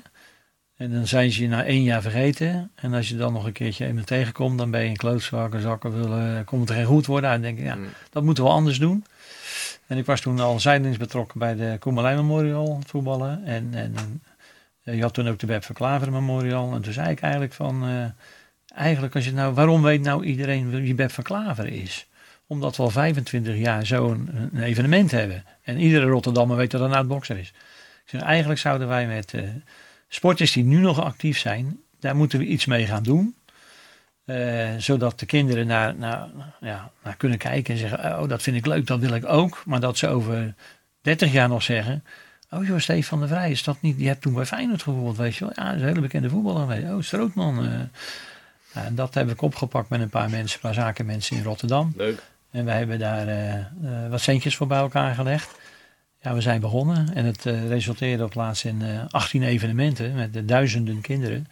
En 0.77 0.93
dan 0.93 1.07
zijn 1.07 1.31
ze 1.33 1.43
je 1.43 1.49
na 1.49 1.65
één 1.65 1.83
jaar 1.83 2.03
vergeten. 2.03 2.71
En 2.75 2.93
als 2.95 3.09
je 3.09 3.17
dan 3.17 3.33
nog 3.33 3.45
een 3.45 3.53
keertje 3.53 3.87
iemand 3.87 4.07
tegenkomt, 4.07 4.59
dan 4.59 4.71
ben 4.71 4.83
je 4.83 4.89
een 4.89 4.97
klootzak, 4.97 5.55
een 5.55 5.61
zakken 5.61 6.01
willen, 6.01 6.45
komt 6.45 6.61
het 6.61 6.71
er 6.71 6.77
geen 6.77 6.85
goed 6.85 7.07
worden 7.07 7.31
uit. 7.31 7.43
Dan 7.43 7.55
denk 7.55 7.67
ik, 7.67 7.73
ja, 7.73 7.75
Mm. 7.75 7.87
dat 8.11 8.23
moeten 8.23 8.45
we 8.45 8.51
anders 8.51 8.79
doen. 8.79 9.05
En 9.87 9.99
ik 9.99 10.07
was 10.07 10.21
toen 10.21 10.41
al 10.41 10.61
zijdelings 10.61 10.99
betrokken 10.99 11.39
bij 11.39 11.55
de 11.55 11.77
Koemelijn 11.79 12.17
Memorial 12.17 12.81
voetballen. 12.87 13.45
En, 13.45 13.69
en, 13.75 14.23
eh, 14.83 14.95
je 14.95 15.03
had 15.03 15.15
toen 15.15 15.29
ook 15.29 15.39
de 15.39 15.47
Beb 15.47 15.65
van 15.65 15.75
Klaver 15.75 16.13
Memorial. 16.13 16.75
En 16.75 16.83
toen 16.83 16.93
zei 16.93 17.11
ik 17.11 17.21
eigenlijk 17.21 17.53
van, 17.53 17.85
eh, 17.85 18.05
eigenlijk 18.79 19.15
als 19.15 19.25
je 19.25 19.33
nou, 19.33 19.55
waarom 19.55 19.83
weet 19.83 20.03
nou 20.03 20.25
iedereen 20.25 20.71
wie 20.71 20.95
Beb 20.95 21.11
van 21.11 21.25
Klaver 21.25 21.67
is? 21.67 22.07
Omdat 22.47 22.77
we 22.77 22.83
al 22.83 22.91
25 22.91 23.57
jaar 23.57 23.87
zo'n 23.87 24.51
evenement 24.57 25.11
hebben. 25.11 25.45
En 25.63 25.79
iedere 25.79 26.07
Rotterdammer 26.07 26.57
weet 26.57 26.71
dat 26.71 26.81
een 26.81 26.95
oud-bokser 26.95 27.39
is. 27.39 27.49
Ik 28.05 28.11
zeg, 28.11 28.21
eigenlijk 28.21 28.61
zouden 28.61 28.89
wij 28.89 29.07
met 29.07 29.35
eh, 29.35 29.43
sporters 30.09 30.53
die 30.53 30.65
nu 30.65 30.79
nog 30.79 31.01
actief 31.01 31.39
zijn, 31.39 31.81
daar 32.01 32.17
moeten 32.17 32.39
we 32.39 32.45
iets 32.45 32.67
mee 32.67 32.87
gaan 32.87 33.03
doen. 33.03 33.35
Eh, 34.25 34.69
zodat 34.79 35.19
de 35.19 35.27
kinderen 35.27 35.67
naar, 35.67 35.95
naar, 35.95 36.29
ja, 36.61 36.91
naar 37.03 37.17
kunnen 37.17 37.39
kijken 37.39 37.75
en 37.75 37.81
zeggen: 37.81 38.21
Oh, 38.21 38.29
dat 38.29 38.43
vind 38.43 38.57
ik 38.57 38.67
leuk, 38.67 38.87
dat 38.87 38.99
wil 39.01 39.15
ik 39.15 39.25
ook. 39.29 39.63
Maar 39.67 39.81
dat 39.81 39.99
ze 39.99 40.09
over 40.09 40.55
30 41.01 41.33
jaar 41.33 41.49
nog 41.49 41.63
zeggen: 41.63 42.05
Oh, 42.51 42.67
joh, 42.67 42.79
Stefan 42.79 43.21
de 43.21 43.27
Vrij, 43.27 43.51
is 43.51 43.63
dat 43.63 43.77
niet? 43.81 43.97
Die 43.97 44.09
hebt 44.09 44.21
toen 44.23 44.35
bij 44.35 44.47
Feyenoord 44.47 44.83
gevoetbald, 44.83 45.17
weet 45.17 45.37
je 45.37 45.45
wel? 45.45 45.53
Ja, 45.57 45.65
dat 45.65 45.75
is 45.75 45.81
een 45.81 45.89
hele 45.89 46.01
bekende 46.01 46.29
voetballer. 46.29 46.67
Weet 46.67 46.83
je. 46.83 46.87
Oh, 46.95 47.03
Strootman. 47.03 47.65
eh. 47.67 48.85
En 48.85 48.95
dat 48.95 49.15
heb 49.15 49.31
ik 49.31 49.43
opgepakt 49.43 49.89
met 49.89 50.01
een 50.01 50.09
paar 50.09 50.31
mensen, 50.31 50.55
een 50.55 50.61
paar 50.61 50.75
zakenmensen 50.85 51.37
in 51.37 51.43
Rotterdam. 51.43 51.93
Leuk. 51.97 52.23
En 52.51 52.65
wij 52.65 52.77
hebben 52.77 52.99
daar 52.99 53.29
eh, 53.29 53.65
wat 54.11 54.21
centjes 54.21 54.57
voor 54.57 54.67
bij 54.67 54.79
elkaar 54.79 55.15
gelegd. 55.15 55.51
Ja, 56.23 56.35
we 56.35 56.41
zijn 56.41 56.61
begonnen 56.61 57.15
en 57.15 57.25
het 57.25 57.45
resulteerde 57.45 58.25
op 58.25 58.35
laatst 58.35 58.65
in 58.65 58.83
eh 58.83 59.01
18 59.11 59.43
evenementen 59.43 60.15
met 60.15 60.33
de 60.33 60.45
duizenden 60.45 61.01
kinderen 61.01 61.47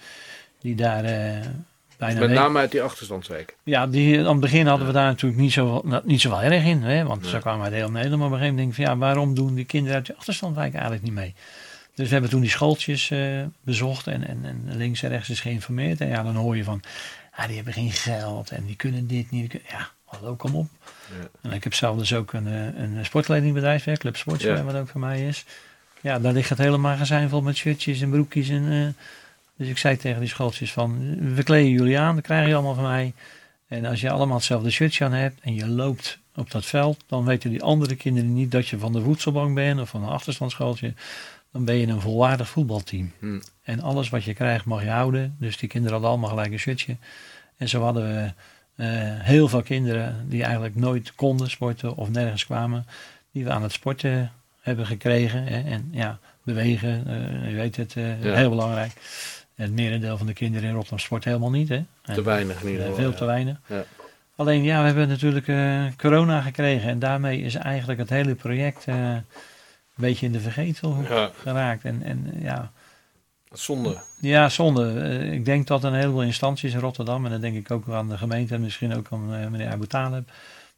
die 0.61 0.75
daar 0.75 1.05
bijna 2.07 2.21
Met 2.21 2.31
name 2.31 2.59
uit 2.59 2.71
die 2.71 2.83
achterstandswijk. 2.83 3.57
ja, 3.63 3.87
die, 3.87 4.19
aan 4.19 4.27
het 4.27 4.41
begin 4.41 4.67
hadden 4.67 4.87
we 4.87 4.93
daar 4.93 5.07
natuurlijk 5.07 5.41
niet 5.41 5.53
zo, 5.53 5.81
nou, 5.85 6.03
niet 6.05 6.21
zo 6.21 6.31
wel 6.31 6.43
erg 6.43 6.65
in. 6.65 6.83
Hè? 6.83 7.05
Want 7.05 7.27
zo 7.27 7.39
kwamen 7.39 7.65
uit 7.65 7.73
heel 7.75 7.91
Nederland. 7.91 8.17
Maar 8.21 8.27
op 8.27 8.33
een 8.33 8.39
gegeven 8.39 8.57
moment 8.57 8.77
denk 8.77 8.89
ik 8.89 8.95
van 8.95 8.95
ja, 8.95 9.07
waarom 9.07 9.35
doen 9.35 9.55
die 9.55 9.65
kinderen 9.65 9.97
uit 9.97 10.07
de 10.07 10.17
achterstandwijk 10.17 10.73
eigenlijk 10.73 11.03
niet 11.03 11.13
mee? 11.13 11.35
Dus 11.95 12.07
we 12.07 12.13
hebben 12.13 12.31
toen 12.31 12.41
die 12.41 12.51
schooltjes 12.51 13.11
eh, 13.11 13.19
bezocht 13.63 14.07
en, 14.07 14.27
en, 14.29 14.39
en 14.45 14.77
links 14.77 15.03
en 15.03 15.09
rechts 15.11 15.31
is 15.31 15.41
geïnformeerd. 15.41 16.01
En 16.01 16.09
ja, 16.09 16.23
dan 16.23 16.35
hoor 16.35 16.57
je 16.57 16.65
van, 16.65 16.83
ah, 17.35 17.47
die 17.47 17.57
hebben 17.57 17.73
geen 17.75 17.91
geld 17.91 18.51
en 18.51 18.65
die 18.67 18.77
kunnen 18.77 19.07
dit 19.07 19.31
niet. 19.31 19.41
die 19.41 19.61
kunnen- 19.61 19.69
Ja, 19.71 19.89
hallo, 20.05 20.35
kom 20.37 20.55
op. 20.55 20.67
Ja. 21.21 21.29
En 21.43 21.53
ik 21.57 21.65
heb 21.65 21.75
zelf 21.75 21.99
dus 21.99 22.15
ook 22.15 22.33
een, 22.33 22.47
eh, 22.47 22.83
een 22.83 23.05
sportkledingbedrijf, 23.05 23.85
hè, 23.85 23.97
Club 23.97 24.17
Sportswear, 24.17 24.57
Ja. 24.57 24.63
wat 24.65 24.75
ook 24.75 24.89
van 24.89 25.01
mij 25.01 25.27
is. 25.27 25.45
Ja, 26.01 26.19
daar 26.19 26.33
ligt 26.33 26.49
het 26.49 26.59
hele 26.59 26.77
magazijn 26.77 27.29
vol 27.29 27.43
met 27.43 27.57
shirtjes 27.57 28.01
en 28.01 28.11
broekjes. 28.11 28.49
En, 28.49 28.67
eh, 28.71 29.05
dus 29.63 29.71
ik 29.71 29.79
zei 29.79 29.97
tegen 29.97 30.21
die 30.21 30.29
schooltjes 30.29 30.73
van, 30.73 31.17
we 31.35 31.43
kleden 31.43 31.71
jullie 31.71 31.99
aan, 31.99 32.15
dat 32.15 32.25
krijg 32.25 32.49
je 32.49 32.55
allemaal 32.55 32.75
van 32.75 32.85
mij. 32.85 33.13
En 33.69 33.85
als 33.85 34.01
je 34.01 34.11
allemaal 34.11 34.37
hetzelfde 34.37 34.71
shirtje 34.71 35.05
aan 35.05 35.13
hebt 35.13 35.41
en 35.41 35.55
je 35.55 35.69
loopt 35.69 36.19
op 36.35 36.51
dat 36.51 36.65
veld, 36.67 37.05
dan 37.07 37.25
weten 37.25 37.51
die 37.51 37.63
andere 37.63 37.95
kinderen 37.95 38.33
niet 38.33 38.51
dat 38.51 38.69
je 38.69 38.79
van 38.79 38.93
de 38.93 39.01
voedselbank 39.03 39.55
bent 39.55 39.81
of 39.81 39.89
van 39.89 40.03
een 40.03 40.09
achterstandsschooltje. 40.09 40.95
Dan 41.53 41.65
ben 41.65 41.75
je 41.75 41.87
een 41.87 42.01
volwaardig 42.01 42.49
voetbalteam. 42.49 43.13
Hm. 43.19 43.41
En 43.63 43.81
alles 43.81 44.09
wat 44.09 44.25
je 44.25 44.35
krijgt 44.35 44.65
mag 44.65 44.83
je 44.83 44.91
houden. 44.91 45.37
Dus 45.39 45.57
die 45.57 45.69
kinderen 45.69 45.93
hadden 45.93 46.11
allemaal 46.11 46.31
gelijk 46.31 46.53
een 46.53 46.59
shirtje. 46.59 46.97
En 47.57 47.69
zo 47.69 47.83
hadden 47.83 48.07
we 48.15 48.33
eh, 48.77 48.89
heel 49.21 49.49
veel 49.49 49.63
kinderen 49.63 50.27
die 50.29 50.43
eigenlijk 50.43 50.75
nooit 50.75 51.15
konden 51.15 51.51
sporten 51.51 51.97
of 51.97 52.11
nergens 52.11 52.45
kwamen, 52.45 52.87
die 53.33 53.45
we 53.45 53.51
aan 53.51 53.63
het 53.63 53.73
sporten 53.73 54.33
hebben 54.61 54.87
gekregen. 54.87 55.45
Hè. 55.45 55.71
En 55.71 55.89
ja, 55.91 56.19
bewegen, 56.45 57.07
eh, 57.07 57.51
je 57.51 57.57
weet 57.57 57.77
het, 57.77 57.97
eh, 57.97 58.25
Ja. 58.25 58.35
heel 58.35 58.49
belangrijk. 58.51 58.93
Het 59.55 59.73
merendeel 59.73 60.17
van 60.19 60.27
de 60.27 60.33
kinderen 60.33 60.69
in 60.69 60.75
Rotterdam 60.75 60.99
sport 60.99 61.25
helemaal 61.25 61.51
niet. 61.51 61.69
Hè. 61.69 61.85
Te 62.03 62.23
weinig 62.23 62.63
in 62.63 62.69
ieder 62.71 62.83
geval. 62.87 63.01
veel 63.01 63.15
te 63.15 63.25
weinig. 63.25 63.61
Ja. 63.67 63.85
Alleen 64.37 64.63
ja, 64.63 64.81
we 64.81 64.87
hebben 64.87 65.09
natuurlijk 65.09 65.49
eh, 65.49 65.85
corona 65.97 66.41
gekregen 66.41 66.89
en 66.89 66.99
daarmee 66.99 67.41
is 67.43 67.55
eigenlijk 67.55 67.99
het 68.01 68.11
hele 68.11 68.35
project 68.35 68.85
eh, 68.87 68.95
een 68.97 69.25
beetje 69.95 70.27
in 70.27 70.33
de 70.33 70.41
vergetel 70.41 70.97
Ja, 71.09 71.31
geraakt. 71.43 71.85
En, 71.85 72.03
en 72.03 72.33
ja, 72.41 72.73
zonde. 73.53 73.97
ja, 74.21 74.49
zonde. 74.49 75.01
Eh, 75.01 75.33
ik 75.33 75.45
denk 75.45 75.67
dat 75.67 75.85
een 75.85 75.95
heleboel 75.95 76.23
instanties 76.23 76.73
in 76.73 76.81
Rotterdam, 76.81 77.25
en 77.25 77.31
dan 77.31 77.41
denk 77.41 77.57
ik 77.57 77.71
ook 77.71 77.89
aan 77.89 78.09
de 78.09 78.19
gemeente 78.19 78.55
en 78.55 78.61
misschien 78.61 78.95
ook 78.97 79.07
aan 79.11 79.51
meneer 79.51 79.71
Abu 79.71 79.87
Talib, 79.87 80.31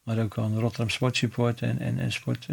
maar 0.03 0.19
ook 0.19 0.37
aan 0.37 0.59
Rotterdam 0.59 0.89
Sportsupport 0.89 1.61
en, 1.61 1.79
en, 1.79 1.99
en 1.99 2.11
sport. 2.11 2.47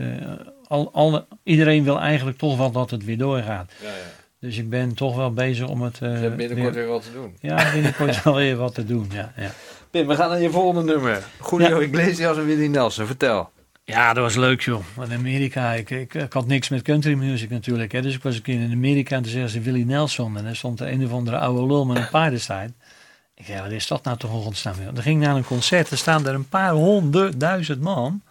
al, 0.68 0.92
alle, 0.92 1.26
iedereen 1.42 1.84
wil 1.84 2.00
eigenlijk 2.00 2.38
toch 2.38 2.56
wel 2.56 2.70
dat 2.70 2.90
het 2.90 3.04
weer 3.04 3.18
doorgaat. 3.18 3.72
Ja, 3.82 3.88
ja. 3.88 3.94
Dus 4.42 4.58
ik 4.58 4.70
ben 4.70 4.94
toch 4.94 5.16
wel 5.16 5.32
bezig 5.32 5.68
om 5.68 5.82
het. 5.82 5.94
eh, 5.94 5.98
Ze 6.00 6.06
hebben 6.06 6.36
binnenkort 6.36 6.74
weer- 6.74 6.82
weer 6.84 6.92
wat 6.92 7.02
te 7.02 7.12
doen. 7.12 7.36
ja, 7.40 7.72
binnenkort 7.72 8.22
wel 8.22 8.34
weer 8.34 8.56
wat 8.56 8.74
te 8.74 8.84
doen. 8.84 9.10
Ja, 9.12 9.32
ja. 9.36 9.50
Pim, 9.90 10.06
we 10.06 10.14
gaan 10.14 10.30
naar 10.30 10.40
je 10.40 10.50
volgende 10.50 10.92
nummer. 10.92 11.22
Julio 11.50 11.78
Iglesias 11.80 12.36
en 12.36 12.46
Willy 12.46 12.66
Nelson. 12.66 13.06
Vertel. 13.06 13.50
Ja, 13.84 14.12
dat 14.12 14.22
was 14.22 14.34
leuk 14.36 14.60
joh. 14.60 14.82
Want 14.94 15.10
in 15.10 15.18
Amerika, 15.18 15.72
ik, 15.72 15.90
ik, 15.90 16.14
ik 16.14 16.32
had 16.32 16.46
niks 16.46 16.68
met 16.68 16.82
country 16.82 17.14
music 17.14 17.50
natuurlijk. 17.50 17.92
Hè. 17.92 18.02
Dus 18.02 18.14
ik 18.14 18.22
was 18.22 18.36
een 18.36 18.42
keer 18.42 18.60
in 18.60 18.72
Amerika 18.72 19.16
en 19.16 19.22
toen 19.22 19.32
zeggen 19.32 19.50
ze 19.50 19.60
Willie 19.60 19.84
Nelson. 19.86 20.36
En 20.36 20.46
er 20.46 20.56
stond 20.56 20.80
er 20.80 20.88
een 20.92 21.04
of 21.04 21.12
andere 21.12 21.38
oude 21.38 21.66
lul 21.66 21.86
met 21.86 21.96
een 21.96 22.08
paardenstaart. 22.08 22.70
Ik 23.34 23.44
zei, 23.46 23.62
wat 23.62 23.70
is 23.70 23.86
dat 23.86 24.04
nou 24.04 24.16
toch 24.18 24.44
ontstaan? 24.46 24.74
Dan 24.94 25.02
ging 25.02 25.20
ik 25.20 25.26
naar 25.26 25.36
een 25.36 25.44
concert, 25.44 25.90
er 25.90 25.96
staan 25.98 26.26
er 26.26 26.34
een 26.34 26.48
paar 26.48 26.72
honderdduizend 26.72 27.80
man. 27.80 28.22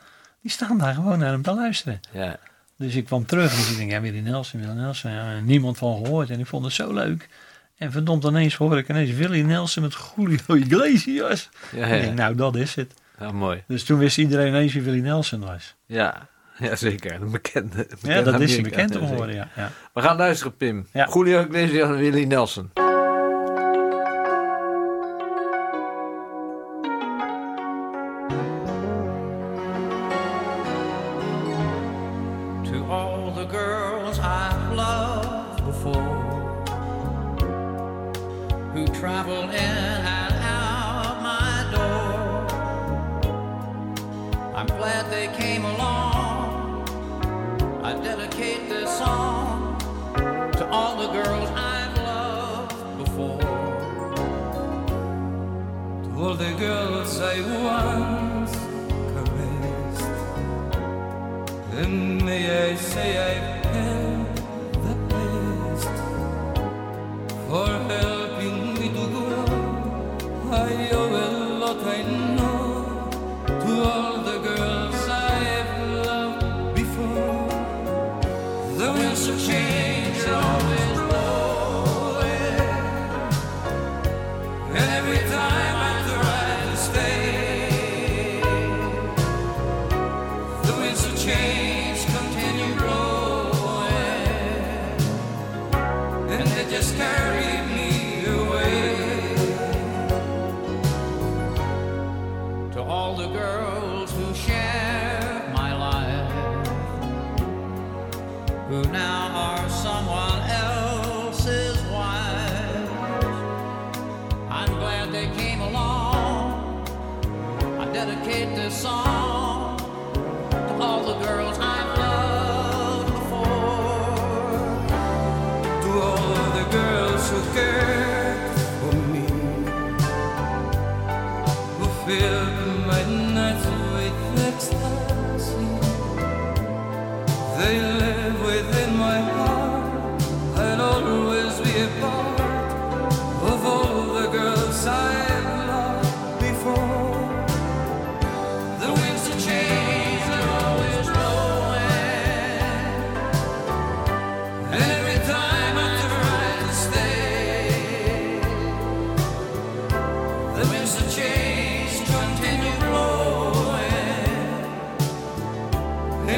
Die 0.41 0.51
staan 0.51 0.77
daar 0.77 0.93
gewoon 0.93 1.19
naar 1.19 1.31
hem 1.31 1.41
te 1.41 1.53
luisteren. 1.53 1.99
Ja. 2.11 2.37
Dus 2.81 2.95
ik 2.95 3.05
kwam 3.05 3.25
terug 3.25 3.53
en 3.67 3.71
ik 3.71 3.77
denk, 3.89 3.91
ja, 4.15 4.21
Nelson, 4.21 4.59
Willie 4.59 4.75
Nelson. 4.75 5.11
Ja, 5.11 5.39
niemand 5.39 5.77
van 5.77 6.03
gehoord 6.05 6.29
en 6.29 6.39
ik 6.39 6.45
vond 6.45 6.65
het 6.65 6.73
zo 6.73 6.93
leuk. 6.93 7.29
En 7.77 7.91
verdomd 7.91 8.23
ineens 8.23 8.55
hoor 8.55 8.77
ik 8.77 8.89
ineens 8.89 9.11
Willie 9.11 9.43
Nelson 9.43 9.83
met 9.83 9.95
Julio 10.15 10.37
Iglesias. 10.65 11.49
Ja, 11.71 11.85
Ik 11.85 11.91
denk, 11.91 12.05
ja. 12.05 12.11
nou 12.23 12.35
dat 12.35 12.55
is 12.55 12.75
het. 12.75 12.93
ja, 13.19 13.31
mooi. 13.31 13.63
Dus 13.67 13.83
toen 13.83 13.97
wist 13.97 14.17
iedereen 14.17 14.47
ineens 14.47 14.73
wie 14.73 14.81
Willie 14.81 15.01
Nelson 15.01 15.39
was. 15.39 15.75
Ja. 15.85 16.27
ja, 16.57 16.75
zeker. 16.75 17.21
Een 17.21 17.31
bekende, 17.31 17.87
Ja, 18.01 18.21
dat 18.21 18.39
is 18.39 18.57
Amerikaan. 18.57 18.63
bekend 18.63 18.93
Ja, 18.93 18.99
geworden, 19.07 19.35
zeker. 19.35 19.49
ja. 19.55 19.63
ja. 19.63 19.71
We 19.93 20.01
gaan 20.01 20.17
luisteren, 20.17 20.57
Pim. 20.57 20.87
Ja. 20.93 21.09
Julio 21.13 21.41
Iglesias 21.41 21.89
en 21.89 21.97
Willy 21.97 22.23
Nelson. 22.23 22.71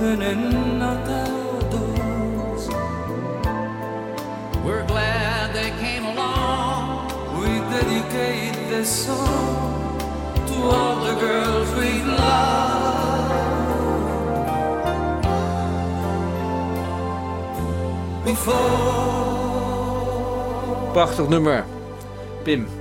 in 0.00 0.22
and. 0.22 0.66
We're 4.66 4.84
glad 4.84 5.54
they 5.54 5.70
came 5.78 6.04
along. 6.04 7.06
We 7.38 7.46
dedicate 7.70 8.54
this 8.68 9.06
song 9.06 9.96
to 10.48 10.54
all 10.54 11.04
the 11.04 11.14
girls 11.20 11.72
we've 11.78 12.04
loved 12.04 13.34
before. 18.24 18.54
Prachtig 20.94 21.28
nummer. 21.30 21.64
Pim. 22.44 22.75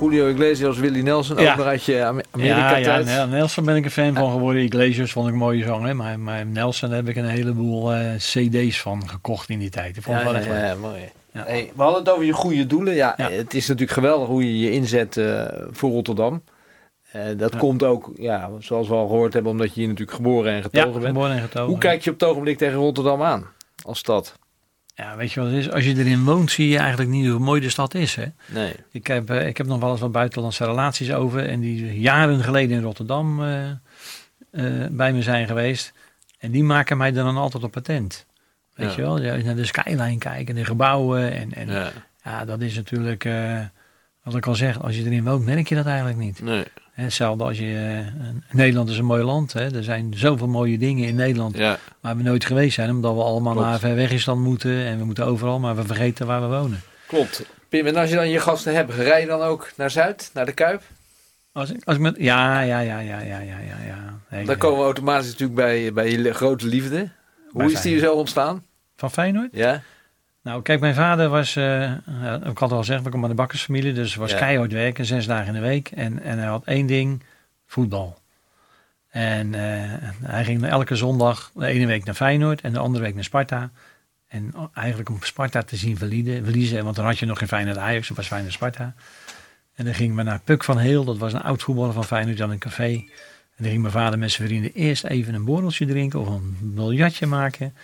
Julio 0.00 0.26
Iglesias, 0.28 0.78
Willie 0.78 1.02
Nelson, 1.02 1.36
Ja. 1.38 1.50
ook 1.50 1.56
nog 1.56 1.66
uit 1.66 1.84
je 1.84 2.04
Am- 2.06 2.20
Ja, 2.38 2.76
ja, 2.76 2.98
Nel- 2.98 3.26
Nelson 3.26 3.64
ben 3.64 3.76
ik 3.76 3.84
een 3.84 3.90
fan 3.90 4.14
van 4.14 4.30
geworden. 4.32 4.62
Iglesias 4.62 5.12
vond 5.12 5.26
ik 5.26 5.32
een 5.32 5.38
mooie 5.38 5.64
zanger. 5.64 5.96
Maar, 5.96 6.18
maar 6.20 6.46
Nelson 6.46 6.90
heb 6.90 7.08
ik 7.08 7.16
een 7.16 7.24
heleboel 7.28 7.92
eh, 7.94 8.14
cd's 8.16 8.80
van 8.80 9.08
gekocht 9.08 9.48
in 9.48 9.58
die 9.58 9.70
tijd. 9.70 9.96
Ik 9.96 10.02
vond 10.02 10.18
Ja, 10.18 10.24
wel 10.24 10.32
ja, 10.32 10.38
echt 10.38 10.48
leuk. 10.48 10.56
ja, 10.64 10.74
mooi. 10.74 11.00
Ja. 11.32 11.44
Hey, 11.46 11.70
we 11.74 11.82
hadden 11.82 12.00
het 12.00 12.10
over 12.12 12.24
je 12.24 12.32
goede 12.32 12.66
doelen. 12.66 12.94
Ja, 12.94 13.14
Ja. 13.16 13.30
Het 13.30 13.54
is 13.54 13.66
natuurlijk 13.66 13.92
geweldig 13.92 14.28
hoe 14.28 14.44
je 14.44 14.58
je 14.58 14.70
inzet 14.72 15.16
eh, 15.16 15.44
voor 15.70 15.90
Rotterdam. 15.90 16.42
Eh, 17.12 17.22
dat 17.36 17.52
Ja. 17.52 17.58
komt 17.58 17.82
ook, 17.82 18.10
ja, 18.16 18.50
zoals 18.58 18.88
we 18.88 18.94
al 18.94 19.06
gehoord 19.06 19.32
hebben, 19.32 19.52
omdat 19.52 19.66
je 19.74 19.80
hier 19.80 19.88
natuurlijk 19.88 20.16
geboren 20.16 20.50
en 20.50 20.56
Ja, 20.56 20.62
getogen 20.62 20.92
bent. 20.92 21.04
geboren 21.04 21.30
en 21.32 21.40
getogen. 21.42 21.68
Hoe 21.68 21.78
kijk 21.78 22.02
je 22.02 22.10
op 22.10 22.20
het 22.20 22.28
ogenblik 22.28 22.58
tegen 22.58 22.76
Rotterdam 22.78 23.22
aan 23.22 23.46
als 23.84 23.98
stad? 23.98 24.34
Ja, 25.00 25.16
weet 25.16 25.32
je 25.32 25.40
wat 25.40 25.48
het 25.48 25.58
is? 25.58 25.70
Als 25.70 25.84
je 25.84 25.96
erin 25.96 26.24
woont, 26.24 26.50
zie 26.50 26.68
je 26.68 26.78
eigenlijk 26.78 27.10
niet 27.10 27.28
hoe 27.28 27.38
mooi 27.38 27.60
de 27.60 27.68
stad 27.70 27.94
is. 27.94 28.14
Hè? 28.14 28.24
Nee. 28.46 28.74
Ik, 28.90 29.06
heb, 29.06 29.30
eh, 29.30 29.46
ik 29.46 29.56
heb 29.56 29.66
nog 29.66 29.80
wel 29.80 29.90
eens 29.90 30.00
wat 30.00 30.12
buitenlandse 30.12 30.64
relaties 30.64 31.12
over. 31.12 31.48
En 31.48 31.60
die 31.60 32.00
jaren 32.00 32.42
geleden 32.42 32.76
in 32.76 32.82
Rotterdam 32.82 33.42
eh, 33.42 33.70
eh, 33.70 33.76
bij 34.90 35.12
me 35.12 35.22
zijn 35.22 35.46
geweest. 35.46 35.92
En 36.38 36.50
die 36.50 36.64
maken 36.64 36.96
mij 36.96 37.12
dan 37.12 37.36
altijd 37.36 37.62
op 37.64 37.70
patent. 37.70 38.26
Weet 38.74 38.88
Ja. 38.90 38.96
je 38.96 39.02
wel? 39.02 39.20
Ja, 39.22 39.36
naar 39.36 39.54
de 39.56 39.64
skyline 39.64 40.18
kijken, 40.18 40.54
de 40.54 40.64
gebouwen. 40.64 41.32
En, 41.32 41.54
en 41.54 41.68
ja. 41.68 41.90
Ja. 42.24 42.44
dat 42.44 42.60
is 42.60 42.74
natuurlijk, 42.74 43.28
wat 44.22 44.34
ik 44.34 44.46
al 44.46 44.54
zeg, 44.54 44.82
als 44.82 44.96
je 44.96 45.04
erin 45.04 45.24
woont, 45.24 45.44
merk 45.44 45.68
je 45.68 45.74
dat 45.74 45.86
eigenlijk 45.86 46.18
niet. 46.18 46.42
Nee. 46.42 46.64
Hetzelfde 47.04 47.44
als 47.44 47.58
je. 47.58 48.02
Eh, 48.18 48.56
Nederland 48.56 48.88
is 48.88 48.98
een 48.98 49.04
mooi 49.04 49.22
land. 49.22 49.52
Hè? 49.52 49.74
Er 49.74 49.84
zijn 49.84 50.14
zoveel 50.16 50.48
mooie 50.48 50.78
dingen 50.78 51.08
in 51.08 51.14
Nederland. 51.14 51.56
Ja. 51.56 51.78
Waar 52.00 52.16
we 52.16 52.22
nooit 52.22 52.44
geweest 52.44 52.74
zijn, 52.74 52.90
omdat 52.90 53.14
we 53.14 53.22
allemaal 53.22 53.54
naar 53.54 53.78
ver 53.78 53.94
weg 53.94 54.10
is 54.10 54.24
dan 54.24 54.42
moeten. 54.42 54.84
En 54.84 54.98
we 54.98 55.04
moeten 55.04 55.26
overal, 55.26 55.58
maar 55.58 55.76
we 55.76 55.84
vergeten 55.84 56.26
waar 56.26 56.40
we 56.40 56.56
wonen. 56.56 56.80
Klopt. 57.06 57.44
Pim, 57.68 57.86
en 57.86 57.96
als 57.96 58.10
je 58.10 58.14
dan 58.14 58.28
je 58.28 58.38
gasten 58.38 58.74
hebt, 58.74 58.94
rij 58.94 59.20
je 59.20 59.26
dan 59.26 59.40
ook 59.40 59.70
naar 59.76 59.90
Zuid, 59.90 60.30
naar 60.34 60.46
de 60.46 60.52
Kuip? 60.52 60.82
Als 61.52 61.70
ik, 61.70 61.82
als 61.84 61.96
ik 61.96 62.02
met, 62.02 62.16
ja, 62.18 62.60
ja, 62.60 62.80
ja, 62.80 62.98
ja, 62.98 63.20
ja, 63.20 63.38
ja, 63.38 63.58
ja. 63.58 63.86
ja. 63.86 64.18
Hey, 64.28 64.44
dan 64.44 64.56
komen 64.56 64.78
we 64.78 64.84
automatisch 64.84 65.30
natuurlijk 65.30 65.58
bij, 65.58 65.92
bij 65.92 66.10
je 66.10 66.34
grote 66.34 66.66
liefde. 66.66 67.08
Hoe 67.48 67.72
is 67.72 67.80
die 67.80 67.98
zo 67.98 68.14
ontstaan? 68.14 68.64
Van 68.96 69.10
Feyenoord? 69.10 69.48
Ja. 69.52 69.82
Nou, 70.48 70.62
kijk, 70.62 70.80
mijn 70.80 70.94
vader 70.94 71.28
was, 71.28 71.56
ik 72.46 72.58
had 72.58 72.72
al 72.72 72.78
gezegd, 72.78 73.02
we 73.02 73.10
komen 73.10 73.28
uit 73.28 73.36
de 73.36 73.42
bakkersfamilie, 73.42 73.92
dus 73.92 74.14
was 74.14 74.30
Ja. 74.30 74.38
keihard 74.38 74.72
werken, 74.72 75.04
zes 75.04 75.26
dagen 75.26 75.46
in 75.46 75.52
de 75.52 75.68
week. 75.68 75.90
En, 75.90 76.22
en 76.22 76.38
hij 76.38 76.46
had 76.46 76.64
één 76.64 76.86
ding, 76.86 77.22
voetbal. 77.66 78.18
En 79.10 79.54
eh, 79.54 79.60
hij 80.22 80.44
ging 80.44 80.66
elke 80.66 80.96
zondag 80.96 81.50
de 81.54 81.66
ene 81.66 81.86
week 81.86 82.04
naar 82.04 82.14
Feyenoord 82.14 82.60
en 82.60 82.72
de 82.72 82.78
andere 82.78 83.04
week 83.04 83.14
naar 83.14 83.24
Sparta. 83.24 83.70
En 84.28 84.54
eigenlijk 84.74 85.08
om 85.08 85.18
Sparta 85.22 85.62
te 85.62 85.76
zien 85.76 85.96
verliezen, 85.98 86.84
want 86.84 86.96
dan 86.96 87.04
had 87.04 87.18
je 87.18 87.26
nog 87.26 87.38
geen 87.38 87.48
Feyenoord 87.48 87.76
Ajax, 87.76 88.06
dan 88.08 88.16
was 88.16 88.26
Feyenoord 88.26 88.52
Sparta. 88.52 88.94
En 89.74 89.84
dan 89.84 89.94
gingen 89.94 90.16
we 90.16 90.22
naar 90.22 90.40
Puk 90.44 90.64
van 90.64 90.78
Heel, 90.78 91.04
dat 91.04 91.18
was 91.18 91.32
een 91.32 91.42
oud 91.42 91.62
voetballer 91.62 91.92
van 91.92 92.04
Feyenoord, 92.04 92.38
had 92.38 92.50
een 92.50 92.58
café. 92.58 92.92
En 93.56 93.64
dan 93.64 93.68
ging 93.68 93.80
mijn 93.80 93.92
vader 93.92 94.18
met 94.18 94.30
zijn 94.30 94.48
vrienden 94.48 94.72
eerst 94.72 95.04
even 95.04 95.34
een 95.34 95.44
borreltje 95.44 95.86
drinken 95.86 96.20
of 96.20 96.28
een 96.28 96.56
biljartje 96.60 97.26
maken. 97.26 97.74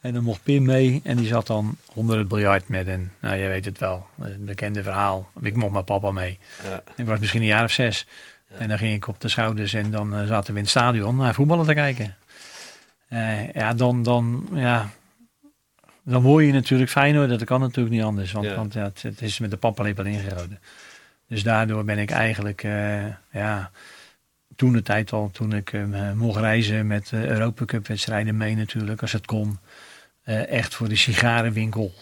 En 0.00 0.12
dan 0.12 0.22
mocht 0.22 0.42
Pim 0.42 0.64
mee 0.64 1.00
en 1.04 1.16
die 1.16 1.26
zat 1.26 1.46
dan 1.46 1.76
onder 1.94 2.18
het 2.18 2.28
biljart 2.28 2.68
met 2.68 2.86
een, 2.86 3.10
nou 3.20 3.36
je 3.36 3.48
weet 3.48 3.64
het 3.64 3.78
wel, 3.78 4.06
een 4.18 4.44
bekende 4.44 4.82
verhaal. 4.82 5.30
Ik 5.40 5.56
mocht 5.56 5.72
met 5.72 5.84
papa 5.84 6.10
mee. 6.10 6.38
Ja. 6.64 6.82
Ik 6.96 7.06
was 7.06 7.18
misschien 7.18 7.40
een 7.40 7.46
jaar 7.46 7.64
of 7.64 7.70
zes. 7.72 8.06
En 8.48 8.68
dan 8.68 8.78
ging 8.78 8.94
ik 8.94 9.08
op 9.08 9.20
de 9.20 9.28
schouders 9.28 9.72
en 9.74 9.90
dan 9.90 10.14
eh, 10.14 10.26
zaten 10.26 10.52
we 10.52 10.58
in 10.58 10.64
het 10.64 10.70
stadion 10.70 11.16
naar 11.16 11.34
voetballen 11.34 11.66
te 11.66 11.74
kijken. 11.74 12.16
Eh, 13.08 13.52
ja, 13.52 13.74
dan, 13.74 14.02
dan, 14.02 14.48
ja, 14.54 14.90
dan 16.02 16.22
hoor 16.22 16.42
je 16.42 16.52
natuurlijk 16.52 16.90
Feyenoord, 16.90 17.28
dat 17.28 17.44
kan 17.44 17.60
natuurlijk 17.60 17.94
niet 17.94 18.04
anders. 18.04 18.32
Want, 18.32 18.46
Ja. 18.46 18.54
want 18.54 18.72
ja, 18.72 18.82
het, 18.82 19.02
het 19.02 19.22
is 19.22 19.38
met 19.38 19.50
de 19.50 19.56
paplepel 19.56 20.04
ingeroden. 20.04 20.60
Dus 21.28 21.42
daardoor 21.42 21.84
ben 21.84 21.98
ik 21.98 22.10
eigenlijk, 22.10 22.62
eh, 22.62 23.04
ja, 23.30 23.70
toen 24.56 24.72
de 24.72 24.82
tijd 24.82 25.12
al, 25.12 25.30
toen 25.32 25.52
ik 25.52 25.72
mocht 26.14 26.40
reizen 26.40 26.86
met 26.86 27.12
eh 27.12 27.24
Europa 27.24 27.64
Cup 27.64 27.86
wedstrijden 27.86 28.36
mee 28.36 28.56
natuurlijk, 28.56 29.00
als 29.00 29.12
het 29.12 29.26
kon. 29.26 29.58
Eh, 30.28 30.48
echt 30.50 30.74
voor 30.74 30.88
de 30.88 30.96
sigarenwinkel. 30.96 31.92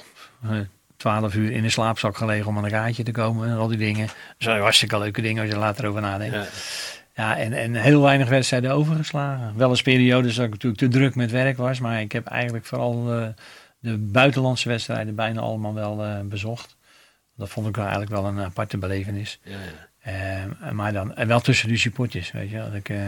eh, 0.43 0.51
12 0.97 1.35
uur 1.35 1.51
in 1.53 1.63
de 1.63 1.69
slaapzak 1.71 2.17
gelegen 2.17 2.47
om 2.47 2.57
aan 2.59 2.65
een 2.65 2.71
kaartje 2.71 3.03
te 3.03 3.11
komen 3.11 3.49
en 3.49 3.57
al 3.57 3.67
die 3.69 3.79
dingen. 3.79 4.07
Dat 4.07 4.15
zijn 4.39 4.61
hartstikke 4.61 4.99
leuke 4.99 5.23
dingen 5.23 5.41
als 5.41 5.49
je 5.49 5.55
er 5.55 5.61
later 5.63 5.87
over 5.87 6.01
nadenkt. 6.01 6.35
Ja, 6.35 6.47
Ja. 7.15 7.37
en, 7.39 7.53
en 7.53 7.75
heel 7.75 8.03
weinig 8.03 8.29
wedstrijden 8.29 8.71
overgeslagen. 8.73 9.57
Wel 9.57 9.71
eens 9.71 9.83
periodes 9.83 10.35
dat 10.35 10.45
ik 10.45 10.51
natuurlijk 10.51 10.81
te 10.83 10.89
druk 10.89 11.15
met 11.15 11.31
werk 11.31 11.57
was, 11.57 11.81
maar 11.81 12.01
ik 12.01 12.13
heb 12.13 12.27
eigenlijk 12.27 12.65
vooral 12.67 13.13
eh, 13.21 13.27
de 13.79 13.97
buitenlandse 13.99 14.69
wedstrijden 14.69 15.15
bijna 15.15 15.41
allemaal 15.41 15.75
wel 15.75 16.05
eh, 16.05 16.21
bezocht. 16.21 16.77
Dat 17.37 17.49
vond 17.49 17.67
ik 17.69 17.77
eigenlijk 17.77 18.11
wel 18.11 18.25
een 18.25 18.41
aparte 18.41 18.79
belevenis. 18.79 19.41
Ja, 19.43 19.57
ja. 20.03 20.43
Eh, 20.63 20.71
maar 20.71 20.93
dan, 20.93 21.15
en 21.17 21.29
wel 21.29 21.41
tussen 21.41 21.69
de 21.69 21.77
supporters, 21.77 22.33
weet 22.33 22.51
je. 22.51 22.57
Dat 22.57 22.75
ik, 22.75 22.89
eh, 22.89 22.99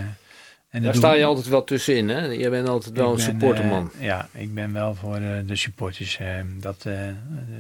en 0.71 0.83
Daar 0.83 0.95
sta 0.95 1.13
je 1.13 1.25
altijd 1.25 1.49
wel 1.49 1.65
tussenin, 1.65 2.09
hè? 2.09 2.25
Je 2.27 2.51
bent 2.51 2.69
altijd 2.69 2.97
wel 2.97 3.13
ik 3.13 3.19
een 3.19 3.25
supporterman. 3.25 3.91
eh, 3.99 4.05
ja, 4.05 4.29
ik 4.33 4.55
ben 4.55 4.73
wel 4.73 4.95
voor 4.95 5.17
eh, 5.17 5.31
de 5.47 5.57
supporters. 5.57 6.19
eh, 6.19 6.41
dat, 6.61 6.85
eh, 6.87 7.07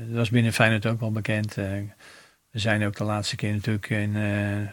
dat 0.09 0.17
was 0.17 0.31
binnen 0.31 0.53
Feyenoord 0.53 0.87
ook 0.87 1.01
wel 1.01 1.13
bekend. 1.13 1.55
we 2.51 2.59
zijn 2.59 2.87
ook 2.87 2.97
de 2.97 3.05
laatste 3.05 3.37
keer 3.37 3.53
natuurlijk 3.53 3.91
in, 3.91 4.13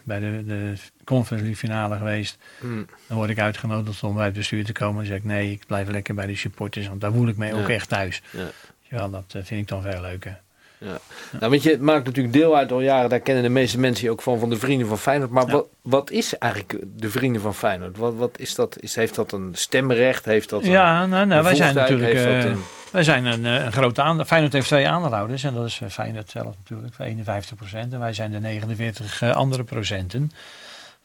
bij 0.03 0.19
de, 0.19 0.43
de 0.45 0.73
Conference 1.03 1.45
League 1.45 1.55
finale 1.69 1.97
geweest. 1.97 2.37
Hm. 2.59 2.83
Dan 3.07 3.17
word 3.17 3.29
ik 3.29 3.39
uitgenodigd 3.39 4.03
om 4.03 4.15
bij 4.15 4.25
het 4.25 4.33
bestuur 4.33 4.65
te 4.65 4.71
komen. 4.71 4.95
Dan 4.95 5.05
zeg 5.05 5.17
ik 5.17 5.23
nee, 5.23 5.51
ik 5.51 5.65
blijf 5.67 5.87
lekker 5.87 6.15
bij 6.15 6.25
de 6.27 6.35
supporters. 6.35 6.87
Want 6.87 7.01
daar 7.01 7.11
voel 7.13 7.27
ik 7.27 7.37
me 7.37 7.53
ook 7.53 7.67
Ja. 7.67 7.73
echt 7.73 7.89
thuis. 7.89 8.21
Ja. 8.31 8.47
Wel, 8.89 9.09
dat 9.09 9.25
vind 9.27 9.49
ik 9.61 9.67
dan 9.67 9.81
veel 9.81 10.01
leuker. 10.01 10.41
Nou, 10.79 11.51
want 11.51 11.63
je 11.63 11.69
het 11.69 11.81
maakt 11.81 12.05
natuurlijk 12.05 12.33
deel 12.33 12.55
uit 12.57 12.71
al 12.71 12.81
jaren, 12.81 13.09
daar 13.09 13.19
kennen 13.19 13.43
de 13.43 13.49
meeste 13.49 13.79
mensen 13.79 14.05
je 14.05 14.11
ook 14.11 14.21
van, 14.21 14.39
van 14.39 14.49
de 14.49 14.57
Vrienden 14.57 14.87
van 14.87 14.97
Feyenoord. 14.97 15.31
Maar 15.31 15.45
Ja. 15.45 15.51
wat, 15.51 15.67
wat 15.81 16.11
is 16.11 16.37
eigenlijk 16.37 16.75
de 16.95 17.09
Vrienden 17.09 17.41
van 17.41 17.53
Feyenoord? 17.55 17.97
Wat, 17.97 18.15
wat 18.15 18.39
is 18.39 18.55
dat? 18.55 18.77
Is, 18.79 18.95
heeft 18.95 19.15
dat 19.15 19.31
een 19.31 19.49
stemrecht? 19.53 20.25
Heeft 20.25 20.49
dat 20.49 20.63
een 20.63 20.69
Ja, 20.71 21.05
nou, 21.05 21.25
nou 21.25 21.43
wij 21.43 21.55
zijn 21.55 21.75
natuurlijk... 21.75 22.13
Eh, 22.13 22.43
een- 22.43 22.63
Wij 22.91 23.03
zijn 23.03 23.25
een, 23.25 23.45
eh, 23.45 23.53
een 23.53 23.71
grote 23.71 23.81
aandeelhouder. 23.81 24.25
Feyenoord 24.25 24.53
heeft 24.53 24.67
twee 24.67 24.87
aandeelhouders. 24.87 25.43
En 25.43 25.53
dat 25.53 25.65
is 25.65 25.79
eh, 25.81 25.89
Feyenoord 25.89 26.29
zelf 26.29 26.55
natuurlijk, 26.57 26.93
voor 26.93 27.05
51 27.05 27.55
procent. 27.57 27.93
En 27.93 27.99
wij 27.99 28.13
zijn 28.13 28.31
de 28.31 28.39
49 28.39 29.21
eh, 29.21 29.31
andere 29.35 29.63
procenten. 29.63 30.31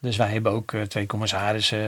Dus 0.01 0.16
wij 0.16 0.29
hebben 0.29 0.53
ook 0.53 0.73
twee 0.89 1.07
commissarissen 1.07 1.79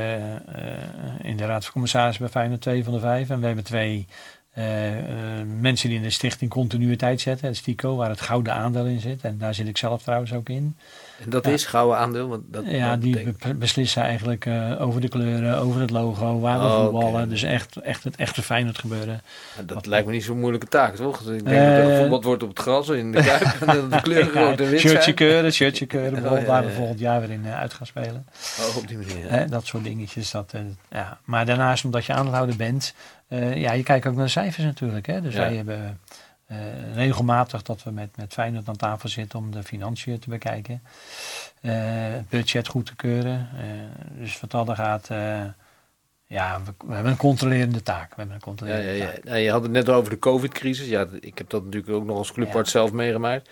in 1.22 1.37
de 1.37 1.47
raad 1.47 1.62
van 1.64 1.72
commissarissen 1.72 2.22
bij 2.22 2.33
Feyenoord, 2.33 2.61
twee 2.61 2.85
van 2.85 2.93
de 2.93 3.01
vijf. 3.01 3.30
En 3.30 3.41
we 3.41 3.47
hebben 3.47 3.64
twee 3.64 4.07
eh, 4.53 4.98
eh, 4.98 5.46
mensen 5.61 5.88
die 5.88 5.98
in 5.98 6.03
de 6.05 6.11
stichting 6.11 6.50
continuïteit 6.50 7.20
zetten, 7.20 7.46
het 7.46 7.57
STICO, 7.57 7.96
waar 7.96 8.09
het 8.09 8.20
gouden 8.20 8.55
aandeel 8.55 8.84
in 8.86 9.00
zit. 9.00 9.22
En 9.22 9.38
daar 9.38 9.55
zit 9.55 9.68
ik 9.68 9.76
zelf 9.76 10.03
trouwens 10.03 10.32
ook 10.32 10.48
in. 10.48 10.76
En 11.24 11.30
dat 11.30 11.44
Ja. 11.46 11.50
is 11.53 11.64
gouden 11.64 11.98
aandeel? 11.98 12.28
Want 12.28 12.42
dat, 12.50 12.64
Ja, 12.66 12.90
dat 12.90 13.00
die 13.03 13.32
be- 13.38 13.55
beslissen 13.55 14.03
eigenlijk 14.03 14.46
eh, 14.46 14.80
over 14.80 15.00
de 15.00 15.09
kleuren, 15.09 15.59
over 15.59 15.80
het 15.80 15.90
logo, 15.90 16.40
waar 16.40 16.59
we 16.59 16.64
Oh, 16.64 16.80
voetballen. 16.84 17.28
Dus 17.28 17.42
echt, 17.42 17.76
echt 17.76 18.05
het 18.05 18.16
echte 18.16 18.42
Feyenoord 18.42 18.78
gebeuren. 18.78 19.22
Ja, 19.57 19.62
dat 19.62 19.86
lijkt 19.86 20.07
me 20.07 20.12
niet 20.12 20.24
zo'n 20.24 20.38
moeilijke 20.40 20.68
taak, 20.68 20.96
toch? 20.96 21.22
Dus 21.22 21.38
Ik 21.38 21.44
denk 21.44 21.66
dat 21.66 21.76
er 21.78 21.90
gevoetbald 21.94 22.24
wordt 22.24 22.42
op 22.42 22.48
het 22.48 22.59
gras 22.59 22.88
in 22.88 23.12
de 23.12 23.22
kuip. 23.22 23.42
en 23.61 23.66
dat 23.66 23.90
de 23.92 24.00
kleuren 24.11 24.59
en 24.59 24.70
wit 24.70 24.80
shirtje 24.80 25.12
keuren, 25.12 25.53
shirtje 25.53 25.86
keuren. 25.86 26.12
bijvoorbeeld, 26.12 26.40
Oh, 26.40 26.46
ja, 26.46 26.53
waar 26.53 26.64
we 26.66 26.72
volgend 26.72 26.98
jaar 26.98 27.20
weer 27.20 27.30
in 27.30 27.46
uit 27.46 27.74
gaan 27.74 27.86
spelen. 27.86 28.26
Oh, 28.61 28.76
op 28.76 28.88
die 28.88 28.96
manier. 28.98 29.50
dat 29.50 29.66
soort 29.66 29.84
dingetjes. 29.84 30.30
Dat, 30.30 30.55
ja. 30.90 31.18
Maar 31.24 31.46
daarnaast, 31.46 31.84
omdat 31.84 32.05
je 32.05 32.12
aandeelhouder 32.12 32.57
bent, 32.57 32.94
eh, 33.33 33.57
ja, 33.57 33.72
je 33.72 33.83
kijkt 33.83 34.07
ook 34.07 34.14
naar 34.14 34.24
de 34.24 34.30
cijfers 34.30 34.64
natuurlijk. 34.64 35.07
Hè. 35.07 35.20
Dus 35.20 35.35
Ja. 35.35 35.41
wij 35.41 35.57
hebben 35.57 36.01
eh, 36.47 36.57
regelmatig 36.95 37.62
dat 37.62 37.83
we 37.83 37.91
met, 37.91 38.16
met 38.16 38.33
Feyenoord 38.33 38.68
aan 38.68 38.76
tafel 38.76 39.09
zitten 39.09 39.39
om 39.39 39.51
de 39.51 39.62
financiën 39.62 40.18
te 40.18 40.28
bekijken. 40.28 40.83
Eh, 41.61 41.72
het 42.12 42.28
budget 42.28 42.68
goed 42.68 42.87
te 42.87 42.97
keuren. 42.97 43.49
Dus 44.18 44.41
wat 44.41 44.51
dat 44.51 44.70
gaat, 44.76 45.09
ja, 46.26 46.61
we, 46.64 46.72
we 46.87 46.95
hebben 46.95 47.12
een 47.12 47.18
controlerende 47.18 47.83
taak. 47.83 48.09
We 48.09 48.14
hebben 48.16 48.35
een 48.35 48.43
controlerende 48.43 48.97
ja, 48.97 49.05
ja. 49.05 49.11
taak. 49.12 49.24
Nou, 49.24 49.39
je 49.39 49.51
had 49.51 49.62
het 49.62 49.72
net 49.72 49.89
over 49.89 50.11
de 50.11 50.18
COVID-crisis. 50.18 50.89
Ja, 50.89 51.07
ik 51.20 51.39
heb 51.39 51.51
dat 51.51 51.64
natuurlijk 51.64 51.93
ook 51.93 52.05
nog 52.05 52.16
als 52.16 52.33
clubarts 52.33 52.70
zelf 52.70 52.93
meegemaakt. 52.93 53.49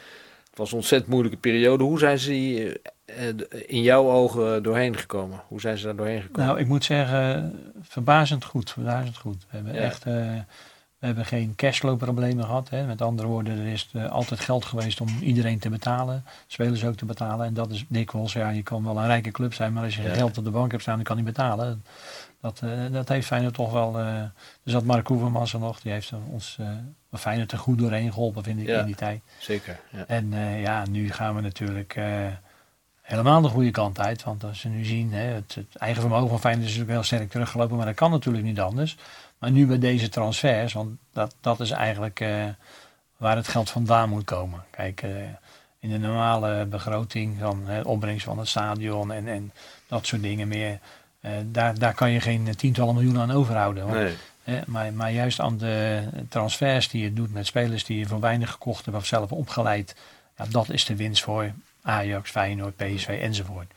Was 0.61 0.71
een 0.71 0.77
ontzettend 0.77 1.11
moeilijke 1.11 1.39
periode. 1.39 1.85
Hoe 1.85 1.99
zijn 1.99 2.19
ze 2.19 2.29
die, 2.29 2.81
eh, 3.05 3.29
eh, 3.29 3.35
in 3.67 3.83
jouw 3.83 4.11
ogen 4.11 4.63
doorheen 4.63 4.97
gekomen? 4.97 5.41
Hoe 5.49 5.61
zijn 5.61 5.79
ze 5.79 5.85
daar 5.85 5.97
doorheen 5.97 6.23
gekomen? 6.23 6.47
Nou, 6.47 6.59
ik 6.61 6.67
moet 6.67 6.85
zeggen, 6.85 7.59
verbazend 7.83 8.45
goed. 8.45 8.71
Verbazend 8.71 9.17
goed. 9.17 9.47
We 9.51 9.57
hebben 9.57 9.75
Ja. 9.75 9.81
echt 9.81 10.05
eh, 10.05 10.13
we 10.99 11.07
hebben 11.07 11.25
geen 11.25 11.55
cashflow 11.57 11.99
problemen 11.99 12.45
gehad. 12.45 12.69
Hè. 12.71 12.87
Met 12.87 13.03
andere 13.03 13.29
woorden, 13.29 13.59
er 13.59 13.67
is 13.67 13.91
eh, 13.93 14.11
altijd 14.11 14.41
geld 14.41 14.65
geweest 14.65 15.01
om 15.01 15.09
iedereen 15.21 15.59
te 15.59 15.69
betalen. 15.69 16.25
Spelers 16.47 16.85
ook 16.85 16.97
te 16.97 17.05
betalen. 17.05 17.47
En 17.47 17.55
dat 17.55 17.71
is 17.71 17.85
dikwijls, 17.89 18.33
ja, 18.33 18.49
je 18.49 18.63
kan 18.63 18.85
wel 18.85 18.97
een 18.99 19.07
rijke 19.07 19.31
club 19.31 19.55
zijn, 19.55 19.73
maar 19.73 19.85
als 19.85 19.95
je 19.95 20.01
geen 20.01 20.11
Ja. 20.11 20.17
geld 20.17 20.39
op 20.39 20.45
de 20.45 20.51
bank 20.51 20.71
hebt 20.71 20.83
staan, 20.83 20.95
dan 20.97 21.05
kan 21.05 21.17
je 21.17 21.23
betalen. 21.23 21.85
Dat, 22.41 22.61
eh, 22.65 22.71
dat 22.93 23.09
heeft 23.09 23.27
Feyenoord 23.27 23.55
toch 23.55 23.73
wel... 23.73 23.99
eh 23.99 24.07
er 24.65 24.71
zat 24.77 24.85
Mark 24.85 25.07
Hoevermans 25.07 25.53
er 25.53 25.59
nog, 25.61 25.81
die 25.81 25.93
heeft 25.93 26.13
ons 26.31 26.59
uh, 27.15 27.21
Feyenoord 27.21 27.53
er 27.53 27.59
goed 27.59 27.79
doorheen 27.79 28.13
geholpen, 28.13 28.43
vind 28.43 28.61
ik, 28.61 28.67
Ja. 28.67 28.81
in 28.81 28.87
die 28.87 28.95
tijd. 28.95 29.21
Zeker. 29.39 29.81
Ja. 29.91 30.05
En 30.07 30.33
eh, 30.33 30.63
ja, 30.63 30.87
nu 30.91 31.13
gaan 31.13 31.35
we 31.35 31.41
natuurlijk 31.41 31.97
eh, 31.97 32.27
helemaal 33.03 33.41
de 33.41 33.49
goede 33.49 33.71
kant 33.71 33.99
uit. 34.01 34.23
Want 34.25 34.45
als 34.45 34.63
we 34.63 34.69
nu 34.69 34.85
zien, 34.85 35.13
hè, 35.13 35.23
het, 35.25 35.55
het 35.55 35.77
eigen 35.77 36.01
vermogen 36.01 36.29
van 36.29 36.41
Feyenoord 36.41 36.67
is 36.69 36.71
natuurlijk 36.77 36.99
heel 36.99 37.07
sterk 37.17 37.31
teruggelopen. 37.31 37.77
Maar 37.77 37.87
dat 37.87 37.95
kan 37.95 38.11
natuurlijk 38.11 38.45
niet 38.45 38.61
anders. 38.61 38.97
Maar 39.39 39.51
nu 39.51 39.67
bij 39.67 39.79
deze 39.79 40.09
transfers, 40.09 40.73
want 40.73 40.91
dat, 41.13 41.35
dat 41.41 41.61
is 41.61 41.71
eigenlijk 41.71 42.21
eh, 42.21 42.45
waar 43.17 43.37
het 43.37 43.49
geld 43.49 43.71
vandaan 43.71 44.09
moet 44.09 44.25
komen. 44.25 44.65
Kijk, 44.71 45.03
in 45.79 45.91
de 45.91 45.99
normale 45.99 46.65
begroting 46.67 47.37
van 47.39 47.63
hè, 47.67 47.81
opbrengst 47.81 48.25
van 48.25 48.39
het 48.39 48.49
stadion 48.49 49.13
en, 49.13 49.29
en 49.29 49.53
dat 49.89 50.07
soort 50.07 50.23
dingen 50.23 50.49
meer. 50.49 50.79
daar, 51.45 51.79
daar 51.79 51.95
kan 51.95 52.11
je 52.11 52.21
geen 52.21 52.57
tientallen 52.57 52.95
miljoenen 52.95 53.23
aan 53.23 53.31
overhouden. 53.31 53.85
Want 53.87 53.97
Nee. 53.97 54.15
Hè, 54.43 54.61
maar, 54.67 54.93
maar 54.93 55.13
juist 55.13 55.41
aan 55.41 55.59
de 55.59 56.03
transfers 56.29 56.89
die 56.89 57.03
je 57.03 57.13
doet 57.13 57.33
met 57.33 57.47
spelers 57.47 57.85
die 57.85 57.99
je 57.99 58.07
voor 58.07 58.21
weinig 58.21 58.51
gekocht 58.51 58.85
hebt 58.85 58.97
of 58.97 59.07
zelf 59.07 59.33
opgeleid. 59.33 59.97
Ja, 60.39 60.45
dat 60.51 60.71
is 60.71 60.85
de 60.85 60.97
winst 60.97 61.23
voor 61.23 61.53
Ajax, 61.83 62.31
Feyenoord, 62.31 62.77
PSV 62.77 63.19
enzovoort. 63.23 63.73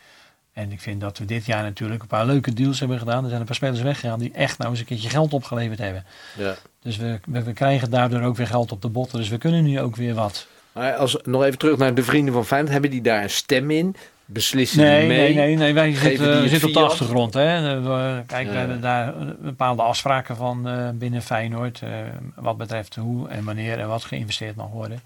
En 0.53 0.71
ik 0.71 0.81
vind 0.81 1.01
dat 1.01 1.17
we 1.17 1.25
dit 1.25 1.45
jaar 1.45 1.63
natuurlijk 1.63 2.01
een 2.01 2.07
paar 2.07 2.25
leuke 2.25 2.53
deals 2.53 2.79
hebben 2.79 2.99
gedaan. 2.99 3.23
Er 3.23 3.29
zijn 3.29 3.39
een 3.39 3.45
paar 3.45 3.55
spelers 3.55 3.81
weggegaan 3.81 4.19
die 4.19 4.31
echt 4.31 4.57
nou 4.57 4.69
eens 4.71 4.79
een 4.79 4.85
keertje 4.85 5.09
geld 5.09 5.33
opgeleverd 5.33 5.79
hebben. 5.79 6.05
Ja. 6.37 6.55
Dus 6.81 6.97
we, 6.97 7.19
we, 7.25 7.43
we 7.43 7.53
krijgen 7.53 7.89
daardoor 7.89 8.21
ook 8.21 8.35
weer 8.35 8.47
geld 8.47 8.71
op 8.71 8.81
de 8.81 8.89
botten. 8.89 9.19
Dus 9.19 9.29
we 9.29 9.37
kunnen 9.37 9.63
nu 9.63 9.79
ook 9.79 9.95
weer 9.95 10.13
wat. 10.13 10.47
Maar 10.73 10.93
als, 10.95 11.17
nog 11.23 11.43
even 11.43 11.57
terug 11.57 11.77
naar 11.77 11.93
de 11.93 12.03
vrienden 12.03 12.33
van 12.33 12.45
Feyenoord. 12.45 12.71
Hebben 12.71 12.91
die 12.91 13.01
daar 13.01 13.23
een 13.23 13.29
stem 13.29 13.71
in? 13.71 13.95
Beslissen 14.25 14.79
Nee, 14.81 14.99
die 14.99 15.07
mee? 15.07 15.17
nee, 15.33 15.45
nee, 15.45 15.55
nee, 15.55 15.73
wij 15.73 15.93
zitten, 15.95 16.49
zitten 16.49 16.67
op 16.67 16.73
de 16.73 16.79
achtergrond. 16.79 17.33
Hè. 17.33 17.81
We- 17.81 18.23
Kijk, 18.27 18.47
we 18.49 18.53
hebben 18.55 18.81
daar 18.81 19.13
bepaalde 19.39 19.81
afspraken 19.81 20.35
van 20.35 20.67
eh, 20.67 20.89
binnen 20.93 21.21
Feyenoord. 21.21 21.81
eh, 21.81 21.89
wat 22.35 22.57
betreft 22.57 22.95
hoe 22.95 23.29
en 23.29 23.43
wanneer 23.43 23.79
en 23.79 23.87
wat 23.87 24.03
geïnvesteerd 24.03 24.55
mag 24.55 24.69
worden. 24.69 25.01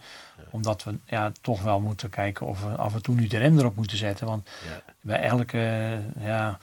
Omdat 0.50 0.84
we 0.84 0.94
ja, 1.06 1.32
toch 1.42 1.62
wel 1.64 1.80
moeten 1.80 2.10
kijken 2.10 2.46
of 2.48 2.64
we 2.64 2.70
af 2.70 2.94
en 2.94 3.02
toe 3.02 3.16
nu 3.16 3.28
de 3.28 3.38
rem 3.38 3.60
erop 3.60 3.76
moeten 3.76 3.98
zetten. 3.98 4.28
Want 4.28 4.50
bij 5.02 5.22
elke 5.22 5.90
ja, 6.20 6.58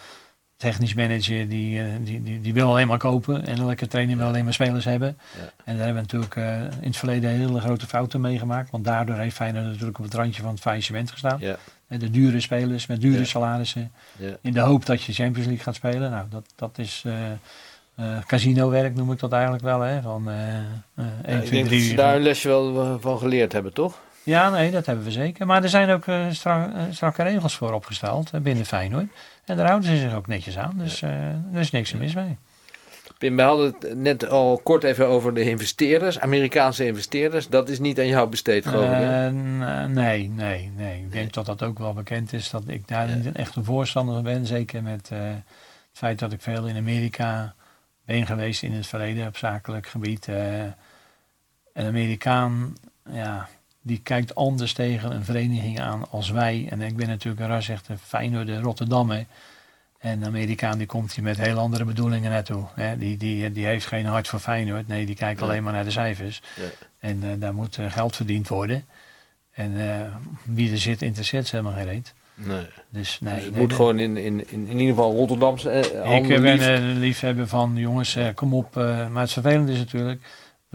technisch 0.57 0.95
manager 0.95 1.49
die, 1.49 1.81
eh, 1.81 1.87
die, 2.01 2.23
die, 2.23 2.41
die 2.41 2.55
wil 2.55 2.69
alleen 2.69 2.87
maar 2.87 2.99
kopen. 2.99 3.47
En 3.47 3.59
elke 3.59 3.87
trainer 3.87 4.17
wil 4.17 4.27
alleen 4.27 4.45
maar 4.45 4.53
spelers 4.53 4.85
hebben. 4.85 5.19
Ja. 5.37 5.41
En 5.65 5.77
daar 5.77 5.85
hebben 5.87 5.95
we 5.95 6.01
natuurlijk 6.13 6.37
eh, 6.37 6.61
in 6.81 6.87
het 6.89 6.97
verleden 6.97 7.31
hele 7.31 7.61
grote 7.61 7.87
fouten 7.87 8.21
meegemaakt. 8.21 8.71
Want 8.71 8.85
daardoor 8.85 9.17
heeft 9.17 9.37
Feyenoord 9.37 9.65
natuurlijk 9.67 9.99
op 9.99 10.05
het 10.05 10.15
randje 10.15 10.43
van 10.43 10.51
het 10.51 10.61
faillissement 10.61 11.11
gestaan. 11.11 11.37
Ja. 11.41 11.57
En 11.89 11.99
de 11.99 12.11
dure 12.11 12.41
spelers 12.41 12.87
met 12.87 13.01
dure 13.01 13.19
Ja. 13.19 13.25
salarissen. 13.25 13.93
In 14.41 14.53
de 14.53 14.61
hoop 14.61 14.87
dat 14.87 15.03
je 15.03 15.13
Champions 15.13 15.47
League 15.47 15.65
gaat 15.65 15.75
spelen. 15.75 16.11
Nou, 16.11 16.27
dat, 16.31 16.45
dat 16.57 16.79
is 16.79 17.05
eh, 17.97 18.19
casino-werk 18.27 18.95
noem 18.95 19.13
ik 19.13 19.19
dat 19.19 19.33
eigenlijk 19.33 19.63
wel. 19.65 19.81
Hè? 19.81 20.01
Van 20.03 20.31
eh 20.31 20.59
eh, 20.59 20.65
Ja, 20.95 21.05
1, 21.25 21.39
ik 21.39 21.45
2, 21.45 21.51
denk 21.51 21.63
dat 21.63 21.69
3 21.69 21.81
ze 21.81 21.95
daar 21.95 22.15
een 22.17 22.23
lesje 22.23 22.49
wel 22.49 22.99
van 23.01 23.19
geleerd 23.19 23.53
hebben, 23.53 23.73
toch? 23.73 23.99
Ja, 24.23 24.51
nee, 24.51 24.71
dat 24.71 24.87
hebben 24.87 25.05
we 25.05 25.11
zeker. 25.11 25.47
Maar 25.47 25.63
er 25.63 25.69
zijn 25.69 25.91
ook 25.91 26.05
strak- 26.31 26.71
strakke 26.91 27.23
regels 27.23 27.55
voor 27.57 27.73
opgesteld 27.73 28.31
binnen 28.43 28.65
Feyenoord. 28.67 29.07
En 29.47 29.57
daar 29.57 29.67
houden 29.67 29.89
ze 29.91 29.97
zich 29.97 30.15
ook 30.15 30.27
netjes 30.27 30.59
aan. 30.59 30.75
Dus 30.79 31.03
eh, 31.03 31.29
er 31.29 31.59
is 31.61 31.71
niks 31.71 31.93
mis 31.93 32.15
mee. 32.15 32.37
Pim, 33.19 33.37
we 33.37 33.43
hadden 33.43 33.67
het 33.81 33.97
net 33.97 34.29
al 34.29 34.61
kort 34.63 34.85
even 34.85 35.07
over 35.07 35.35
de 35.35 35.43
investeerders, 35.51 36.21
Amerikaanse 36.21 36.87
investeerders. 36.87 37.49
Dat 37.49 37.69
is 37.69 37.79
niet 37.79 37.99
aan 37.99 38.07
jou 38.07 38.29
besteed, 38.29 38.67
geloof 38.67 38.85
ik. 38.85 38.91
hè? 38.91 39.27
Eh, 39.27 39.85
nee, 39.85 40.29
nee, 40.29 40.71
nee. 40.77 41.03
Ik 41.03 41.13
denk 41.13 41.33
dat 41.33 41.47
dat 41.47 41.63
ook 41.63 41.79
wel 41.79 41.93
bekend 41.93 42.33
is. 42.33 42.51
Dat 42.51 42.63
ik 42.67 42.89
daar 42.89 43.09
Ja. 43.09 43.15
niet 43.15 43.27
een 43.27 43.35
echte 43.37 43.65
voorstander 43.65 44.15
van 44.15 44.25
ben. 44.25 44.47
Zeker 44.47 44.83
met 44.83 45.11
eh, 45.13 45.19
het 45.29 45.43
feit 45.93 46.19
dat 46.19 46.33
ik 46.33 46.41
veel 46.43 46.67
in 46.67 46.77
Amerika 46.77 47.55
ben 48.05 48.27
geweest 48.27 48.63
in 48.63 48.73
het 48.73 48.87
verleden 48.87 49.27
op 49.27 49.37
zakelijk 49.37 49.87
gebied. 49.87 50.29
eh, 50.29 50.63
een 51.73 51.87
Amerikaan, 51.87 52.75
ja, 53.11 53.49
die 53.87 54.01
kijkt 54.03 54.35
anders 54.35 54.73
tegen 54.73 55.15
een 55.15 55.25
vereniging 55.25 55.81
aan 55.81 56.11
als 56.11 56.31
wij. 56.31 56.67
En 56.71 56.81
ik 56.81 56.97
ben 56.97 57.09
natuurlijk 57.09 57.43
een 57.43 57.49
ras 57.49 57.69
echt 57.69 57.89
een 57.89 57.99
Feyenoord 57.99 58.47
de 58.47 58.61
Rotterdammer. 58.61 59.27
En 59.99 60.21
een 60.21 60.27
Amerikaan 60.27 60.79
die 60.79 60.87
komt 60.87 61.13
hier 61.13 61.25
met 61.25 61.39
heel 61.39 61.59
andere 61.59 61.85
bedoelingen 61.85 62.31
naartoe. 62.31 62.65
Hè. 62.75 62.99
Die, 62.99 63.17
die, 63.17 63.53
die 63.53 63.67
heeft 63.67 63.87
geen 63.87 64.07
hart 64.07 64.29
voor 64.29 64.39
Feyenoord. 64.39 64.89
Nee, 64.89 65.07
die 65.07 65.15
kijkt 65.15 65.43
alleen 65.43 65.63
maar 65.63 65.73
naar 65.73 65.85
de 65.85 65.91
cijfers. 65.91 66.43
Ja. 66.57 66.63
En 66.99 67.23
eh, 67.23 67.29
daar 67.39 67.55
moet 67.55 67.79
eh, 67.79 67.93
geld 67.93 68.17
verdiend 68.17 68.49
worden. 68.49 68.85
En 69.53 69.91
eh, 69.91 70.15
wie 70.45 70.71
er 70.71 70.79
zit, 70.79 71.03
interesseert 71.03 71.47
ze 71.47 71.57
helemaal 71.57 71.79
geen 71.79 71.89
reet. 71.89 72.15
Nee. 72.35 72.67
Dus 72.89 73.21
nee, 73.21 73.35
Dus 73.35 73.45
het 73.45 73.53
nee, 73.53 73.61
moet 73.61 73.69
nee. 73.69 73.77
gewoon 73.77 73.99
in, 73.99 74.17
in, 74.17 74.51
in, 74.51 74.67
in 74.67 74.79
ieder 74.79 74.95
geval 74.95 75.15
Rotterdamse 75.15 75.71
eh, 75.71 76.17
Ik 76.17 76.29
ben 76.29 76.73
een 76.73 76.99
liefhebber 76.99 77.49
van, 77.49 77.73
jongens, 77.77 78.19
kom 78.35 78.55
op. 78.55 78.75
maar 78.75 79.23
het 79.23 79.33
vervelende 79.33 79.73
is 79.73 79.79
natuurlijk, 79.79 80.23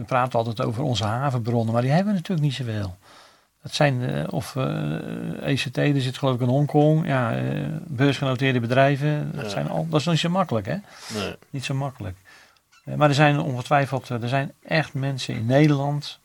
we 0.00 0.06
praten 0.06 0.38
altijd 0.38 0.62
over 0.62 0.82
onze 0.82 1.04
havenbronnen, 1.04 1.72
maar 1.72 1.82
die 1.82 1.90
hebben 1.90 2.12
we 2.12 2.18
natuurlijk 2.18 2.46
niet 2.46 2.54
zoveel. 2.56 2.96
Dat 3.62 3.72
zijn, 3.72 4.02
eh, 4.02 4.24
of 4.32 4.56
eh 4.56 5.48
ECT, 5.48 5.76
er 5.76 6.00
zit 6.00 6.18
geloof 6.18 6.34
ik 6.34 6.40
in 6.40 6.48
Hongkong, 6.48 7.06
ja, 7.06 7.36
eh, 7.36 7.66
beursgenoteerde 7.86 8.60
bedrijven, 8.60 9.32
dat, 9.34 9.44
Ja. 9.44 9.48
zijn 9.50 9.68
al, 9.68 9.86
dat 9.88 10.00
is 10.00 10.06
niet 10.06 10.18
zo 10.18 10.28
makkelijk, 10.28 10.66
hè? 10.66 10.76
Nee. 11.14 11.34
Niet 11.50 11.64
zo 11.64 11.74
makkelijk. 11.74 12.16
Maar 12.96 13.08
er 13.08 13.14
zijn 13.14 13.40
ongetwijfeld, 13.40 14.08
er 14.08 14.28
zijn 14.28 14.52
echt 14.62 14.94
mensen 14.94 15.34
in 15.34 15.46
Nederland, 15.46 16.18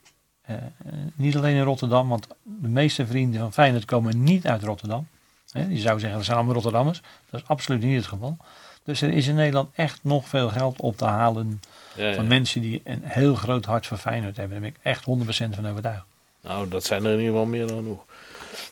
niet 1.15 1.38
alleen 1.38 1.55
in 1.55 1.63
Rotterdam, 1.63 2.09
want 2.09 2.28
de 2.43 2.67
meeste 2.67 3.05
vrienden 3.07 3.39
van 3.39 3.53
Feyenoord 3.53 3.86
komen 3.86 4.23
niet 4.23 4.47
uit 4.47 4.63
Rotterdam. 4.63 5.07
Hè, 5.51 5.61
je 5.69 5.80
zou 5.80 5.99
zeggen, 5.99 6.17
dat 6.17 6.26
zijn 6.26 6.38
allemaal 6.38 6.53
Rotterdammers. 6.55 7.01
Dat 7.30 7.41
is 7.41 7.47
absoluut 7.47 7.82
niet 7.82 7.95
het 7.95 8.07
geval. 8.07 8.38
Dus 8.84 9.01
er 9.01 9.13
is 9.13 9.28
in 9.28 9.36
Nederland 9.36 9.69
echt 9.76 9.99
nog 10.03 10.28
veel 10.28 10.49
geld 10.49 10.82
op 10.82 10.97
te 10.97 11.05
halen 11.05 11.61
Ja, 11.96 12.14
van 12.14 12.28
mensen 12.28 12.62
die 12.62 12.82
een 12.84 13.02
heel 13.04 13.36
groot 13.36 13.66
hart 13.66 13.88
voor 13.88 13.98
Feyenoord 13.98 14.38
hebben. 14.38 14.62
Daar 14.62 14.72
ben 14.72 14.80
ik 14.80 14.98
echt 14.98 15.06
100% 15.52 15.56
van 15.56 15.68
overtuigd. 15.68 16.04
Nou, 16.41 16.68
dat 16.70 16.84
zijn 16.84 17.06
er 17.06 17.12
in 17.12 17.18
ieder 17.18 17.32
geval 17.32 17.46
meer 17.46 17.68
dan 17.68 17.78
genoeg. 17.78 18.06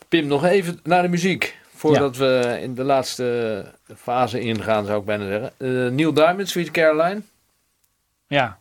Pim, 0.08 0.26
nog 0.26 0.44
even 0.44 0.80
naar 0.82 1.02
de 1.02 1.08
muziek. 1.08 1.58
Voordat 1.74 2.16
we 2.16 2.58
in 2.62 2.74
de 2.74 2.82
laatste 2.84 3.64
fase 3.96 4.40
ingaan, 4.40 4.86
zou 4.86 4.98
ik 5.00 5.04
bijna 5.04 5.26
zeggen. 5.26 5.52
Eh, 5.56 5.92
Neil 5.92 6.12
Diamond, 6.14 6.48
Sweet 6.48 6.70
Caroline. 6.70 7.22
Ja, 8.26 8.58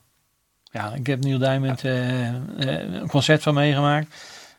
ja 0.72 0.93
ik 0.93 1.07
heb 1.07 1.24
Neil 1.24 1.38
Diamond 1.38 1.84
eh, 1.84 2.28
eh, 2.28 2.36
een 2.93 3.07
concert 3.07 3.41
van 3.43 3.53
meegemaakt. 3.53 4.07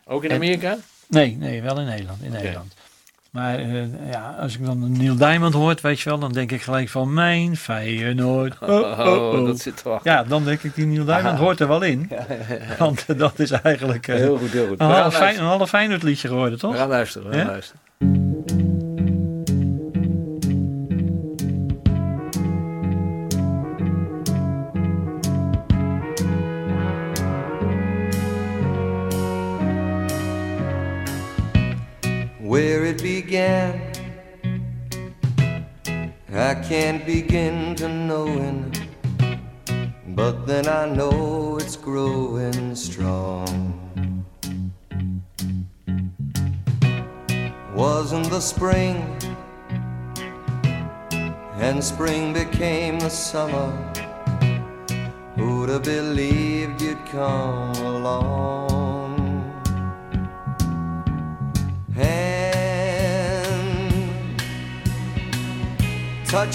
Ook 0.05 0.23
in 0.23 0.29
En- 0.29 0.35
Amerika? 0.35 0.77
Nee, 1.07 1.35
nee, 1.37 1.61
wel 1.61 1.79
in 1.79 1.85
Nederland. 1.85 2.21
In. 2.21 2.31
Nederland. 2.31 2.73
Maar 3.35 3.59
eh, 3.59 4.11
ja, 4.11 4.35
als 4.39 4.57
ik 4.57 4.65
dan 4.65 4.97
Neil 4.97 5.15
Diamond 5.15 5.53
hoort, 5.53 5.81
weet 5.81 5.99
je 5.99 6.09
wel, 6.09 6.19
dan 6.19 6.31
denk 6.31 6.51
ik 6.51 6.61
gelijk 6.61 6.89
van 6.89 7.13
mijn 7.13 7.57
Feyenoord. 7.57 8.55
Oh, 8.61 8.69
oh, 8.69 8.99
oh. 8.99 9.45
dat 9.45 9.59
zit 9.59 9.85
achter. 9.85 10.11
Ja, 10.11 10.23
dan 10.23 10.43
denk 10.43 10.63
ik 10.63 10.75
die 10.75 10.85
Neil 10.85 11.05
Diamond 11.05 11.37
hoort 11.37 11.59
er 11.59 11.67
wel 11.67 11.81
in. 11.81 12.09
Want 12.79 13.05
eh, 13.07 13.17
dat 13.17 13.39
is 13.39 13.51
eigenlijk 13.51 14.07
eh, 14.07 14.15
Heel 14.15 14.37
goed, 14.37 14.51
heel 14.51 14.67
goed. 14.67 14.79
een 14.79 14.87
We 14.87 14.93
half, 15.41 15.69
Feyenoord 15.69 16.03
liedje 16.03 16.27
geworden, 16.27 16.53
We 16.53 16.59
toch? 16.59 16.75
gaan 16.77 16.89
luisteren. 16.89 17.29
We 17.29 17.37
gaan 17.37 17.45
luisteren. 17.45 17.81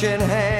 clutching 0.00 0.20
hand. 0.26 0.59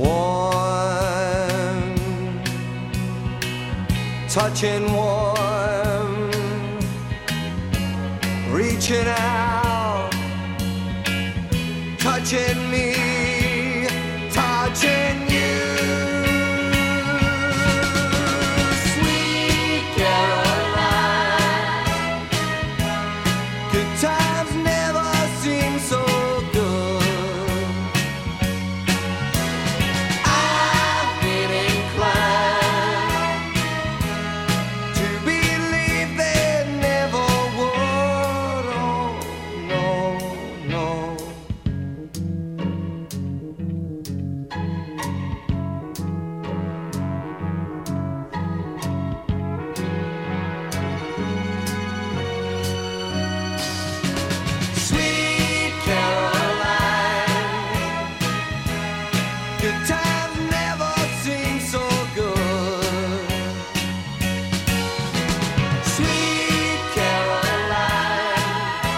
Warm, 0.00 1.94
touching 4.30 4.90
warm, 4.94 6.30
reaching 8.50 9.06
out, 9.06 10.10
touching 11.98 12.70
me, 12.70 12.99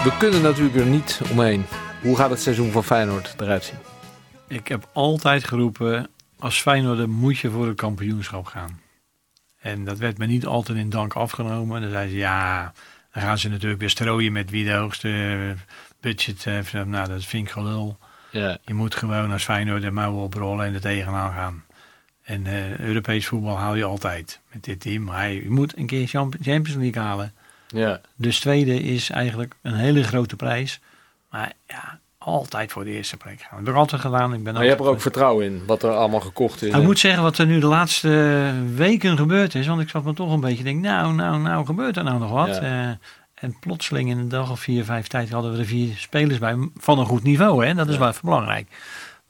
We 0.03 0.17
kunnen 0.17 0.41
natuurlijk 0.41 0.75
er 0.75 0.85
niet 0.85 1.21
omheen. 1.31 1.65
Hoe 2.01 2.15
gaat 2.15 2.29
het 2.29 2.41
seizoen 2.41 2.71
van 2.71 2.83
Feyenoord 2.83 3.35
eruit 3.37 3.63
zien? 3.63 3.77
Ik 4.47 4.67
heb 4.67 4.89
altijd 4.93 5.43
geroepen, 5.43 6.09
als 6.39 6.61
Feyenoord 6.61 7.07
moet 7.07 7.37
je 7.37 7.49
voor 7.49 7.67
het 7.67 7.77
kampioenschap 7.77 8.45
gaan. 8.45 8.79
En 9.59 9.85
dat 9.85 9.97
werd 9.97 10.17
me 10.17 10.25
niet 10.25 10.45
altijd 10.45 10.77
in 10.77 10.89
dank 10.89 11.13
afgenomen. 11.13 11.81
Dan 11.81 11.89
zei 11.89 12.09
ze, 12.09 12.15
ja, 12.15 12.73
dan 13.11 13.23
gaan 13.23 13.37
ze 13.37 13.49
natuurlijk 13.49 13.79
weer 13.79 13.89
strooien 13.89 14.31
met 14.31 14.49
wie 14.49 14.65
de 14.65 14.73
hoogste 14.73 15.55
budget 15.99 16.43
heeft. 16.43 16.73
Nou, 16.73 17.07
dat 17.07 17.25
vind 17.25 17.47
ik 17.47 17.53
gelul. 17.53 17.97
Ja. 18.33 18.57
Je 18.65 18.73
moet 18.73 18.95
gewoon 18.95 19.31
als 19.31 19.43
Feyenoord 19.43 19.81
de 19.81 19.91
mouwen 19.91 20.23
oprollen 20.23 20.65
en 20.65 20.73
er 20.73 20.81
tegenaan 20.81 21.33
gaan. 21.33 21.63
En 22.23 22.45
eh, 22.47 22.79
Europees 22.79 23.27
voetbal 23.27 23.57
haal 23.57 23.75
je 23.75 23.83
altijd 23.83 24.39
met 24.51 24.63
dit 24.63 24.79
team. 24.79 25.03
Maar 25.03 25.31
je 25.31 25.49
moet 25.49 25.77
een 25.77 25.85
keer 25.85 26.07
Champ- 26.07 26.35
Champions 26.41 26.79
League 26.81 27.01
halen. 27.01 27.33
ja. 27.67 28.01
Dus 28.15 28.39
tweede 28.39 28.79
is 28.83 29.09
eigenlijk 29.09 29.55
een 29.61 29.73
hele 29.75 30.03
grote 30.03 30.35
prijs. 30.35 30.79
Maar 31.29 31.51
ja, 31.67 31.99
altijd 32.17 32.71
voor 32.71 32.83
de 32.83 32.91
eerste 32.91 33.17
plek 33.17 33.39
gaan. 33.41 33.49
Dat 33.57 33.59
heb 33.59 33.67
ik 33.67 33.79
altijd 33.79 34.01
gedaan. 34.01 34.33
Ik 34.33 34.43
ben 34.43 34.53
Maar 34.53 34.63
je 34.63 34.69
hebt 34.69 34.81
er 34.81 34.87
ook 34.87 35.01
vertrouwen 35.01 35.45
in, 35.45 35.63
wat 35.65 35.83
er 35.83 35.91
allemaal 35.91 36.19
gekocht 36.19 36.61
is. 36.61 36.73
Ik 36.73 36.81
moet 36.83 36.99
zeggen 36.99 37.23
wat 37.23 37.37
er 37.37 37.45
nu 37.45 37.59
de 37.59 37.65
laatste 37.65 38.51
weken 38.75 39.17
gebeurd 39.17 39.55
is. 39.55 39.67
Want 39.67 39.81
ik 39.81 39.89
zat 39.89 40.03
me 40.03 40.13
toch 40.13 40.31
een 40.33 40.39
beetje 40.39 40.57
te 40.57 40.63
denken, 40.63 40.81
nou, 40.81 41.13
nou, 41.13 41.39
nou, 41.39 41.65
gebeurt 41.65 41.97
er 41.97 42.03
nou 42.03 42.19
nog 42.19 42.31
wat? 42.31 42.47
Ja. 42.47 42.89
Eh, 42.89 42.95
en 43.35 43.59
plotseling 43.59 44.09
in 44.09 44.17
een 44.17 44.29
dag 44.29 44.51
of 44.51 44.59
vier, 44.59 44.83
vijf 44.83 45.07
tijd 45.07 45.29
hadden 45.29 45.51
we 45.51 45.57
er 45.57 45.65
vier 45.65 45.95
spelers 45.97 46.37
bij 46.39 46.69
van 46.75 46.99
een 46.99 47.05
goed 47.05 47.23
niveau. 47.23 47.65
Hè? 47.65 47.73
Dat 47.73 47.87
is 47.87 47.97
wel 47.97 48.07
even 48.07 48.21
belangrijk. 48.23 48.67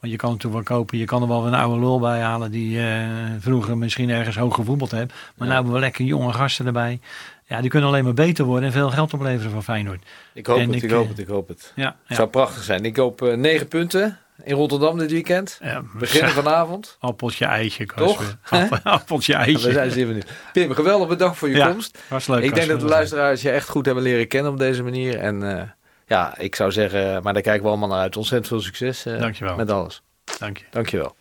Want 0.00 0.12
je 0.12 0.22
kan 0.22 0.30
natuurlijk 0.32 0.68
wel 0.68 0.78
kopen, 0.78 0.98
je 0.98 1.04
kan 1.04 1.22
er 1.22 1.28
wel 1.28 1.46
een 1.46 1.54
oude 1.54 1.80
lul 1.80 1.98
bij 2.00 2.20
halen 2.20 2.50
die 2.50 2.80
eh, 2.80 3.06
vroeger 3.38 3.78
misschien 3.78 4.10
ergens 4.10 4.36
hoog 4.36 4.54
gevoetbald 4.54 4.90
heeft. 4.90 5.08
Maar 5.10 5.18
Ja. 5.36 5.44
nu 5.44 5.52
hebben 5.52 5.72
we 5.72 5.78
lekker 5.78 6.04
jonge 6.04 6.32
gasten 6.32 6.66
erbij. 6.66 7.00
Ja, 7.46 7.60
die 7.60 7.70
kunnen 7.70 7.88
alleen 7.88 8.04
maar 8.04 8.14
beter 8.14 8.44
worden 8.44 8.64
en 8.64 8.72
veel 8.72 8.90
geld 8.90 9.14
opleveren 9.14 9.50
voor 9.52 9.62
Feyenoord. 9.62 10.02
Ik 10.34 10.46
hoop 10.46 10.58
En 10.58 10.66
het, 10.66 10.76
ik, 10.76 10.82
ik, 10.82 10.90
hoop 10.90 11.02
eh, 11.02 11.08
het, 11.08 11.18
ik 11.18 11.26
hoop 11.26 11.48
het. 11.48 11.72
Ja, 11.76 11.84
Het 11.86 11.94
ja. 12.06 12.14
zou 12.14 12.28
prachtig 12.28 12.62
zijn. 12.62 12.84
Ik 12.84 12.96
hoop 12.96 13.22
eh, 13.22 13.36
negen 13.36 13.68
punten 13.68 14.18
in 14.42 14.54
Rotterdam 14.54 14.98
dit 14.98 15.10
weekend. 15.10 15.58
Ja, 15.62 15.82
Beginnen 15.94 16.30
vanavond. 16.30 16.96
Appeltje, 17.00 17.44
eitje. 17.44 17.86
Toch? 17.86 18.36
Appel- 18.50 18.78
Appeltje, 18.82 19.34
eitje. 19.34 19.66
we 19.66 19.72
zijn 19.72 19.90
zeer 19.90 20.06
benieuwd. 20.06 20.26
Pim, 20.52 20.72
geweldig 20.72 21.08
bedankt 21.08 21.36
voor 21.36 21.48
je 21.48 21.56
Ja, 21.56 21.68
komst. 21.70 21.98
Was 22.08 22.26
leuk. 22.26 22.42
ik 22.42 22.54
denk 22.54 22.68
dat 22.68 22.80
de 22.80 22.86
luisteraars 22.86 23.42
je 23.42 23.50
echt 23.50 23.68
goed 23.68 23.84
hebben 23.86 24.04
leren 24.04 24.28
kennen 24.28 24.52
op 24.52 24.58
deze 24.58 24.82
manier. 24.82 25.18
En 25.18 25.58
eh, 25.58 25.62
ja, 26.06 26.38
ik 26.38 26.54
zou 26.54 26.72
zeggen, 26.72 27.22
maar 27.22 27.32
daar 27.32 27.42
kijken 27.42 27.62
we 27.62 27.68
allemaal 27.68 27.88
naar 27.88 27.98
uit. 28.00 28.16
Ontzettend 28.16 28.48
veel 28.48 28.60
succes 28.60 29.06
eh, 29.06 29.18
Dankjewel. 29.18 29.56
met 29.56 29.70
alles. 29.70 30.02
Dank 30.38 30.56
je. 30.58 30.64
Dankjewel. 30.70 31.16